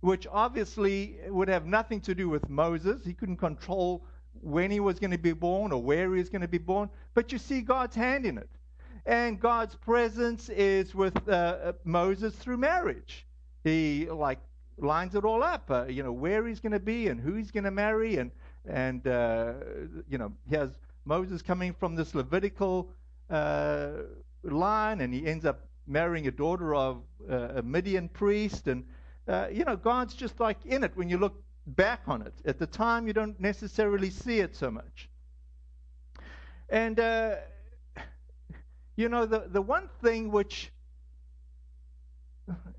which 0.00 0.26
obviously 0.30 1.16
would 1.28 1.48
have 1.48 1.66
nothing 1.66 2.00
to 2.02 2.14
do 2.14 2.28
with 2.28 2.48
Moses. 2.48 3.04
He 3.04 3.14
couldn't 3.14 3.36
control 3.36 4.04
when 4.40 4.70
he 4.70 4.80
was 4.80 4.98
going 4.98 5.10
to 5.10 5.18
be 5.18 5.32
born 5.32 5.72
or 5.72 5.82
where 5.82 6.12
he 6.12 6.20
was 6.20 6.28
going 6.28 6.42
to 6.42 6.48
be 6.48 6.58
born, 6.58 6.88
but 7.14 7.32
you 7.32 7.38
see 7.38 7.60
God's 7.60 7.96
hand 7.96 8.24
in 8.24 8.38
it. 8.38 8.48
And 9.06 9.40
God's 9.40 9.74
presence 9.74 10.48
is 10.50 10.94
with 10.94 11.16
uh, 11.28 11.32
uh 11.32 11.72
Moses 11.84 12.34
through 12.34 12.58
marriage. 12.58 13.26
He 13.64 14.06
like 14.10 14.38
lines 14.76 15.14
it 15.14 15.24
all 15.24 15.42
up, 15.42 15.70
uh, 15.70 15.86
you 15.86 16.02
know, 16.02 16.12
where 16.12 16.46
he's 16.46 16.60
going 16.60 16.72
to 16.72 16.80
be 16.80 17.08
and 17.08 17.20
who 17.20 17.34
he's 17.34 17.50
going 17.50 17.64
to 17.64 17.70
marry, 17.70 18.16
and 18.16 18.30
and 18.66 19.06
uh, 19.06 19.54
you 20.08 20.18
know, 20.18 20.32
he 20.48 20.56
has 20.56 20.70
Moses 21.04 21.42
coming 21.42 21.72
from 21.72 21.94
this 21.94 22.14
Levitical 22.14 22.90
uh, 23.30 23.88
line, 24.42 25.00
and 25.00 25.12
he 25.12 25.26
ends 25.26 25.44
up 25.44 25.68
marrying 25.86 26.26
a 26.26 26.30
daughter 26.30 26.74
of 26.74 27.02
uh, 27.30 27.48
a 27.56 27.62
Midian 27.62 28.08
priest, 28.08 28.66
and 28.68 28.84
uh, 29.26 29.48
you 29.52 29.64
know, 29.64 29.76
God's 29.76 30.14
just 30.14 30.40
like 30.40 30.64
in 30.64 30.84
it 30.84 30.92
when 30.94 31.08
you 31.08 31.18
look 31.18 31.42
back 31.66 32.02
on 32.06 32.22
it. 32.22 32.34
At 32.44 32.58
the 32.58 32.66
time, 32.66 33.06
you 33.06 33.12
don't 33.12 33.38
necessarily 33.40 34.10
see 34.10 34.40
it 34.40 34.56
so 34.56 34.70
much. 34.70 35.08
And 36.68 36.98
uh, 36.98 37.36
you 38.96 39.08
know, 39.08 39.26
the 39.26 39.44
the 39.48 39.62
one 39.62 39.88
thing 40.02 40.30
which 40.30 40.72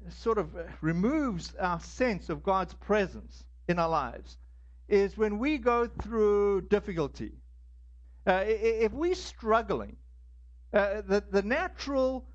sort 0.10 0.38
of 0.38 0.50
removes 0.82 1.54
our 1.60 1.80
sense 1.80 2.30
of 2.30 2.44
God's 2.44 2.74
presence 2.74 3.44
in 3.68 3.80
our 3.80 3.90
lives 3.90 4.38
is 4.88 5.16
when 5.18 5.38
we 5.38 5.58
go 5.58 5.88
through 6.02 6.62
difficulty. 6.62 7.34
Uh, 8.26 8.44
if 8.46 8.92
we're 8.92 9.16
struggling, 9.16 9.96
uh, 10.74 11.02
the, 11.08 11.24
the 11.32 11.42
natural 11.42 12.26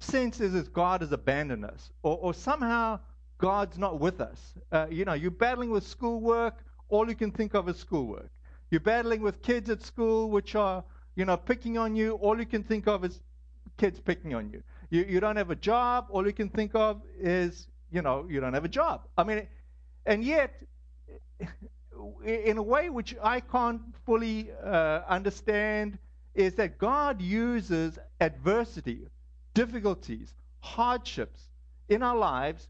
sense 0.00 0.40
is, 0.40 0.54
is 0.54 0.68
God 0.68 1.00
has 1.00 1.12
abandoned 1.12 1.64
us, 1.64 1.90
or, 2.02 2.18
or 2.18 2.34
somehow 2.34 3.00
God's 3.38 3.78
not 3.78 4.00
with 4.00 4.20
us. 4.20 4.54
Uh, 4.72 4.86
you 4.90 5.04
know, 5.04 5.14
you're 5.14 5.30
battling 5.30 5.70
with 5.70 5.86
schoolwork, 5.86 6.64
all 6.88 7.08
you 7.08 7.14
can 7.14 7.30
think 7.30 7.54
of 7.54 7.68
is 7.68 7.76
schoolwork. 7.76 8.30
You're 8.70 8.80
battling 8.80 9.22
with 9.22 9.42
kids 9.42 9.70
at 9.70 9.82
school 9.82 10.30
which 10.30 10.54
are, 10.54 10.84
you 11.16 11.24
know, 11.24 11.36
picking 11.36 11.78
on 11.78 11.94
you, 11.94 12.14
all 12.14 12.38
you 12.38 12.46
can 12.46 12.62
think 12.62 12.86
of 12.88 13.04
is 13.04 13.20
kids 13.76 14.00
picking 14.00 14.34
on 14.34 14.50
you. 14.50 14.62
You, 14.90 15.04
you 15.08 15.20
don't 15.20 15.36
have 15.36 15.50
a 15.50 15.56
job, 15.56 16.06
all 16.10 16.26
you 16.26 16.32
can 16.32 16.48
think 16.48 16.74
of 16.74 17.02
is, 17.18 17.68
you 17.90 18.02
know, 18.02 18.26
you 18.28 18.40
don't 18.40 18.54
have 18.54 18.64
a 18.64 18.68
job. 18.68 19.02
I 19.16 19.24
mean, 19.24 19.46
and 20.06 20.24
yet, 20.24 20.62
in 22.24 22.58
a 22.58 22.62
way 22.62 22.90
which 22.90 23.14
I 23.22 23.40
can't 23.40 23.80
fully 24.04 24.50
uh, 24.64 25.02
understand, 25.08 25.98
is 26.34 26.54
that 26.54 26.78
God 26.78 27.20
uses 27.20 27.98
adversity, 28.20 29.06
difficulties, 29.54 30.34
hardships 30.60 31.48
in 31.88 32.02
our 32.02 32.16
lives 32.16 32.68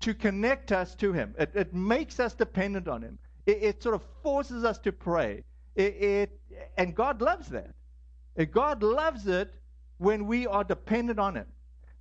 to 0.00 0.14
connect 0.14 0.72
us 0.72 0.94
to 0.96 1.12
Him. 1.12 1.34
It, 1.38 1.50
it 1.54 1.74
makes 1.74 2.18
us 2.20 2.34
dependent 2.34 2.88
on 2.88 3.02
Him. 3.02 3.18
It, 3.46 3.58
it, 3.62 3.82
sort 3.82 3.94
of 3.94 4.02
forces 4.22 4.64
us 4.64 4.78
to 4.78 4.92
pray. 4.92 5.44
It, 5.76 5.94
it 5.94 6.40
and 6.76 6.94
God 6.94 7.20
loves 7.20 7.48
that. 7.48 7.74
God 8.50 8.82
loves 8.82 9.26
it 9.26 9.54
when 9.98 10.26
we 10.26 10.46
are 10.46 10.64
dependent 10.64 11.18
on 11.18 11.36
Him. 11.36 11.46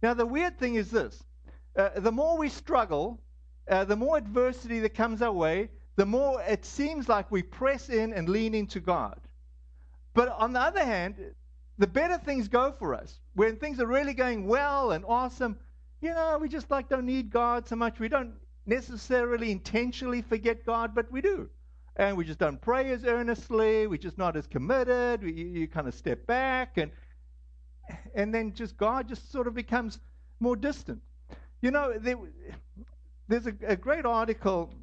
Now, 0.02 0.14
the 0.14 0.26
weird 0.26 0.58
thing 0.58 0.76
is 0.76 0.92
this 0.92 1.24
uh, 1.76 1.90
the 1.98 2.12
more 2.12 2.38
we 2.38 2.50
struggle, 2.50 3.22
uh, 3.70 3.84
the 3.84 3.96
more 3.96 4.18
adversity 4.18 4.80
that 4.80 4.94
comes 4.94 5.22
our 5.22 5.32
way, 5.32 5.70
the 5.96 6.06
more 6.06 6.42
it 6.42 6.66
seems 6.66 7.08
like 7.08 7.32
we 7.32 7.44
press 7.44 7.90
in 7.90 8.14
and 8.14 8.28
lean 8.28 8.54
into 8.54 8.80
God. 8.80 9.20
But 10.14 10.30
on 10.30 10.54
the 10.54 10.60
other 10.60 10.84
hand, 10.84 11.16
the 11.78 11.88
better 11.88 12.18
things 12.18 12.48
go 12.48 12.72
for 12.72 12.94
us. 12.94 13.20
When 13.34 13.58
things 13.58 13.80
are 13.80 13.88
really 13.88 14.14
going 14.14 14.48
well 14.48 14.92
and 14.92 15.04
awesome, 15.08 15.58
you 16.02 16.10
know, 16.10 16.38
we 16.40 16.50
just 16.50 16.70
like 16.70 16.90
don't 16.90 17.06
need 17.06 17.32
God 17.32 17.68
so 17.68 17.76
much. 17.76 18.00
We 18.00 18.10
don't 18.10 18.34
necessarily 18.66 19.52
intentionally 19.52 20.22
forget 20.22 20.66
God, 20.66 20.94
but 20.94 21.12
we 21.12 21.22
do. 21.22 21.50
And 21.96 22.18
we 22.18 22.26
just 22.26 22.40
don't 22.40 22.60
pray 22.62 22.92
as 22.92 23.06
earnestly. 23.06 23.88
We're 23.88 23.98
just 23.98 24.18
not 24.18 24.36
as 24.36 24.48
committed. 24.48 25.24
We, 25.24 25.34
you, 25.34 25.46
you 25.46 25.68
kind 25.68 25.88
of 25.88 25.94
step 25.94 26.26
back, 26.26 26.78
and 26.78 26.92
and 28.16 28.34
then 28.34 28.54
just 28.54 28.78
God 28.78 29.08
just 29.08 29.32
sort 29.32 29.48
of 29.48 29.54
becomes 29.54 30.00
more 30.40 30.56
distant. 30.56 31.02
You 31.62 31.72
know, 31.72 31.94
there, 31.98 32.18
there's 33.28 33.48
a, 33.48 33.54
a 33.66 33.76
great 33.76 34.06
article 34.06 34.74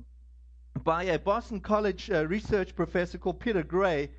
by 0.84 1.04
a 1.04 1.18
Boston 1.18 1.60
College 1.60 2.10
uh, 2.10 2.26
research 2.26 2.74
professor 2.74 3.18
called 3.18 3.40
Peter 3.40 3.62
Gray, 3.62 4.10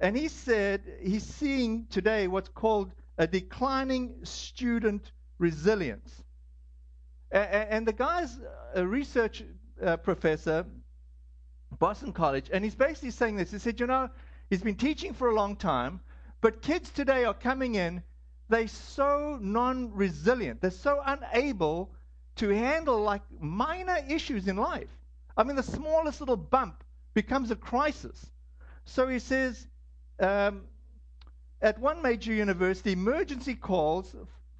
and 0.00 0.16
he 0.16 0.28
said 0.28 0.82
he's 1.02 1.24
seeing 1.24 1.86
today 1.90 2.28
what's 2.28 2.48
called 2.48 2.92
a 3.18 3.26
declining 3.26 4.14
student 4.24 5.12
resilience. 5.38 6.22
And 7.32 7.86
the 7.86 7.92
guy's 7.92 8.38
a 8.74 8.86
research 8.86 9.42
uh, 9.82 9.96
professor, 9.96 10.64
Boston 11.78 12.12
College, 12.12 12.50
and 12.52 12.64
he's 12.64 12.74
basically 12.74 13.10
saying 13.10 13.36
this. 13.36 13.50
He 13.50 13.58
said, 13.58 13.80
you 13.80 13.86
know, 13.86 14.08
he's 14.48 14.62
been 14.62 14.76
teaching 14.76 15.12
for 15.12 15.28
a 15.28 15.34
long 15.34 15.56
time, 15.56 16.00
but 16.40 16.62
kids 16.62 16.90
today 16.90 17.24
are 17.24 17.34
coming 17.34 17.74
in, 17.74 18.02
they're 18.48 18.68
so 18.68 19.38
non 19.40 19.92
resilient, 19.92 20.60
they're 20.60 20.70
so 20.70 21.02
unable 21.04 21.90
to 22.36 22.50
handle 22.50 23.00
like 23.00 23.22
minor 23.40 23.98
issues 24.08 24.46
in 24.46 24.56
life. 24.56 24.90
I 25.36 25.42
mean, 25.42 25.56
the 25.56 25.62
smallest 25.62 26.20
little 26.20 26.36
bump 26.36 26.84
becomes 27.14 27.50
a 27.50 27.56
crisis. 27.56 28.30
So 28.84 29.08
he 29.08 29.18
says, 29.18 29.66
um, 30.18 30.62
at 31.60 31.78
one 31.78 32.02
major 32.02 32.32
university, 32.32 32.92
emergency 32.92 33.54
calls 33.54 34.14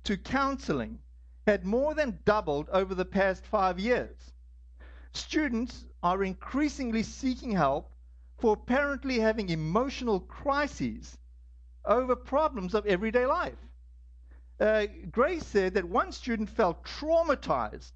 to 0.05 0.16
counseling 0.16 0.99
had 1.47 1.64
more 1.64 1.95
than 1.95 2.19
doubled 2.25 2.69
over 2.71 2.95
the 2.95 3.05
past 3.05 3.47
five 3.47 3.79
years. 3.79 4.16
Students 5.12 5.85
are 6.03 6.25
increasingly 6.25 7.03
seeking 7.03 7.53
help 7.53 7.90
for 8.38 8.55
apparently 8.55 9.19
having 9.19 9.49
emotional 9.49 10.21
crises 10.21 11.16
over 11.85 12.16
problems 12.16 12.75
of 12.75 12.85
everyday 12.87 13.27
life. 13.27 13.59
Uh, 14.59 14.87
Gray 15.11 15.38
said 15.38 15.75
that 15.75 15.85
one 15.85 16.12
student 16.12 16.49
felt 16.51 16.85
traumatized 16.85 17.92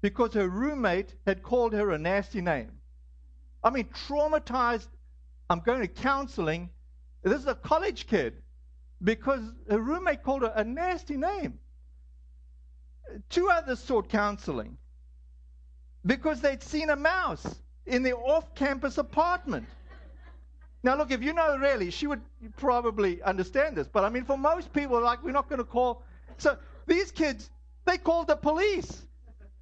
because 0.00 0.34
her 0.34 0.48
roommate 0.48 1.14
had 1.26 1.42
called 1.42 1.72
her 1.72 1.90
a 1.90 1.98
nasty 1.98 2.40
name. 2.40 2.72
I 3.62 3.70
mean, 3.70 3.86
traumatized. 3.86 4.88
I'm 5.50 5.60
going 5.60 5.80
to 5.80 5.88
counseling. 5.88 6.70
This 7.26 7.40
is 7.40 7.48
a 7.48 7.56
college 7.56 8.06
kid 8.06 8.34
because 9.02 9.40
her 9.68 9.80
roommate 9.80 10.22
called 10.22 10.42
her 10.42 10.52
a 10.54 10.62
nasty 10.62 11.16
name. 11.16 11.58
Two 13.30 13.48
others 13.50 13.80
sought 13.80 14.08
counseling 14.08 14.78
because 16.04 16.40
they'd 16.40 16.62
seen 16.62 16.88
a 16.90 16.94
mouse 16.94 17.56
in 17.84 18.04
the 18.04 18.12
off 18.12 18.54
campus 18.54 18.98
apartment. 18.98 19.66
Now, 20.84 20.96
look, 20.96 21.10
if 21.10 21.20
you 21.20 21.32
know 21.32 21.56
really, 21.56 21.90
she 21.90 22.06
would 22.06 22.20
probably 22.56 23.20
understand 23.22 23.76
this. 23.76 23.88
But 23.88 24.04
I 24.04 24.08
mean, 24.08 24.24
for 24.24 24.38
most 24.38 24.72
people, 24.72 25.00
like, 25.00 25.24
we're 25.24 25.32
not 25.32 25.48
going 25.48 25.58
to 25.58 25.64
call. 25.64 26.04
So 26.38 26.56
these 26.86 27.10
kids, 27.10 27.50
they 27.86 27.98
called 27.98 28.28
the 28.28 28.36
police 28.36 29.02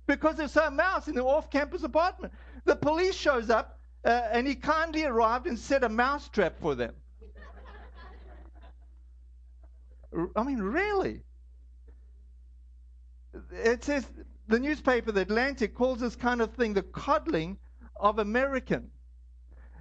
because 0.06 0.36
there's 0.36 0.54
a 0.56 0.70
mouse 0.70 1.08
in 1.08 1.14
the 1.14 1.24
off-campus 1.24 1.82
apartment. 1.82 2.34
The 2.66 2.76
police 2.76 3.14
shows 3.14 3.48
up, 3.48 3.78
uh, 4.04 4.28
and 4.32 4.46
he 4.46 4.54
kindly 4.54 5.06
arrived 5.06 5.46
and 5.46 5.58
set 5.58 5.82
a 5.82 5.88
mouse 5.88 6.28
trap 6.28 6.58
for 6.60 6.74
them. 6.74 6.92
I 10.36 10.42
mean, 10.42 10.60
really? 10.60 11.22
It 13.50 13.84
says 13.84 14.06
the 14.46 14.60
newspaper, 14.60 15.12
The 15.12 15.22
Atlantic, 15.22 15.74
calls 15.74 16.00
this 16.00 16.16
kind 16.16 16.40
of 16.40 16.52
thing 16.54 16.74
the 16.74 16.82
coddling 16.82 17.58
of 17.96 18.18
American. 18.18 18.90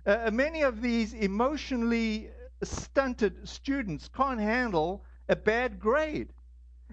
Uh, 0.06 0.32
many 0.32 0.64
of 0.64 0.82
these 0.82 1.14
emotionally 1.14 2.30
stunted 2.64 3.48
students 3.48 4.10
can't 4.10 4.40
handle 4.40 5.06
a 5.30 5.36
bad 5.36 5.80
grade 5.80 6.30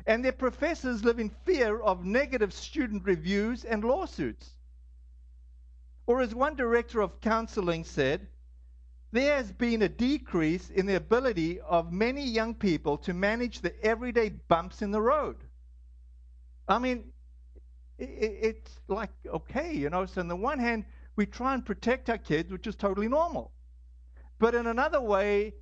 and 0.06 0.24
their 0.24 0.32
professors 0.32 1.04
live 1.04 1.18
in 1.18 1.30
fear 1.44 1.80
of 1.80 2.04
negative 2.04 2.52
student 2.52 3.04
reviews 3.04 3.64
and 3.64 3.84
lawsuits. 3.84 4.56
Or, 6.06 6.20
as 6.20 6.34
one 6.34 6.56
director 6.56 7.00
of 7.00 7.20
counseling 7.20 7.84
said, 7.84 8.26
there 9.12 9.36
has 9.36 9.50
been 9.52 9.82
a 9.82 9.88
decrease 9.88 10.70
in 10.70 10.86
the 10.86 10.94
ability 10.94 11.60
of 11.60 11.92
many 11.92 12.24
young 12.24 12.54
people 12.54 12.96
to 12.98 13.14
manage 13.14 13.60
the 13.60 13.74
everyday 13.84 14.28
bumps 14.28 14.82
in 14.82 14.90
the 14.90 15.00
road. 15.00 15.36
I 16.68 16.78
mean, 16.78 17.04
it's 17.98 18.80
like, 18.88 19.10
okay, 19.26 19.74
you 19.74 19.90
know, 19.90 20.06
so 20.06 20.20
on 20.20 20.28
the 20.28 20.36
one 20.36 20.58
hand, 20.58 20.84
we 21.16 21.26
try 21.26 21.54
and 21.54 21.66
protect 21.66 22.08
our 22.08 22.18
kids, 22.18 22.52
which 22.52 22.66
is 22.66 22.76
totally 22.76 23.08
normal. 23.08 23.52
But 24.38 24.54
in 24.54 24.66
another 24.66 25.00
way, 25.00 25.54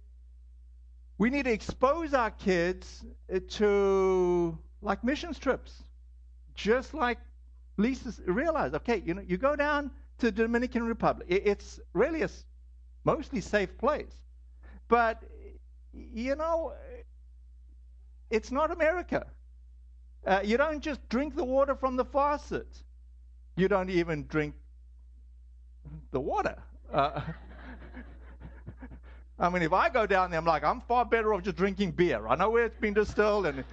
we 1.17 1.31
need 1.31 1.47
to 1.47 1.53
expose 1.53 2.15
our 2.15 2.31
kids 2.31 3.05
uh, 3.35 3.41
to 3.49 4.57
like 4.83 5.03
missions 5.03 5.39
trips, 5.39 5.83
just 6.55 6.95
like 6.95 7.19
Lisa 7.77 8.13
realized. 8.31 8.75
Okay, 8.77 9.03
you 9.05 9.15
know, 9.15 9.23
you 9.27 9.37
go 9.37 9.57
down 9.57 9.91
to 10.19 10.31
Dominican 10.31 10.85
Republic. 10.85 11.27
It's 11.29 11.81
really 11.93 12.23
a 12.23 12.29
mostly 13.05 13.41
safe 13.41 13.77
place, 13.79 14.19
but 14.89 15.23
you 15.93 16.37
know, 16.37 16.73
it's 18.31 18.51
not 18.51 18.71
America. 18.71 19.27
Uh, 20.27 20.41
you 20.45 20.57
don't 20.57 20.81
just 20.81 21.07
drink 21.09 21.35
the 21.35 21.45
water 21.45 21.75
from 21.75 21.97
the 21.97 22.05
faucet. 22.05 22.67
You 23.57 23.69
don't 23.69 23.91
even 23.91 24.27
drink 24.27 24.55
the 26.11 26.21
water. 26.21 26.57
Uh, 26.93 27.21
I 29.39 29.49
mean, 29.49 29.63
if 29.63 29.73
I 29.73 29.89
go 29.89 30.07
down 30.07 30.31
there, 30.31 30.39
I'm 30.39 30.45
like, 30.45 30.65
I'm 30.65 30.81
far 30.83 31.05
better 31.05 31.33
off 31.33 31.43
just 31.43 31.57
drinking 31.57 31.93
beer. 31.93 32.27
I 32.27 32.35
know 32.35 32.51
where 32.51 32.65
it's 32.65 32.79
been 32.79 32.95
distilled, 32.95 33.47
and 33.47 33.65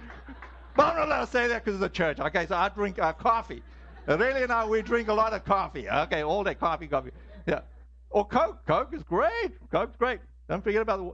but 0.74 0.86
I'm 0.90 0.96
not 0.96 1.08
allowed 1.08 1.24
to 1.26 1.30
say 1.30 1.48
that 1.48 1.64
because 1.64 1.80
it's 1.80 1.84
a 1.84 1.88
church. 1.88 2.20
Okay, 2.20 2.46
so 2.46 2.56
I 2.56 2.68
drink 2.68 2.98
uh, 2.98 3.12
coffee. 3.12 3.62
Really, 4.06 4.46
now 4.46 4.68
we 4.68 4.82
drink 4.82 5.08
a 5.08 5.14
lot 5.14 5.32
of 5.32 5.44
coffee. 5.44 5.88
Okay, 5.88 6.22
all 6.22 6.44
that 6.44 6.60
coffee, 6.60 6.86
coffee. 6.86 7.10
Yeah, 7.46 7.62
or 8.10 8.26
Coke. 8.26 8.66
Coke 8.66 8.94
is 8.94 9.02
great. 9.02 9.52
Coke's 9.70 9.96
great. 9.96 10.20
Don't 10.48 10.62
forget 10.62 10.82
about 10.82 10.98
the 10.98 11.12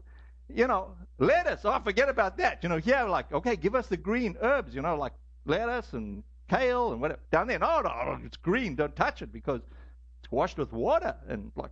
you 0.55 0.67
know, 0.67 0.95
lettuce. 1.19 1.63
Oh, 1.65 1.79
forget 1.81 2.09
about 2.09 2.37
that. 2.39 2.63
You 2.63 2.69
know, 2.69 2.79
here, 2.79 3.05
like, 3.05 3.33
okay, 3.33 3.57
give 3.57 3.75
us 3.75 3.87
the 3.87 3.97
green 3.97 4.37
herbs, 4.41 4.75
you 4.75 4.83
know, 4.83 4.97
like 4.97 5.13
lettuce 5.47 5.93
and 5.93 6.23
kale 6.49 6.93
and 6.93 7.01
whatever. 7.01 7.21
Down 7.31 7.47
there, 7.47 7.59
no, 7.59 7.81
no, 7.81 8.19
it's 8.25 8.37
green. 8.37 8.75
Don't 8.75 8.95
touch 8.95 9.23
it 9.23 9.33
because 9.33 9.61
it's 10.23 10.31
washed 10.31 10.59
with 10.59 10.73
water. 10.73 11.15
And, 11.29 11.53
like, 11.57 11.71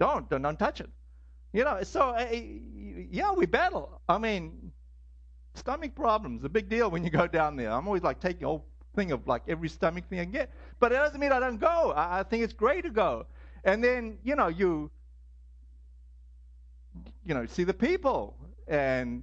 don't, 0.00 0.28
don't, 0.28 0.42
don't 0.42 0.58
touch 0.58 0.80
it. 0.80 0.90
You 1.52 1.64
know, 1.64 1.82
so, 1.82 2.10
uh, 2.10 2.26
yeah, 3.10 3.32
we 3.32 3.46
battle. 3.46 4.00
I 4.08 4.18
mean, 4.18 4.72
stomach 5.54 5.94
problems, 5.94 6.44
a 6.44 6.48
big 6.48 6.68
deal 6.68 6.90
when 6.90 7.04
you 7.04 7.10
go 7.10 7.26
down 7.26 7.56
there. 7.56 7.70
I'm 7.70 7.86
always 7.86 8.02
like 8.02 8.20
taking 8.20 8.44
a 8.44 8.48
whole 8.48 8.66
thing 8.94 9.12
of 9.12 9.26
like 9.26 9.42
every 9.48 9.68
stomach 9.68 10.04
thing 10.08 10.20
I 10.20 10.24
get. 10.24 10.50
But 10.80 10.92
it 10.92 10.96
doesn't 10.96 11.20
mean 11.20 11.32
I 11.32 11.40
don't 11.40 11.58
go. 11.58 11.92
I, 11.92 12.20
I 12.20 12.22
think 12.24 12.42
it's 12.42 12.52
great 12.52 12.82
to 12.84 12.90
go. 12.90 13.26
And 13.66 13.84
then, 13.84 14.16
you 14.22 14.36
know, 14.36 14.46
you 14.46 14.90
you 17.24 17.34
know, 17.34 17.44
see 17.46 17.64
the 17.64 17.74
people. 17.74 18.34
And 18.68 19.22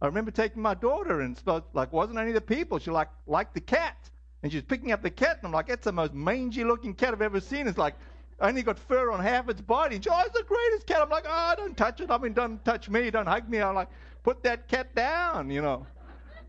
I 0.00 0.06
remember 0.06 0.30
taking 0.30 0.62
my 0.62 0.74
daughter 0.74 1.20
and 1.20 1.36
spoke, 1.36 1.68
like, 1.74 1.92
wasn't 1.92 2.18
any 2.18 2.30
of 2.30 2.34
the 2.34 2.40
people. 2.40 2.78
She 2.78 2.90
like 2.90 3.08
liked 3.26 3.54
the 3.54 3.60
cat. 3.60 4.10
And 4.42 4.50
she's 4.50 4.62
picking 4.62 4.92
up 4.92 5.02
the 5.02 5.10
cat, 5.10 5.38
and 5.38 5.46
I'm 5.46 5.52
like, 5.52 5.70
it's 5.70 5.84
the 5.84 5.92
most 5.92 6.12
mangy 6.12 6.64
looking 6.64 6.92
cat 6.92 7.14
I've 7.14 7.22
ever 7.22 7.40
seen. 7.40 7.66
It's 7.66 7.78
like, 7.78 7.94
only 8.40 8.62
got 8.62 8.78
fur 8.78 9.10
on 9.10 9.20
half 9.20 9.48
its 9.48 9.60
body. 9.60 9.96
And 9.96 10.04
she, 10.04 10.10
oh, 10.10 10.22
it's 10.26 10.36
the 10.36 10.44
greatest 10.44 10.86
cat. 10.86 11.00
I'm 11.00 11.08
like, 11.08 11.24
oh, 11.26 11.54
don't 11.56 11.76
touch 11.76 12.00
it. 12.00 12.10
I 12.10 12.18
mean, 12.18 12.34
don't 12.34 12.62
touch 12.64 12.90
me. 12.90 13.10
Don't 13.10 13.26
hug 13.26 13.48
me. 13.48 13.62
I'm 13.62 13.74
like, 13.74 13.88
put 14.22 14.42
that 14.42 14.68
cat 14.68 14.94
down, 14.94 15.50
you 15.50 15.62
know. 15.62 15.86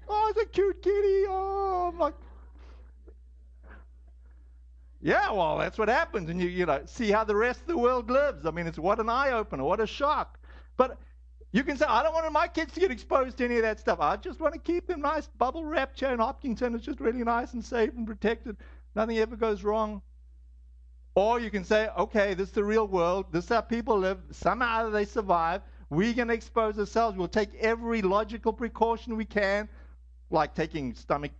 Oh, 0.09 0.27
it's 0.29 0.41
a 0.41 0.45
cute 0.45 0.81
kitty. 0.81 1.25
Oh, 1.29 1.91
I'm 1.93 1.99
like, 1.99 2.15
yeah, 5.05 5.31
well, 5.31 5.59
that's 5.59 5.77
what 5.77 5.87
happens. 5.87 6.31
And 6.31 6.41
you, 6.41 6.47
you 6.47 6.65
know, 6.65 6.81
see 6.87 7.11
how 7.11 7.23
the 7.23 7.35
rest 7.35 7.61
of 7.61 7.67
the 7.67 7.77
world 7.77 8.09
lives. 8.09 8.47
I 8.47 8.49
mean, 8.49 8.65
it's 8.65 8.79
what 8.79 8.99
an 8.99 9.07
eye 9.07 9.33
opener, 9.33 9.63
what 9.63 9.79
a 9.79 9.85
shock. 9.85 10.39
But 10.77 10.97
you 11.51 11.63
can 11.63 11.77
say, 11.77 11.85
I 11.87 12.01
don't 12.01 12.11
want 12.11 12.31
my 12.33 12.47
kids 12.47 12.73
to 12.73 12.79
get 12.79 12.89
exposed 12.89 13.37
to 13.37 13.45
any 13.45 13.57
of 13.57 13.61
that 13.61 13.79
stuff. 13.79 13.99
I 13.99 14.15
just 14.15 14.39
want 14.39 14.55
to 14.55 14.59
keep 14.59 14.87
them 14.87 15.01
nice, 15.01 15.27
bubble 15.27 15.63
wrapped. 15.63 15.95
Joan 15.95 16.17
Hopkinton 16.17 16.73
is 16.73 16.81
just 16.81 16.99
really 16.99 17.23
nice 17.23 17.53
and 17.53 17.63
safe 17.63 17.91
and 17.95 18.07
protected. 18.07 18.57
Nothing 18.95 19.19
ever 19.19 19.35
goes 19.35 19.63
wrong. 19.63 20.01
Or 21.13 21.39
you 21.39 21.51
can 21.51 21.63
say, 21.63 21.87
okay, 21.95 22.33
this 22.33 22.47
is 22.47 22.55
the 22.55 22.63
real 22.63 22.87
world. 22.87 23.27
This 23.31 23.43
is 23.43 23.49
how 23.51 23.61
people 23.61 23.99
live. 23.99 24.17
Somehow 24.31 24.89
they 24.89 25.05
survive. 25.05 25.61
We're 25.91 26.15
going 26.15 26.29
to 26.29 26.33
expose 26.33 26.79
ourselves. 26.79 27.15
We'll 27.15 27.27
take 27.27 27.53
every 27.59 28.01
logical 28.01 28.53
precaution 28.53 29.15
we 29.15 29.25
can, 29.25 29.69
like 30.31 30.55
taking 30.55 30.95
stomach 30.95 31.31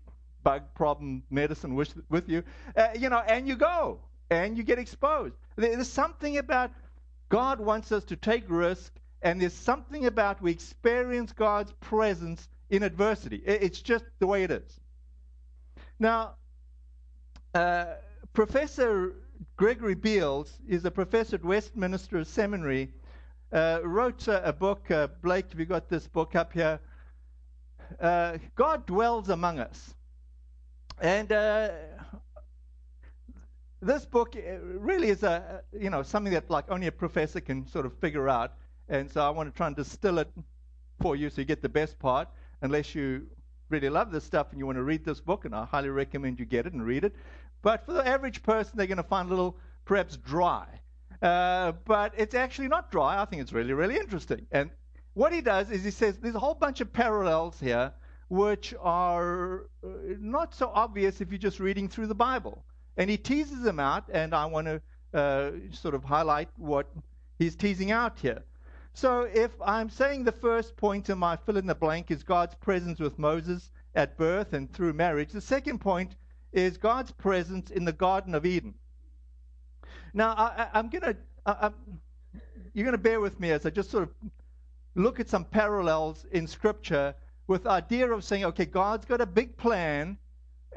bug 0.46 0.62
problem 0.76 1.24
medicine 1.30 1.76
with, 1.76 1.94
with 2.10 2.30
you, 2.30 2.44
uh, 2.78 2.90
you 2.98 3.10
know, 3.10 3.20
and 3.28 3.48
you 3.48 3.58
go 3.58 4.00
and 4.30 4.56
you 4.58 4.64
get 4.64 4.80
exposed. 4.80 5.34
There's 5.58 5.90
something 5.90 6.38
about 6.38 6.72
God 7.30 7.60
wants 7.60 7.92
us 7.92 8.06
to 8.06 8.16
take 8.16 8.44
risk 8.48 8.94
and 9.24 9.42
there's 9.42 9.54
something 9.54 10.06
about 10.06 10.42
we 10.42 10.52
experience 10.52 11.34
God's 11.34 11.74
presence 11.82 12.48
in 12.70 12.84
adversity. 12.84 13.38
It's 13.38 13.82
just 13.82 14.06
the 14.20 14.28
way 14.28 14.44
it 14.44 14.52
is. 14.52 14.80
Now, 16.00 16.36
uh, 17.56 17.86
Professor 18.34 19.16
Gregory 19.58 19.96
Beals 19.96 20.60
is 20.68 20.86
a 20.86 20.92
professor 20.92 21.38
at 21.38 21.44
Westminster 21.44 22.24
Seminary. 22.24 22.92
Uh, 23.52 23.80
wrote 23.84 24.28
uh, 24.28 24.42
a 24.44 24.54
book. 24.54 24.92
Uh, 24.92 25.08
Blake, 25.24 25.50
have 25.50 25.60
you 25.60 25.66
got 25.66 25.90
this 25.90 26.08
book 26.08 26.36
up 26.36 26.54
here? 26.54 26.80
Uh, 28.00 28.38
God 28.56 28.86
dwells 28.86 29.30
among 29.30 29.60
us, 29.60 29.95
and 31.02 31.32
uh, 31.32 31.70
this 33.82 34.06
book 34.06 34.36
really 34.62 35.10
is 35.10 35.24
a 35.24 35.62
you 35.78 35.90
know 35.90 36.04
something 36.04 36.34
that 36.34 36.50
like 36.50 36.66
only 36.70 36.88
a 36.88 36.92
professor 36.92 37.40
can 37.40 37.68
sort 37.68 37.86
of 37.86 37.94
figure 38.00 38.30
out. 38.30 38.54
And 38.88 39.12
so 39.12 39.22
I 39.22 39.30
want 39.30 39.52
to 39.52 39.58
try 39.58 39.68
and 39.68 39.76
distill 39.76 40.20
it 40.20 40.30
for 41.02 41.16
you 41.16 41.30
so 41.30 41.42
you 41.42 41.46
get 41.46 41.62
the 41.62 41.70
best 41.70 41.98
part, 41.98 42.28
unless 42.62 42.94
you 42.94 43.28
really 43.70 43.90
love 43.90 44.12
this 44.12 44.24
stuff 44.24 44.48
and 44.52 44.60
you 44.60 44.66
want 44.66 44.78
to 44.78 44.84
read 44.84 45.04
this 45.04 45.20
book, 45.20 45.46
and 45.46 45.56
I 45.56 45.66
highly 45.66 45.90
recommend 45.90 46.40
you 46.40 46.46
get 46.46 46.68
it 46.68 46.74
and 46.74 46.86
read 46.86 47.04
it. 47.04 47.16
But 47.62 47.86
for 47.86 47.94
the 47.94 48.08
average 48.08 48.44
person, 48.44 48.74
they're 48.76 48.86
going 48.88 48.98
to 48.98 49.04
find 49.04 49.28
a 49.28 49.30
little 49.30 49.58
perhaps 49.86 50.18
dry. 50.18 50.68
Uh, 51.22 51.72
but 51.86 52.14
it's 52.16 52.36
actually 52.36 52.68
not 52.68 52.92
dry. 52.92 53.20
I 53.20 53.26
think 53.26 53.42
it's 53.42 53.54
really, 53.54 53.74
really 53.74 53.96
interesting. 53.96 54.46
And 54.52 54.70
what 55.14 55.34
he 55.34 55.42
does 55.42 55.72
is 55.72 55.84
he 55.84 55.92
says 55.92 56.18
there's 56.18 56.36
a 56.36 56.40
whole 56.40 56.54
bunch 56.54 56.82
of 56.82 56.94
parallels 56.94 57.60
here 57.60 57.92
which 58.30 58.74
are 58.80 59.68
uh, 59.84 59.88
not 60.20 60.54
so 60.54 60.72
obvious 60.74 61.22
if 61.22 61.30
you're 61.30 61.38
just 61.38 61.60
reading 61.60 61.88
through 61.88 62.08
the 62.08 62.16
Bible. 62.16 62.64
And 62.98 63.10
he 63.10 63.18
teases 63.18 63.62
them 63.62 63.80
out, 63.80 64.06
and 64.12 64.34
I 64.34 64.46
want 64.46 64.68
to 64.68 64.82
uh, 65.14 65.52
sort 65.72 65.96
of 65.96 66.04
highlight 66.04 66.50
what 66.58 66.88
he's 67.38 67.56
teasing 67.56 67.92
out 67.92 68.20
here. 68.20 68.44
So 68.94 69.24
if 69.24 69.52
I'm 69.62 69.90
saying 69.90 70.24
the 70.24 70.32
first 70.32 70.78
point 70.78 71.10
in 71.10 71.18
my 71.18 71.36
fill 71.36 71.58
in 71.58 71.68
the 71.68 71.76
blank 71.76 72.12
is 72.12 72.24
God's 72.24 72.56
presence 72.56 73.00
with 73.00 73.20
Moses 73.20 73.70
at 73.94 74.18
birth 74.18 74.54
and 74.54 74.72
through 74.72 74.94
marriage, 74.94 75.32
the 75.32 75.42
second 75.42 75.80
point 75.80 76.16
is 76.54 76.78
God's 76.78 77.12
presence 77.12 77.72
in 77.72 77.84
the 77.84 77.92
Garden 77.92 78.34
of 78.34 78.46
Eden. 78.46 78.74
Now, 80.14 80.30
I, 80.30 80.80
am 80.80 80.90
going 80.90 81.02
to, 81.02 81.74
you're 82.74 82.86
going 82.86 82.94
to 82.94 82.98
bear 82.98 83.20
with 83.20 83.38
me 83.38 83.52
as 83.52 83.66
I 83.66 83.70
just 83.70 83.92
sort 83.92 84.04
of 84.04 84.10
look 84.96 85.20
at 85.20 85.28
some 85.28 85.44
parallels 85.44 86.26
in 86.32 86.48
Scripture 86.48 87.14
with 87.48 87.64
the 87.64 87.70
idea 87.70 88.12
of 88.12 88.24
saying, 88.24 88.46
okay, 88.46 88.66
God's 88.66 89.06
got 89.06 89.22
a 89.22 89.26
big 89.26 89.58
plan, 89.58 90.18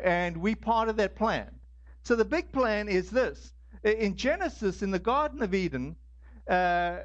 and 0.02 0.36
we 0.36 0.54
part 0.54 0.88
of 0.88 0.96
that 0.96 1.16
plan. 1.16 1.50
So 2.02 2.16
the 2.16 2.24
big 2.24 2.52
plan 2.52 2.88
is 2.88 3.10
this. 3.10 3.52
In 3.82 4.16
Genesis, 4.16 4.82
in 4.82 4.90
the 4.90 4.98
Garden 4.98 5.42
of 5.42 5.54
Eden, 5.54 5.96
uh, 6.48 6.98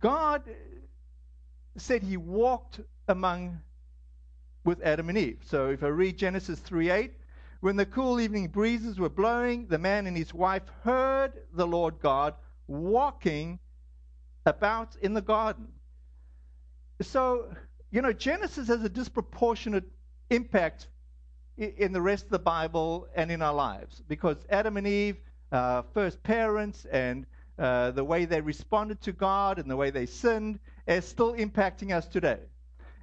God 0.00 0.42
said 1.76 2.02
he 2.02 2.16
walked 2.16 2.80
among 3.08 3.60
with 4.64 4.82
Adam 4.82 5.08
and 5.08 5.18
Eve. 5.18 5.40
So 5.44 5.70
if 5.70 5.82
I 5.82 5.88
read 5.88 6.18
Genesis 6.18 6.60
3:8, 6.60 7.12
when 7.60 7.76
the 7.76 7.86
cool 7.86 8.20
evening 8.20 8.48
breezes 8.48 8.98
were 8.98 9.08
blowing, 9.08 9.66
the 9.68 9.78
man 9.78 10.06
and 10.06 10.16
his 10.16 10.34
wife 10.34 10.68
heard 10.82 11.32
the 11.52 11.66
Lord 11.66 12.00
God 12.00 12.34
walking 12.66 13.58
about 14.44 14.96
in 14.96 15.14
the 15.14 15.22
garden. 15.22 15.68
So, 17.00 17.54
you 17.96 18.02
know, 18.02 18.12
Genesis 18.12 18.68
has 18.68 18.84
a 18.84 18.90
disproportionate 18.90 19.90
impact 20.28 20.88
in 21.56 21.94
the 21.94 22.02
rest 22.02 22.26
of 22.26 22.30
the 22.30 22.38
Bible 22.38 23.08
and 23.16 23.32
in 23.32 23.40
our 23.40 23.54
lives 23.54 24.02
because 24.06 24.36
Adam 24.50 24.76
and 24.76 24.86
Eve, 24.86 25.16
uh, 25.50 25.80
first 25.94 26.22
parents, 26.22 26.84
and 26.92 27.24
uh, 27.58 27.92
the 27.92 28.04
way 28.04 28.26
they 28.26 28.42
responded 28.42 29.00
to 29.00 29.12
God 29.12 29.58
and 29.58 29.70
the 29.70 29.76
way 29.76 29.88
they 29.88 30.04
sinned 30.04 30.58
is 30.86 31.06
still 31.06 31.32
impacting 31.36 31.96
us 31.96 32.06
today. 32.06 32.40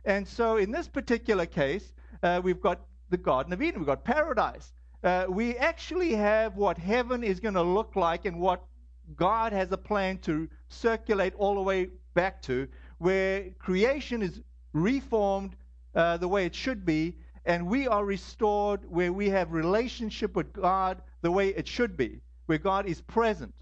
And 0.06 0.28
so, 0.28 0.58
in 0.58 0.70
this 0.70 0.88
particular 0.88 1.48
case, 1.48 1.91
uh, 2.22 2.39
we've 2.44 2.62
got 2.62 2.82
the 3.10 3.18
Garden 3.18 3.52
of 3.52 3.64
Eden, 3.64 3.80
we've 3.80 3.88
got 3.88 4.06
paradise. 4.06 4.74
Uh, 5.04 5.26
we 5.28 5.58
actually 5.58 6.14
have 6.14 6.56
what 6.56 6.78
heaven 6.78 7.24
is 7.24 7.39
going 7.39 7.56
to 7.56 7.64
look 7.64 7.96
like 7.96 8.26
and 8.26 8.39
what 8.39 8.64
God 9.16 9.54
has 9.54 9.72
a 9.72 9.78
plan 9.78 10.20
to 10.20 10.48
circulate 10.70 11.34
all 11.36 11.56
the 11.56 11.64
way 11.64 11.89
back 12.14 12.44
to, 12.44 12.68
where 13.00 13.50
creation 13.58 14.22
is 14.22 14.39
reformed 14.74 15.55
uh, 15.95 16.17
the 16.17 16.28
way 16.28 16.45
it 16.45 16.55
should 16.55 16.86
be, 16.86 17.15
and 17.45 17.67
we 17.67 17.88
are 17.88 18.03
restored 18.03 18.82
where 18.89 19.13
we 19.13 19.30
have 19.30 19.51
relationship 19.51 20.36
with 20.36 20.53
God 20.53 21.01
the 21.21 21.32
way 21.32 21.49
it 21.49 21.67
should 21.67 21.95
be, 21.95 22.21
where 22.47 22.57
God 22.57 22.86
is 22.86 23.01
present. 23.01 23.53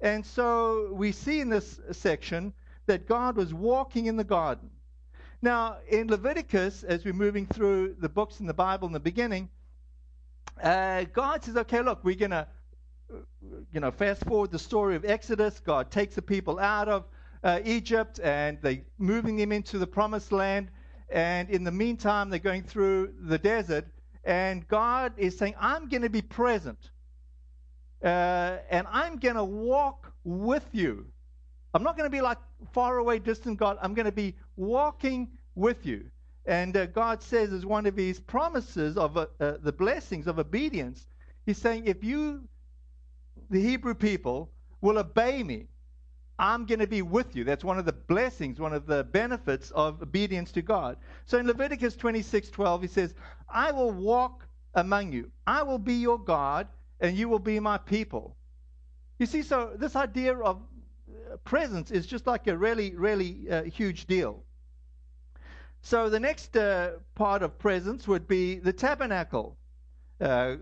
And 0.00 0.24
so 0.24 0.90
we 0.92 1.12
see 1.12 1.40
in 1.40 1.48
this 1.48 1.80
section 1.92 2.52
that 2.86 3.06
God 3.06 3.36
was 3.36 3.52
walking 3.52 4.06
in 4.06 4.16
the 4.16 4.24
garden. 4.24 4.70
Now, 5.42 5.78
in 5.88 6.08
Leviticus, 6.08 6.82
as 6.82 7.04
we're 7.04 7.14
moving 7.14 7.46
through 7.46 7.96
the 7.98 8.08
books 8.08 8.40
in 8.40 8.46
the 8.46 8.54
Bible 8.54 8.86
in 8.86 8.92
the 8.92 9.00
beginning, 9.00 9.48
uh, 10.62 11.04
God 11.04 11.44
says, 11.44 11.56
okay, 11.56 11.80
look, 11.80 12.04
we're 12.04 12.14
going 12.14 12.32
to, 12.32 12.46
you 13.72 13.80
know, 13.80 13.90
fast 13.90 14.24
forward 14.24 14.50
the 14.50 14.58
story 14.58 14.96
of 14.96 15.04
Exodus. 15.04 15.60
God 15.60 15.90
takes 15.90 16.14
the 16.14 16.22
people 16.22 16.58
out 16.58 16.88
of 16.88 17.04
uh, 17.42 17.60
Egypt 17.64 18.20
and 18.22 18.58
they're 18.62 18.82
moving 18.98 19.36
them 19.36 19.52
into 19.52 19.78
the 19.78 19.86
promised 19.86 20.32
land. 20.32 20.68
And 21.10 21.50
in 21.50 21.64
the 21.64 21.72
meantime, 21.72 22.30
they're 22.30 22.38
going 22.38 22.62
through 22.62 23.14
the 23.22 23.38
desert. 23.38 23.86
And 24.24 24.66
God 24.68 25.12
is 25.16 25.36
saying, 25.36 25.54
I'm 25.58 25.88
going 25.88 26.02
to 26.02 26.10
be 26.10 26.22
present 26.22 26.90
uh, 28.04 28.58
and 28.70 28.86
I'm 28.90 29.18
going 29.18 29.34
to 29.34 29.44
walk 29.44 30.12
with 30.24 30.66
you. 30.72 31.06
I'm 31.74 31.82
not 31.82 31.96
going 31.96 32.10
to 32.10 32.14
be 32.14 32.20
like 32.20 32.38
far 32.72 32.98
away, 32.98 33.18
distant 33.18 33.58
God. 33.58 33.78
I'm 33.80 33.94
going 33.94 34.06
to 34.06 34.12
be 34.12 34.36
walking 34.56 35.28
with 35.54 35.84
you. 35.84 36.06
And 36.46 36.76
uh, 36.76 36.86
God 36.86 37.22
says, 37.22 37.52
as 37.52 37.66
one 37.66 37.86
of 37.86 37.96
His 37.96 38.18
promises 38.18 38.96
of 38.96 39.16
uh, 39.16 39.26
uh, 39.38 39.52
the 39.62 39.72
blessings 39.72 40.26
of 40.26 40.38
obedience, 40.38 41.06
He's 41.46 41.58
saying, 41.58 41.86
if 41.86 42.02
you, 42.02 42.42
the 43.50 43.60
Hebrew 43.60 43.94
people, 43.94 44.50
will 44.80 44.98
obey 44.98 45.42
me, 45.42 45.66
I'm 46.40 46.64
going 46.64 46.78
to 46.78 46.86
be 46.86 47.02
with 47.02 47.36
you. 47.36 47.44
That's 47.44 47.62
one 47.62 47.78
of 47.78 47.84
the 47.84 47.92
blessings, 47.92 48.58
one 48.58 48.72
of 48.72 48.86
the 48.86 49.04
benefits 49.04 49.70
of 49.72 50.00
obedience 50.00 50.50
to 50.52 50.62
God. 50.62 50.96
So 51.26 51.36
in 51.36 51.46
Leviticus 51.46 51.94
26:12, 51.96 52.80
He 52.80 52.88
says, 52.88 53.14
I 53.46 53.72
will 53.72 53.92
walk 53.92 54.48
among 54.74 55.12
you, 55.12 55.30
I 55.46 55.62
will 55.62 55.78
be 55.78 55.94
your 55.94 56.18
God, 56.18 56.66
and 56.98 57.14
you 57.16 57.28
will 57.28 57.40
be 57.40 57.60
my 57.60 57.76
people. 57.76 58.36
You 59.18 59.26
see, 59.26 59.42
so 59.42 59.72
this 59.76 59.96
idea 59.96 60.34
of 60.34 60.56
uh, 60.56 61.36
presence 61.44 61.90
is 61.90 62.06
just 62.06 62.26
like 62.26 62.46
a 62.46 62.56
really, 62.56 62.96
really 62.96 63.50
uh, 63.50 63.64
huge 63.64 64.06
deal. 64.06 64.42
So 65.82 66.08
the 66.08 66.20
next 66.20 66.56
uh, 66.56 66.92
part 67.14 67.42
of 67.42 67.58
presence 67.58 68.08
would 68.08 68.26
be 68.26 68.60
the 68.60 68.72
tabernacle. 68.72 69.58
Uh, 70.18 70.56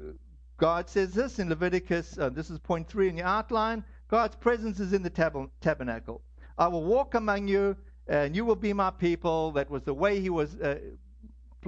God 0.56 0.88
says 0.88 1.14
this 1.14 1.38
in 1.38 1.48
Leviticus, 1.48 2.18
uh, 2.18 2.30
this 2.30 2.50
is 2.50 2.58
point 2.58 2.88
three 2.88 3.08
in 3.08 3.16
your 3.16 3.26
outline. 3.26 3.84
God's 4.08 4.36
presence 4.36 4.80
is 4.80 4.92
in 4.92 5.02
the 5.02 5.10
tab- 5.10 5.50
tabernacle. 5.60 6.22
I 6.56 6.68
will 6.68 6.84
walk 6.84 7.14
among 7.14 7.48
you, 7.48 7.76
and 8.06 8.34
you 8.34 8.44
will 8.44 8.56
be 8.56 8.72
my 8.72 8.90
people. 8.90 9.52
That 9.52 9.70
was 9.70 9.82
the 9.84 9.94
way 9.94 10.20
he 10.20 10.30
was 10.30 10.56
uh, 10.56 10.78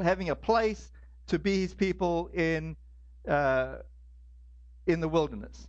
having 0.03 0.31
a 0.31 0.37
place 0.37 0.91
to 1.29 1.39
be 1.39 1.61
his 1.61 1.75
people 1.75 2.29
in, 2.35 2.77
in 4.87 5.01
the 5.01 5.09
wilderness. 5.09 5.69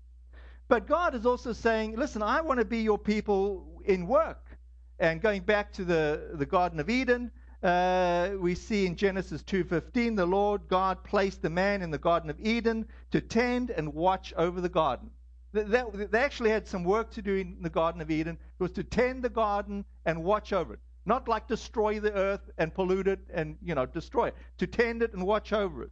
But 0.68 0.88
God 0.88 1.16
is 1.16 1.26
also 1.26 1.54
saying, 1.54 1.98
listen, 1.98 2.24
I 2.24 2.42
want 2.42 2.60
to 2.60 2.66
be 2.66 2.80
your 2.80 2.98
people 2.98 3.82
in 3.86 4.08
work. 4.08 4.58
And 5.00 5.22
going 5.22 5.42
back 5.42 5.74
to 5.74 5.84
the, 5.84 6.32
the 6.36 6.46
Garden 6.46 6.80
of 6.80 6.90
Eden, 6.90 7.32
uh, 7.64 8.32
we 8.40 8.56
see 8.56 8.86
in 8.86 8.96
Genesis 8.96 9.44
2:15 9.44 10.16
the 10.16 10.26
Lord 10.26 10.68
God 10.68 11.04
placed 11.04 11.42
the 11.42 11.50
man 11.50 11.82
in 11.82 11.92
the 11.92 11.98
Garden 11.98 12.30
of 12.30 12.40
Eden 12.40 12.88
to 13.12 13.22
tend 13.22 13.70
and 13.70 13.94
watch 13.94 14.34
over 14.36 14.62
the 14.62 14.70
garden. 14.70 15.12
They, 15.54 16.20
actually 16.20 16.49
had 16.49 16.68
some 16.68 16.84
work 16.84 17.12
to 17.12 17.22
do 17.22 17.36
in 17.36 17.62
the 17.62 17.70
Garden 17.70 18.02
of 18.02 18.10
Eden. 18.10 18.38
It 18.60 18.64
was 18.64 18.72
to 18.72 18.84
tend 18.84 19.24
the 19.24 19.30
garden 19.30 19.84
and 20.06 20.24
watch 20.24 20.54
over 20.54 20.74
it, 20.74 20.80
not 21.06 21.28
like 21.28 21.47
destroy 21.47 21.99
the 21.99 22.14
earth 22.14 22.49
and 22.58 22.74
pollute 22.74 23.08
it 23.08 23.20
and 23.34 23.58
you 23.62 23.76
know 23.76 23.86
destroy 23.86 24.28
it. 24.28 24.36
To 24.60 24.68
tend 24.68 25.04
it 25.04 25.14
and 25.14 25.26
watch 25.26 25.52
over 25.52 25.84
it. 25.84 25.91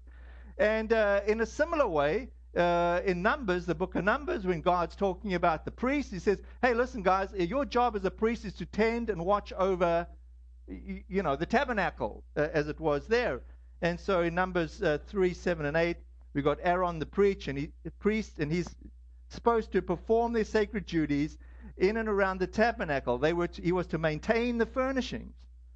And 0.58 0.94
uh, 0.94 1.22
in 1.28 1.42
a 1.42 1.46
similar 1.46 1.88
way, 1.88 2.30
uh, 2.56 3.02
in 3.06 3.22
Numbers, 3.22 3.66
the 3.66 3.76
book 3.76 3.96
of 3.96 4.04
Numbers, 4.04 4.46
when 4.46 4.62
God's 4.62 4.96
talking 4.96 5.34
about 5.34 5.66
the 5.66 5.72
priests, 5.72 6.12
he 6.12 6.20
says, 6.20 6.40
Hey, 6.62 6.74
listen, 6.74 7.04
guys, 7.04 7.30
your 7.34 7.66
job 7.66 7.96
as 7.96 8.06
a 8.06 8.12
priest 8.12 8.46
is 8.46 8.54
to 8.56 8.66
tend 8.66 9.10
and 9.10 9.24
watch 9.24 9.54
over, 9.54 10.08
you 10.68 11.22
know, 11.24 11.36
the 11.36 11.46
tabernacle 11.46 12.24
uh, 12.36 12.48
as 12.54 12.68
it 12.68 12.80
was 12.80 13.08
there. 13.08 13.42
And 13.82 14.00
so 14.00 14.22
in 14.22 14.36
Numbers 14.36 14.82
uh, 14.82 14.98
3, 15.08 15.34
7, 15.34 15.66
and 15.66 15.78
8, 15.78 15.98
we 16.34 16.42
got 16.42 16.58
Aaron 16.62 17.00
the 17.00 17.06
preach 17.06 17.48
and 17.48 17.58
he, 17.58 17.72
the 17.84 17.92
priest, 17.92 18.40
and 18.40 18.52
he's 18.52 18.68
supposed 19.30 19.72
to 19.72 19.82
perform 19.82 20.34
their 20.34 20.44
sacred 20.44 20.86
duties 20.86 21.38
in 21.78 21.98
and 21.98 22.10
around 22.10 22.40
the 22.40 22.48
tabernacle. 22.48 23.18
They 23.18 23.34
were 23.34 23.48
to, 23.48 23.62
he 23.62 23.72
was 23.72 23.88
to 23.88 23.98
maintain 23.98 24.58
the 24.58 24.66
furnishings 24.66 25.34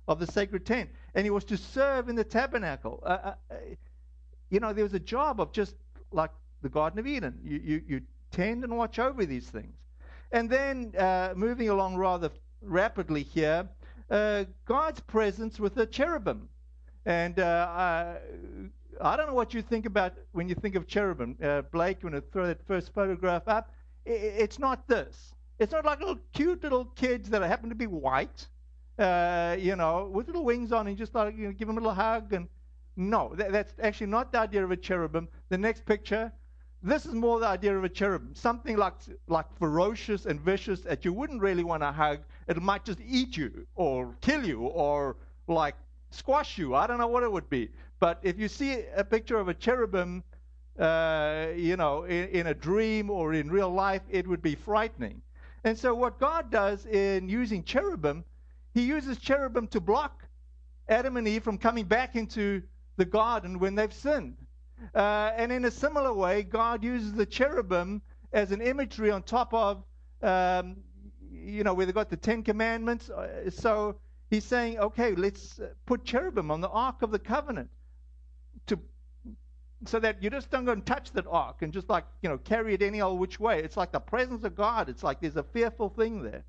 of 0.08 0.20
the 0.20 0.28
sacred 0.28 0.66
tent, 0.66 0.90
and 1.16 1.26
he 1.26 1.30
was 1.30 1.46
to 1.46 1.58
serve 1.58 2.10
in 2.10 2.16
the 2.16 2.24
tabernacle. 2.24 3.02
Uh, 3.06 3.10
uh, 3.10 3.34
uh 3.52 3.56
you 4.50 4.60
know, 4.60 4.74
there 4.74 4.84
was 4.84 4.94
a 4.94 5.00
job 5.00 5.40
of 5.40 5.52
just 5.52 5.76
like 6.12 6.30
the 6.62 6.70
Garden 6.70 7.00
of 7.00 7.08
Eden. 7.08 7.40
You, 7.44 7.62
you, 7.64 7.82
you 7.88 8.02
tend 8.32 8.64
and 8.64 8.78
watch 8.78 9.00
over 9.00 9.26
these 9.26 9.50
things. 9.50 9.76
And 10.32 10.50
then, 10.50 10.94
uh, 10.98 11.34
moving 11.36 11.70
along 11.70 11.96
rather 11.96 12.30
rapidly 12.62 13.24
here, 13.24 13.68
uh, 14.10 14.46
God's 14.66 15.00
presence 15.02 15.60
with 15.60 15.76
the 15.76 15.86
cherubim. 15.86 16.50
And 17.06 17.40
uh, 17.40 17.68
I, 17.70 18.16
I, 19.02 19.18
don't 19.18 19.28
know 19.28 19.34
what 19.34 19.54
you 19.54 19.62
think 19.62 19.86
about 19.86 20.14
when 20.32 20.48
you 20.48 20.56
think 20.56 20.76
of 20.76 20.88
cherubim. 20.88 21.38
Uh, 21.44 21.62
Blake, 21.64 22.02
you 22.02 22.24
throw 22.32 22.48
that 22.48 22.66
first 22.66 22.94
photograph 22.94 23.48
up, 23.48 23.72
it, 24.06 24.12
it's 24.12 24.60
not 24.60 24.88
this. 24.88 25.34
It's 25.60 25.72
not 25.72 25.86
like 25.86 26.00
little 26.00 26.20
cute 26.34 26.64
little 26.64 26.86
kids 26.86 27.30
that 27.30 27.42
happen 27.42 27.70
to 27.70 27.76
be 27.76 27.88
white, 27.88 28.48
uh, 28.98 29.56
you 29.60 29.76
know, 29.76 30.10
with 30.12 30.28
little 30.28 30.46
wings 30.46 30.72
on, 30.72 30.88
and 30.88 30.98
just 30.98 31.14
like 31.14 31.38
you 31.38 31.48
know, 31.48 31.52
give 31.52 31.68
them 31.68 31.78
a 31.78 31.82
little 31.82 31.94
hug. 31.94 32.34
And 32.34 32.48
no, 32.96 33.34
that, 33.36 33.52
that's 33.52 33.74
actually 33.82 34.08
not 34.08 34.32
the 34.32 34.40
idea 34.40 34.64
of 34.64 34.72
a 34.72 34.78
cherubim. 34.78 35.28
The 35.50 35.58
next 35.58 35.86
picture, 35.86 36.32
this 36.82 37.06
is 37.06 37.14
more 37.14 37.40
the 37.40 37.48
idea 37.48 37.78
of 37.78 37.84
a 37.84 37.90
cherubim, 37.90 38.34
something 38.34 38.78
like, 38.78 38.94
like 39.28 39.46
ferocious 39.58 40.26
and 40.26 40.40
vicious 40.40 40.82
that 40.82 41.06
you 41.06 41.14
wouldn't 41.14 41.42
really 41.42 41.64
want 41.64 41.84
to 41.84 41.92
hug. 41.92 42.20
It 42.48 42.62
might 42.62 42.86
just 42.86 43.00
eat 43.06 43.36
you 43.36 43.66
or 43.76 44.16
kill 44.22 44.46
you 44.46 44.62
or 44.62 45.18
like 45.48 45.76
squash 46.14 46.58
you. 46.58 46.76
I 46.76 46.88
don't 46.88 46.98
know 46.98 47.08
what 47.08 47.24
it 47.24 47.32
would 47.32 47.50
be. 47.50 47.70
But 48.00 48.20
if 48.24 48.40
you 48.40 48.48
see 48.48 48.84
a 48.96 49.04
picture 49.04 49.38
of 49.38 49.48
a 49.48 49.54
cherubim, 49.54 50.24
uh, 50.80 51.48
you 51.56 51.78
know, 51.78 52.04
in, 52.04 52.30
in 52.30 52.48
a 52.48 52.54
dream 52.54 53.10
or 53.10 53.34
in 53.34 53.50
real 53.50 53.70
life, 53.70 54.02
it 54.10 54.28
would 54.28 54.42
be 54.42 54.56
frightening. 54.56 55.22
And 55.64 55.78
so 55.78 55.94
what 55.96 56.20
God 56.20 56.52
does 56.52 56.86
in 56.86 57.30
using 57.30 57.64
cherubim, 57.64 58.26
he 58.74 58.82
uses 58.82 59.18
cherubim 59.18 59.68
to 59.68 59.80
block 59.80 60.24
Adam 60.90 61.18
and 61.18 61.28
Eve 61.28 61.44
from 61.44 61.58
coming 61.58 61.86
back 61.86 62.16
into 62.16 62.62
the 62.98 63.06
garden 63.06 63.60
when 63.60 63.76
they've 63.76 63.94
sinned. 63.94 64.36
Uh, 64.94 65.32
and 65.38 65.52
in 65.52 65.66
a 65.66 65.72
similar 65.72 66.14
way, 66.14 66.44
God 66.44 66.84
uses 66.84 67.14
the 67.14 67.26
cherubim 67.26 68.02
as 68.34 68.52
an 68.52 68.62
imagery 68.62 69.12
on 69.12 69.24
top 69.24 69.54
of, 69.54 69.84
um, 70.22 70.78
you 71.32 71.64
know, 71.64 71.74
where 71.74 71.86
they've 71.86 71.96
got 71.96 72.10
the 72.10 72.18
Ten 72.18 72.44
Commandments. 72.44 73.10
Uh, 73.10 73.50
so 73.50 73.96
he's 74.34 74.44
saying, 74.44 74.80
okay, 74.80 75.14
let's 75.14 75.60
uh, 75.60 75.68
put 75.86 76.04
cherubim 76.04 76.50
on 76.50 76.60
the 76.60 76.70
Ark 76.70 77.04
of 77.04 77.12
the 77.12 77.20
Covenant 77.20 77.70
to 78.66 78.80
so 79.86 80.00
that 80.00 80.24
you 80.24 80.30
just 80.30 80.50
don't 80.50 80.66
go 80.66 80.72
and 80.72 80.86
touch 80.86 81.12
that 81.12 81.28
ark 81.28 81.58
and 81.62 81.74
just 81.74 81.90
like 81.90 82.06
you 82.22 82.30
know 82.30 82.38
carry 82.38 82.74
it 82.74 82.82
any 82.82 83.02
old 83.02 83.20
which 83.20 83.40
way. 83.40 83.60
It's 83.62 83.78
like 83.78 83.92
the 83.92 84.00
presence 84.00 84.44
of 84.44 84.56
God. 84.56 84.90
It's 84.90 85.04
like 85.04 85.20
there's 85.20 85.36
a 85.36 85.44
fearful 85.44 85.90
thing 85.90 86.24
there. 86.24 86.44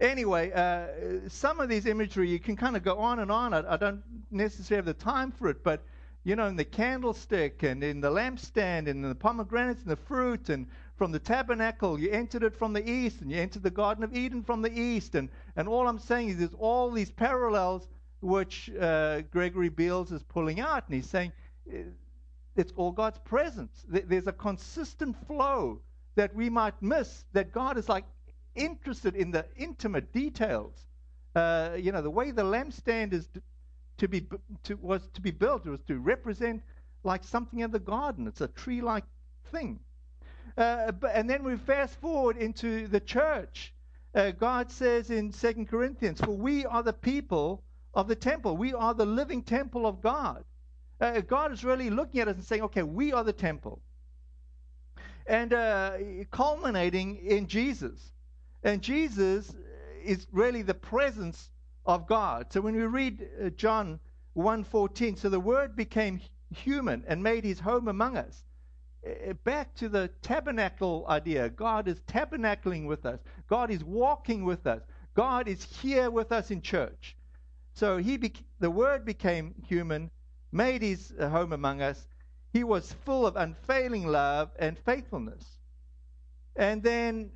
Anyway, 0.00 0.52
uh, 0.52 1.28
some 1.28 1.60
of 1.60 1.68
these 1.68 1.86
imagery 1.86 2.28
you 2.28 2.38
can 2.38 2.56
kind 2.56 2.76
of 2.76 2.82
go 2.82 2.98
on 2.98 3.18
and 3.18 3.30
on. 3.30 3.52
I, 3.52 3.74
I, 3.74 3.76
don't 3.76 4.02
necessarily 4.30 4.86
have 4.86 4.98
the 4.98 5.04
time 5.04 5.32
for 5.32 5.48
it, 5.48 5.62
but 5.62 5.82
you 6.24 6.34
know, 6.36 6.46
in 6.46 6.56
the 6.56 6.64
candlestick 6.64 7.62
and 7.62 7.82
in 7.84 8.00
the 8.00 8.10
lampstand 8.10 8.88
and 8.88 8.88
in 8.88 9.02
the 9.02 9.14
pomegranates 9.14 9.82
and 9.82 9.90
the 9.90 9.96
fruit 9.96 10.48
and 10.48 10.66
from 10.96 11.12
the 11.12 11.18
tabernacle, 11.18 11.98
you 11.98 12.10
entered 12.10 12.42
it 12.42 12.54
from 12.54 12.72
the 12.72 12.88
east 12.88 13.22
and 13.22 13.30
you 13.30 13.38
entered 13.38 13.62
the 13.62 13.70
Garden 13.70 14.04
of 14.04 14.14
Eden 14.14 14.42
from 14.42 14.62
the 14.62 14.72
east. 14.72 15.14
And, 15.14 15.28
and 15.56 15.68
all 15.68 15.88
I'm 15.88 15.98
saying 15.98 16.30
is 16.30 16.36
there's 16.38 16.54
all 16.58 16.90
these 16.90 17.10
parallels 17.10 17.88
which 18.20 18.70
uh, 18.80 19.22
Gregory 19.22 19.68
Beals 19.68 20.12
is 20.12 20.22
pulling 20.22 20.60
out. 20.60 20.84
And 20.86 20.94
he's 20.94 21.08
saying 21.08 21.32
uh, 21.68 21.78
it's 22.56 22.72
all 22.76 22.92
God's 22.92 23.18
presence. 23.18 23.84
There's 23.88 24.26
a 24.26 24.32
consistent 24.32 25.16
flow 25.26 25.80
that 26.14 26.34
we 26.34 26.50
might 26.50 26.80
miss, 26.82 27.24
that 27.32 27.52
God 27.52 27.78
is 27.78 27.88
like 27.88 28.04
interested 28.54 29.16
in 29.16 29.30
the 29.30 29.46
intimate 29.56 30.12
details. 30.12 30.86
Uh, 31.34 31.70
you 31.76 31.90
know, 31.90 32.02
the 32.02 32.10
way 32.10 32.30
the 32.30 32.44
lampstand 32.44 33.14
is 33.14 33.28
to 33.96 34.08
be 34.08 34.26
to, 34.64 34.76
was 34.76 35.08
to 35.14 35.20
be 35.22 35.30
built. 35.30 35.64
Was 35.64 35.80
to 35.88 35.98
represent 35.98 36.62
like 37.04 37.24
something 37.24 37.60
in 37.60 37.70
the 37.70 37.78
garden. 37.78 38.26
It's 38.26 38.42
a 38.42 38.48
tree-like 38.48 39.04
thing. 39.50 39.80
Uh, 40.56 40.92
but, 40.92 41.12
and 41.14 41.28
then 41.28 41.44
we 41.44 41.56
fast 41.56 42.00
forward 42.00 42.36
into 42.36 42.86
the 42.88 43.00
church. 43.00 43.72
Uh, 44.14 44.30
God 44.30 44.70
says 44.70 45.10
in 45.10 45.32
Second 45.32 45.68
Corinthians, 45.68 46.20
"For 46.20 46.32
we 46.32 46.66
are 46.66 46.82
the 46.82 46.92
people 46.92 47.62
of 47.94 48.08
the 48.08 48.16
temple. 48.16 48.56
We 48.56 48.74
are 48.74 48.94
the 48.94 49.06
living 49.06 49.42
temple 49.42 49.86
of 49.86 50.02
God." 50.02 50.44
Uh, 51.00 51.20
God 51.20 51.52
is 51.52 51.64
really 51.64 51.90
looking 51.90 52.20
at 52.20 52.28
us 52.28 52.36
and 52.36 52.44
saying, 52.44 52.62
"Okay, 52.62 52.82
we 52.82 53.12
are 53.12 53.24
the 53.24 53.32
temple." 53.32 53.80
And 55.26 55.52
uh, 55.52 55.92
culminating 56.30 57.16
in 57.16 57.46
Jesus, 57.46 58.12
and 58.62 58.82
Jesus 58.82 59.54
is 60.04 60.26
really 60.32 60.62
the 60.62 60.74
presence 60.74 61.50
of 61.86 62.06
God. 62.06 62.52
So 62.52 62.60
when 62.60 62.76
we 62.76 62.82
read 62.82 63.26
uh, 63.42 63.50
John 63.50 64.00
1:14, 64.36 65.18
so 65.18 65.28
the 65.28 65.40
word 65.40 65.76
became 65.76 66.20
human 66.54 67.04
and 67.06 67.22
made 67.22 67.44
his 67.44 67.60
home 67.60 67.88
among 67.88 68.16
us. 68.16 68.44
Uh, 69.04 69.32
back 69.44 69.74
to 69.74 69.88
the 69.88 70.08
tabernacle 70.22 71.04
idea. 71.08 71.48
God 71.48 71.88
is 71.88 72.00
tabernacling 72.02 72.86
with 72.86 73.04
us. 73.04 73.20
God 73.48 73.70
is 73.70 73.82
walking 73.82 74.44
with 74.44 74.66
us. 74.66 74.82
God 75.14 75.48
is 75.48 75.64
here 75.64 76.10
with 76.10 76.30
us 76.32 76.50
in 76.50 76.62
church. 76.62 77.16
So 77.74 77.96
he 77.98 78.16
bec- 78.16 78.44
the 78.60 78.70
word 78.70 79.04
became 79.04 79.54
human, 79.66 80.10
made 80.52 80.82
his 80.82 81.12
uh, 81.18 81.28
home 81.28 81.52
among 81.52 81.82
us. 81.82 82.06
He 82.52 82.64
was 82.64 82.92
full 83.04 83.26
of 83.26 83.36
unfailing 83.36 84.06
love 84.06 84.50
and 84.58 84.78
faithfulness. 84.78 85.58
And 86.54 86.82
then 86.82 87.32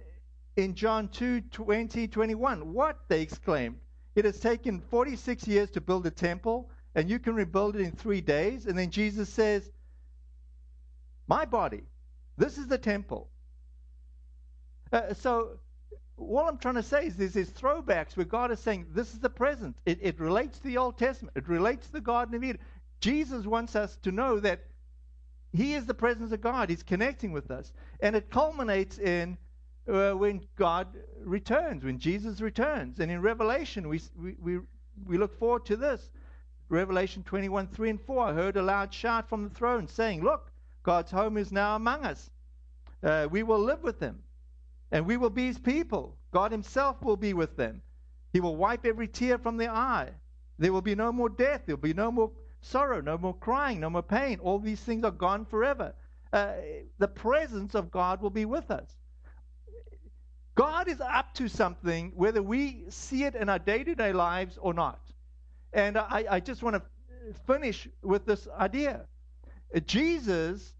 in 0.56 0.74
John 0.74 1.08
2 1.08 1.40
20, 1.40 2.06
21, 2.06 2.72
what 2.72 2.98
they 3.08 3.22
exclaimed, 3.22 3.76
it 4.14 4.24
has 4.24 4.38
taken 4.38 4.80
46 4.90 5.46
years 5.48 5.70
to 5.72 5.80
build 5.80 6.06
a 6.06 6.10
temple, 6.10 6.70
and 6.94 7.10
you 7.10 7.18
can 7.18 7.34
rebuild 7.34 7.76
it 7.76 7.82
in 7.82 7.92
three 7.92 8.20
days. 8.20 8.66
And 8.66 8.78
then 8.78 8.90
Jesus 8.90 9.28
says, 9.28 9.70
My 11.28 11.44
body, 11.44 11.82
this 12.36 12.58
is 12.58 12.66
the 12.66 12.78
temple. 12.78 13.28
Uh, 14.92 15.14
so 15.14 15.58
all 16.16 16.48
I'm 16.48 16.58
trying 16.58 16.76
to 16.76 16.82
say 16.82 17.06
is 17.06 17.16
there's 17.16 17.32
these 17.32 17.50
throwbacks 17.50 18.16
where 18.16 18.24
God 18.24 18.50
is 18.50 18.60
saying 18.60 18.86
this 18.90 19.12
is 19.12 19.18
the 19.18 19.30
present. 19.30 19.76
It, 19.84 19.98
it 20.00 20.20
relates 20.20 20.58
to 20.58 20.64
the 20.64 20.78
Old 20.78 20.98
Testament. 20.98 21.36
It 21.36 21.48
relates 21.48 21.86
to 21.86 21.92
the 21.92 22.00
Garden 22.00 22.34
of 22.34 22.44
Eden. 22.44 22.60
Jesus 23.00 23.44
wants 23.44 23.76
us 23.76 23.96
to 24.02 24.12
know 24.12 24.40
that 24.40 24.60
He 25.52 25.74
is 25.74 25.84
the 25.86 25.94
presence 25.94 26.32
of 26.32 26.40
God. 26.40 26.70
He's 26.70 26.82
connecting 26.82 27.32
with 27.32 27.50
us, 27.50 27.72
and 28.00 28.16
it 28.16 28.30
culminates 28.30 28.98
in 28.98 29.36
uh, 29.88 30.12
when 30.12 30.40
God 30.56 30.88
returns, 31.20 31.84
when 31.84 31.98
Jesus 31.98 32.40
returns, 32.40 33.00
and 33.00 33.10
in 33.10 33.20
Revelation 33.20 33.88
we 33.88 34.00
we 34.16 34.34
we, 34.40 34.58
we 35.04 35.18
look 35.18 35.38
forward 35.38 35.66
to 35.66 35.76
this. 35.76 36.10
Revelation 36.68 37.22
21, 37.22 37.68
3 37.68 37.90
and 37.90 38.00
4. 38.00 38.26
I 38.26 38.32
heard 38.32 38.56
a 38.56 38.62
loud 38.62 38.92
shout 38.92 39.28
from 39.28 39.44
the 39.44 39.50
throne 39.50 39.86
saying, 39.86 40.22
Look, 40.24 40.50
God's 40.86 41.10
home 41.10 41.36
is 41.36 41.50
now 41.50 41.74
among 41.74 42.04
us. 42.04 42.30
Uh, 43.02 43.26
we 43.28 43.42
will 43.42 43.58
live 43.58 43.82
with 43.82 43.98
him, 43.98 44.22
and 44.92 45.04
we 45.04 45.16
will 45.16 45.30
be 45.30 45.46
his 45.46 45.58
people. 45.58 46.16
God 46.30 46.52
himself 46.52 47.02
will 47.02 47.16
be 47.16 47.34
with 47.34 47.56
them. 47.56 47.82
He 48.32 48.38
will 48.38 48.54
wipe 48.54 48.86
every 48.86 49.08
tear 49.08 49.36
from 49.36 49.56
their 49.56 49.72
eye. 49.72 50.10
There 50.60 50.72
will 50.72 50.82
be 50.82 50.94
no 50.94 51.10
more 51.10 51.28
death. 51.28 51.62
There 51.66 51.74
will 51.74 51.82
be 51.82 51.92
no 51.92 52.12
more 52.12 52.30
sorrow, 52.60 53.00
no 53.00 53.18
more 53.18 53.34
crying, 53.34 53.80
no 53.80 53.90
more 53.90 54.04
pain. 54.04 54.38
All 54.38 54.60
these 54.60 54.78
things 54.78 55.04
are 55.04 55.10
gone 55.10 55.44
forever. 55.44 55.92
Uh, 56.32 56.52
the 56.98 57.08
presence 57.08 57.74
of 57.74 57.90
God 57.90 58.22
will 58.22 58.30
be 58.30 58.44
with 58.44 58.70
us. 58.70 58.88
God 60.54 60.86
is 60.86 61.00
up 61.00 61.34
to 61.34 61.48
something, 61.48 62.12
whether 62.14 62.42
we 62.42 62.84
see 62.90 63.24
it 63.24 63.34
in 63.34 63.48
our 63.48 63.58
day 63.58 63.82
to 63.82 63.96
day 63.96 64.12
lives 64.12 64.56
or 64.60 64.72
not. 64.72 65.00
And 65.72 65.98
I, 65.98 66.24
I 66.30 66.40
just 66.40 66.62
want 66.62 66.76
to 66.76 66.82
finish 67.44 67.88
with 68.02 68.24
this 68.24 68.46
idea. 68.56 69.06
Jesus, 69.84 70.75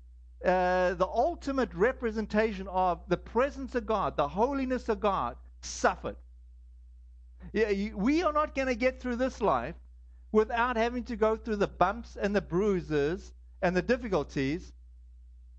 uh, 0.47 0.95
the 0.95 1.07
ultimate 1.07 1.75
representation 1.75 2.69
of 2.69 3.01
the 3.09 3.17
presence 3.17 3.75
of 3.75 3.85
God, 3.85 4.17
the 4.17 4.29
holiness 4.29 4.89
of 4.89 5.01
God, 5.01 5.37
suffered. 5.61 6.17
We 7.53 8.23
are 8.23 8.33
not 8.33 8.55
going 8.55 8.69
to 8.69 8.77
get 8.77 9.01
through 9.01 9.17
this 9.17 9.41
life 9.41 9.75
without 10.31 10.77
having 10.77 11.03
to 11.05 11.17
go 11.17 11.37
through 11.37 11.57
the 11.57 11.67
bumps 11.67 12.17
and 12.21 12.35
the 12.35 12.41
bruises 12.41 13.33
and 13.63 13.77
the 13.77 13.83
difficulties. 13.83 14.73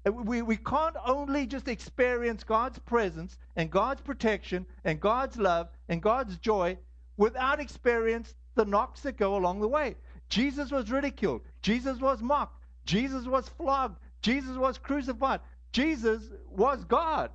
We, 0.06 0.42
we 0.42 0.56
can't 0.56 0.96
only 1.06 1.46
just 1.48 1.68
experience 1.68 2.46
God's 2.46 2.80
presence 2.80 3.38
and 3.58 3.70
God's 3.70 4.02
protection 4.02 4.66
and 4.86 5.02
God's 5.02 5.38
love 5.38 5.68
and 5.90 6.02
God's 6.02 6.38
joy 6.38 6.78
without 7.18 7.60
experience 7.60 8.36
the 8.56 8.64
knocks 8.64 9.02
that 9.02 9.18
go 9.18 9.36
along 9.36 9.60
the 9.60 9.68
way. 9.68 9.96
Jesus 10.30 10.72
was 10.72 10.92
ridiculed. 10.92 11.42
Jesus 11.62 12.00
was 12.00 12.22
mocked. 12.22 12.64
Jesus 12.86 13.26
was 13.26 13.50
flogged. 13.50 14.00
Jesus 14.22 14.57
was 14.57 14.78
crucified. 14.78 15.41
Jesus 15.72 16.24
was 16.49 16.84
God. 16.86 17.32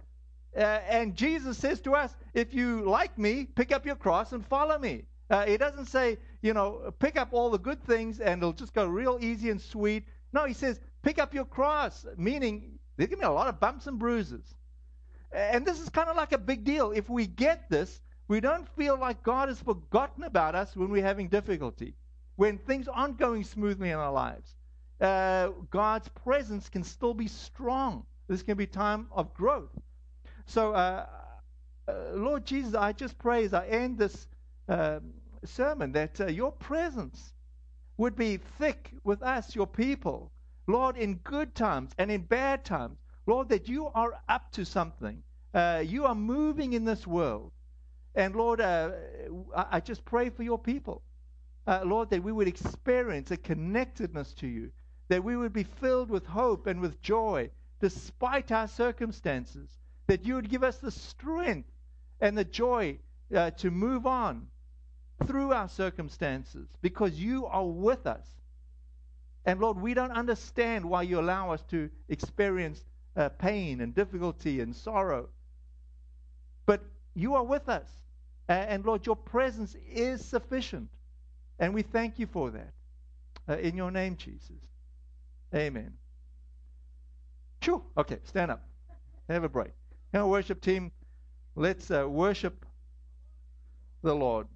Uh, 0.57 0.61
and 0.61 1.15
Jesus 1.17 1.57
says 1.57 1.81
to 1.81 1.95
us, 1.95 2.15
if 2.35 2.53
you 2.53 2.83
like 2.83 3.19
me, 3.19 3.47
pick 3.55 3.73
up 3.73 3.87
your 3.87 3.97
cross 3.97 4.33
and 4.33 4.47
follow 4.47 4.79
me. 4.79 5.05
Uh, 5.31 5.47
he 5.47 5.57
doesn't 5.57 5.87
say, 5.87 6.19
you 6.43 6.53
know, 6.53 6.93
pick 6.99 7.17
up 7.17 7.29
all 7.33 7.51
the 7.51 7.59
good 7.59 7.83
things 7.85 8.21
and 8.21 8.43
it'll 8.43 8.53
just 8.53 8.75
go 8.75 8.87
real 8.87 9.19
easy 9.21 9.49
and 9.49 9.61
sweet. 9.61 10.05
No, 10.33 10.45
he 10.45 10.53
says, 10.53 10.81
pick 11.03 11.19
up 11.19 11.33
your 11.33 11.47
cross, 11.47 12.05
meaning 12.17 12.79
there's 12.97 13.09
going 13.09 13.21
to 13.21 13.27
be 13.27 13.27
a 13.27 13.33
lot 13.33 13.49
of 13.49 13.61
bumps 13.61 13.87
and 13.87 13.99
bruises. 13.99 14.55
And 15.33 15.65
this 15.65 15.81
is 15.81 15.89
kind 15.89 16.11
of 16.11 16.17
like 16.17 16.33
a 16.33 16.39
big 16.39 16.65
deal. 16.65 16.93
If 16.93 17.09
we 17.09 17.27
get 17.27 17.71
this, 17.71 18.03
we 18.29 18.41
don't 18.41 18.69
feel 18.77 18.99
like 18.99 19.23
God 19.23 19.49
has 19.49 19.61
forgotten 19.61 20.25
about 20.25 20.55
us 20.55 20.77
when 20.77 20.91
we're 20.91 21.03
having 21.03 21.29
difficulty, 21.29 21.95
when 22.37 22.59
things 22.59 22.89
aren't 22.89 23.19
going 23.19 23.45
smoothly 23.45 23.91
in 23.91 23.97
our 23.97 24.13
lives. 24.13 24.55
Uh, 25.03 25.49
God's 25.71 26.09
presence 26.09 26.69
can 26.69 26.85
still 26.85 27.13
be 27.13 27.27
strong. 27.27 28.07
This 28.29 28.43
can 28.43 28.57
be 28.57 28.67
time 28.67 29.09
of 29.11 29.35
growth. 29.35 29.77
So, 30.47 30.73
uh, 30.73 31.07
uh, 31.89 31.95
Lord 32.15 32.47
Jesus, 32.47 32.75
I 32.75 32.93
just 32.93 33.19
pray 33.19 33.45
as 33.45 33.53
I 33.53 33.67
end 33.67 33.99
this 33.99 34.29
um, 34.69 35.13
sermon 35.45 35.93
that 35.93 36.21
uh, 36.21 36.27
your 36.27 36.53
presence 36.53 37.35
would 37.97 38.15
be 38.15 38.37
thick 38.59 38.93
with 39.03 39.23
us, 39.23 39.55
your 39.57 39.67
people. 39.67 40.31
Lord, 40.69 40.97
in 40.97 41.17
good 41.17 41.55
times 41.55 41.91
and 41.99 42.11
in 42.11 42.23
bad 42.23 42.65
times. 42.65 42.99
Lord, 43.27 43.49
that 43.49 43.69
you 43.69 43.89
are 43.89 44.15
up 44.29 44.53
to 44.53 44.65
something. 44.65 45.23
Uh, 45.53 45.83
you 45.85 46.05
are 46.07 46.15
moving 46.15 46.73
in 46.73 46.85
this 46.85 47.07
world. 47.07 47.53
And 48.15 48.37
Lord, 48.37 48.61
uh, 48.61 48.91
I 49.55 49.81
just 49.81 50.05
pray 50.05 50.31
for 50.31 50.43
your 50.43 50.59
people. 50.59 51.03
Uh, 51.67 51.83
Lord, 51.85 52.11
that 52.11 52.23
we 52.23 52.33
would 52.33 52.49
experience 52.49 53.31
a 53.31 53.37
connectedness 53.37 54.35
to 54.35 54.47
you, 54.47 54.71
that 55.13 55.23
we 55.23 55.37
would 55.37 55.53
be 55.53 55.65
filled 55.65 56.09
with 56.09 56.25
hope 56.25 56.67
and 56.67 56.81
with 56.81 57.03
joy 57.03 57.51
despite 57.81 58.51
our 58.51 58.67
circumstances, 58.67 59.69
that 60.07 60.25
you 60.25 60.37
would 60.37 60.49
give 60.49 60.65
us 60.65 60.79
the 60.79 60.91
strength 60.91 61.69
and 62.19 62.39
the 62.39 62.47
joy 62.47 62.99
uh, 63.37 63.51
to 63.51 63.71
move 63.71 64.07
on 64.07 64.47
through 65.27 65.53
our 65.53 65.69
circumstances 65.69 66.67
because 66.81 67.13
you 67.21 67.45
are 67.45 67.67
with 67.67 68.07
us. 68.07 68.27
And 69.45 69.61
Lord, 69.61 69.79
we 69.79 69.93
don't 69.93 70.13
understand 70.13 70.83
why 70.87 71.03
you 71.03 71.21
allow 71.21 71.51
us 71.51 71.63
to 71.73 71.91
experience 72.09 72.83
uh, 73.15 73.29
pain 73.29 73.83
and 73.83 73.95
difficulty 73.95 74.61
and 74.61 74.75
sorrow. 74.75 75.29
But 76.65 76.81
you 77.13 77.35
are 77.35 77.45
with 77.45 77.69
us. 77.69 77.91
And 78.49 78.83
Lord, 78.83 79.05
your 79.05 79.17
presence 79.17 79.77
is 79.93 80.25
sufficient. 80.25 80.89
And 81.59 81.75
we 81.75 81.83
thank 81.83 82.19
you 82.19 82.27
for 82.27 82.51
that. 82.53 82.73
Uh, 83.47 83.59
in 83.59 83.77
your 83.77 83.91
name, 83.91 84.17
Jesus. 84.17 84.72
Amen. 85.55 85.93
Sure. 87.63 87.83
Okay, 87.97 88.19
stand 88.25 88.51
up. 88.51 88.65
Have 89.29 89.45
a 89.45 89.49
break. 89.49 89.73
Now, 90.13 90.27
worship 90.27 90.61
team, 90.61 90.91
let's 91.55 91.91
uh, 91.91 92.09
worship 92.09 92.67
the 94.03 94.15
Lord. 94.15 94.47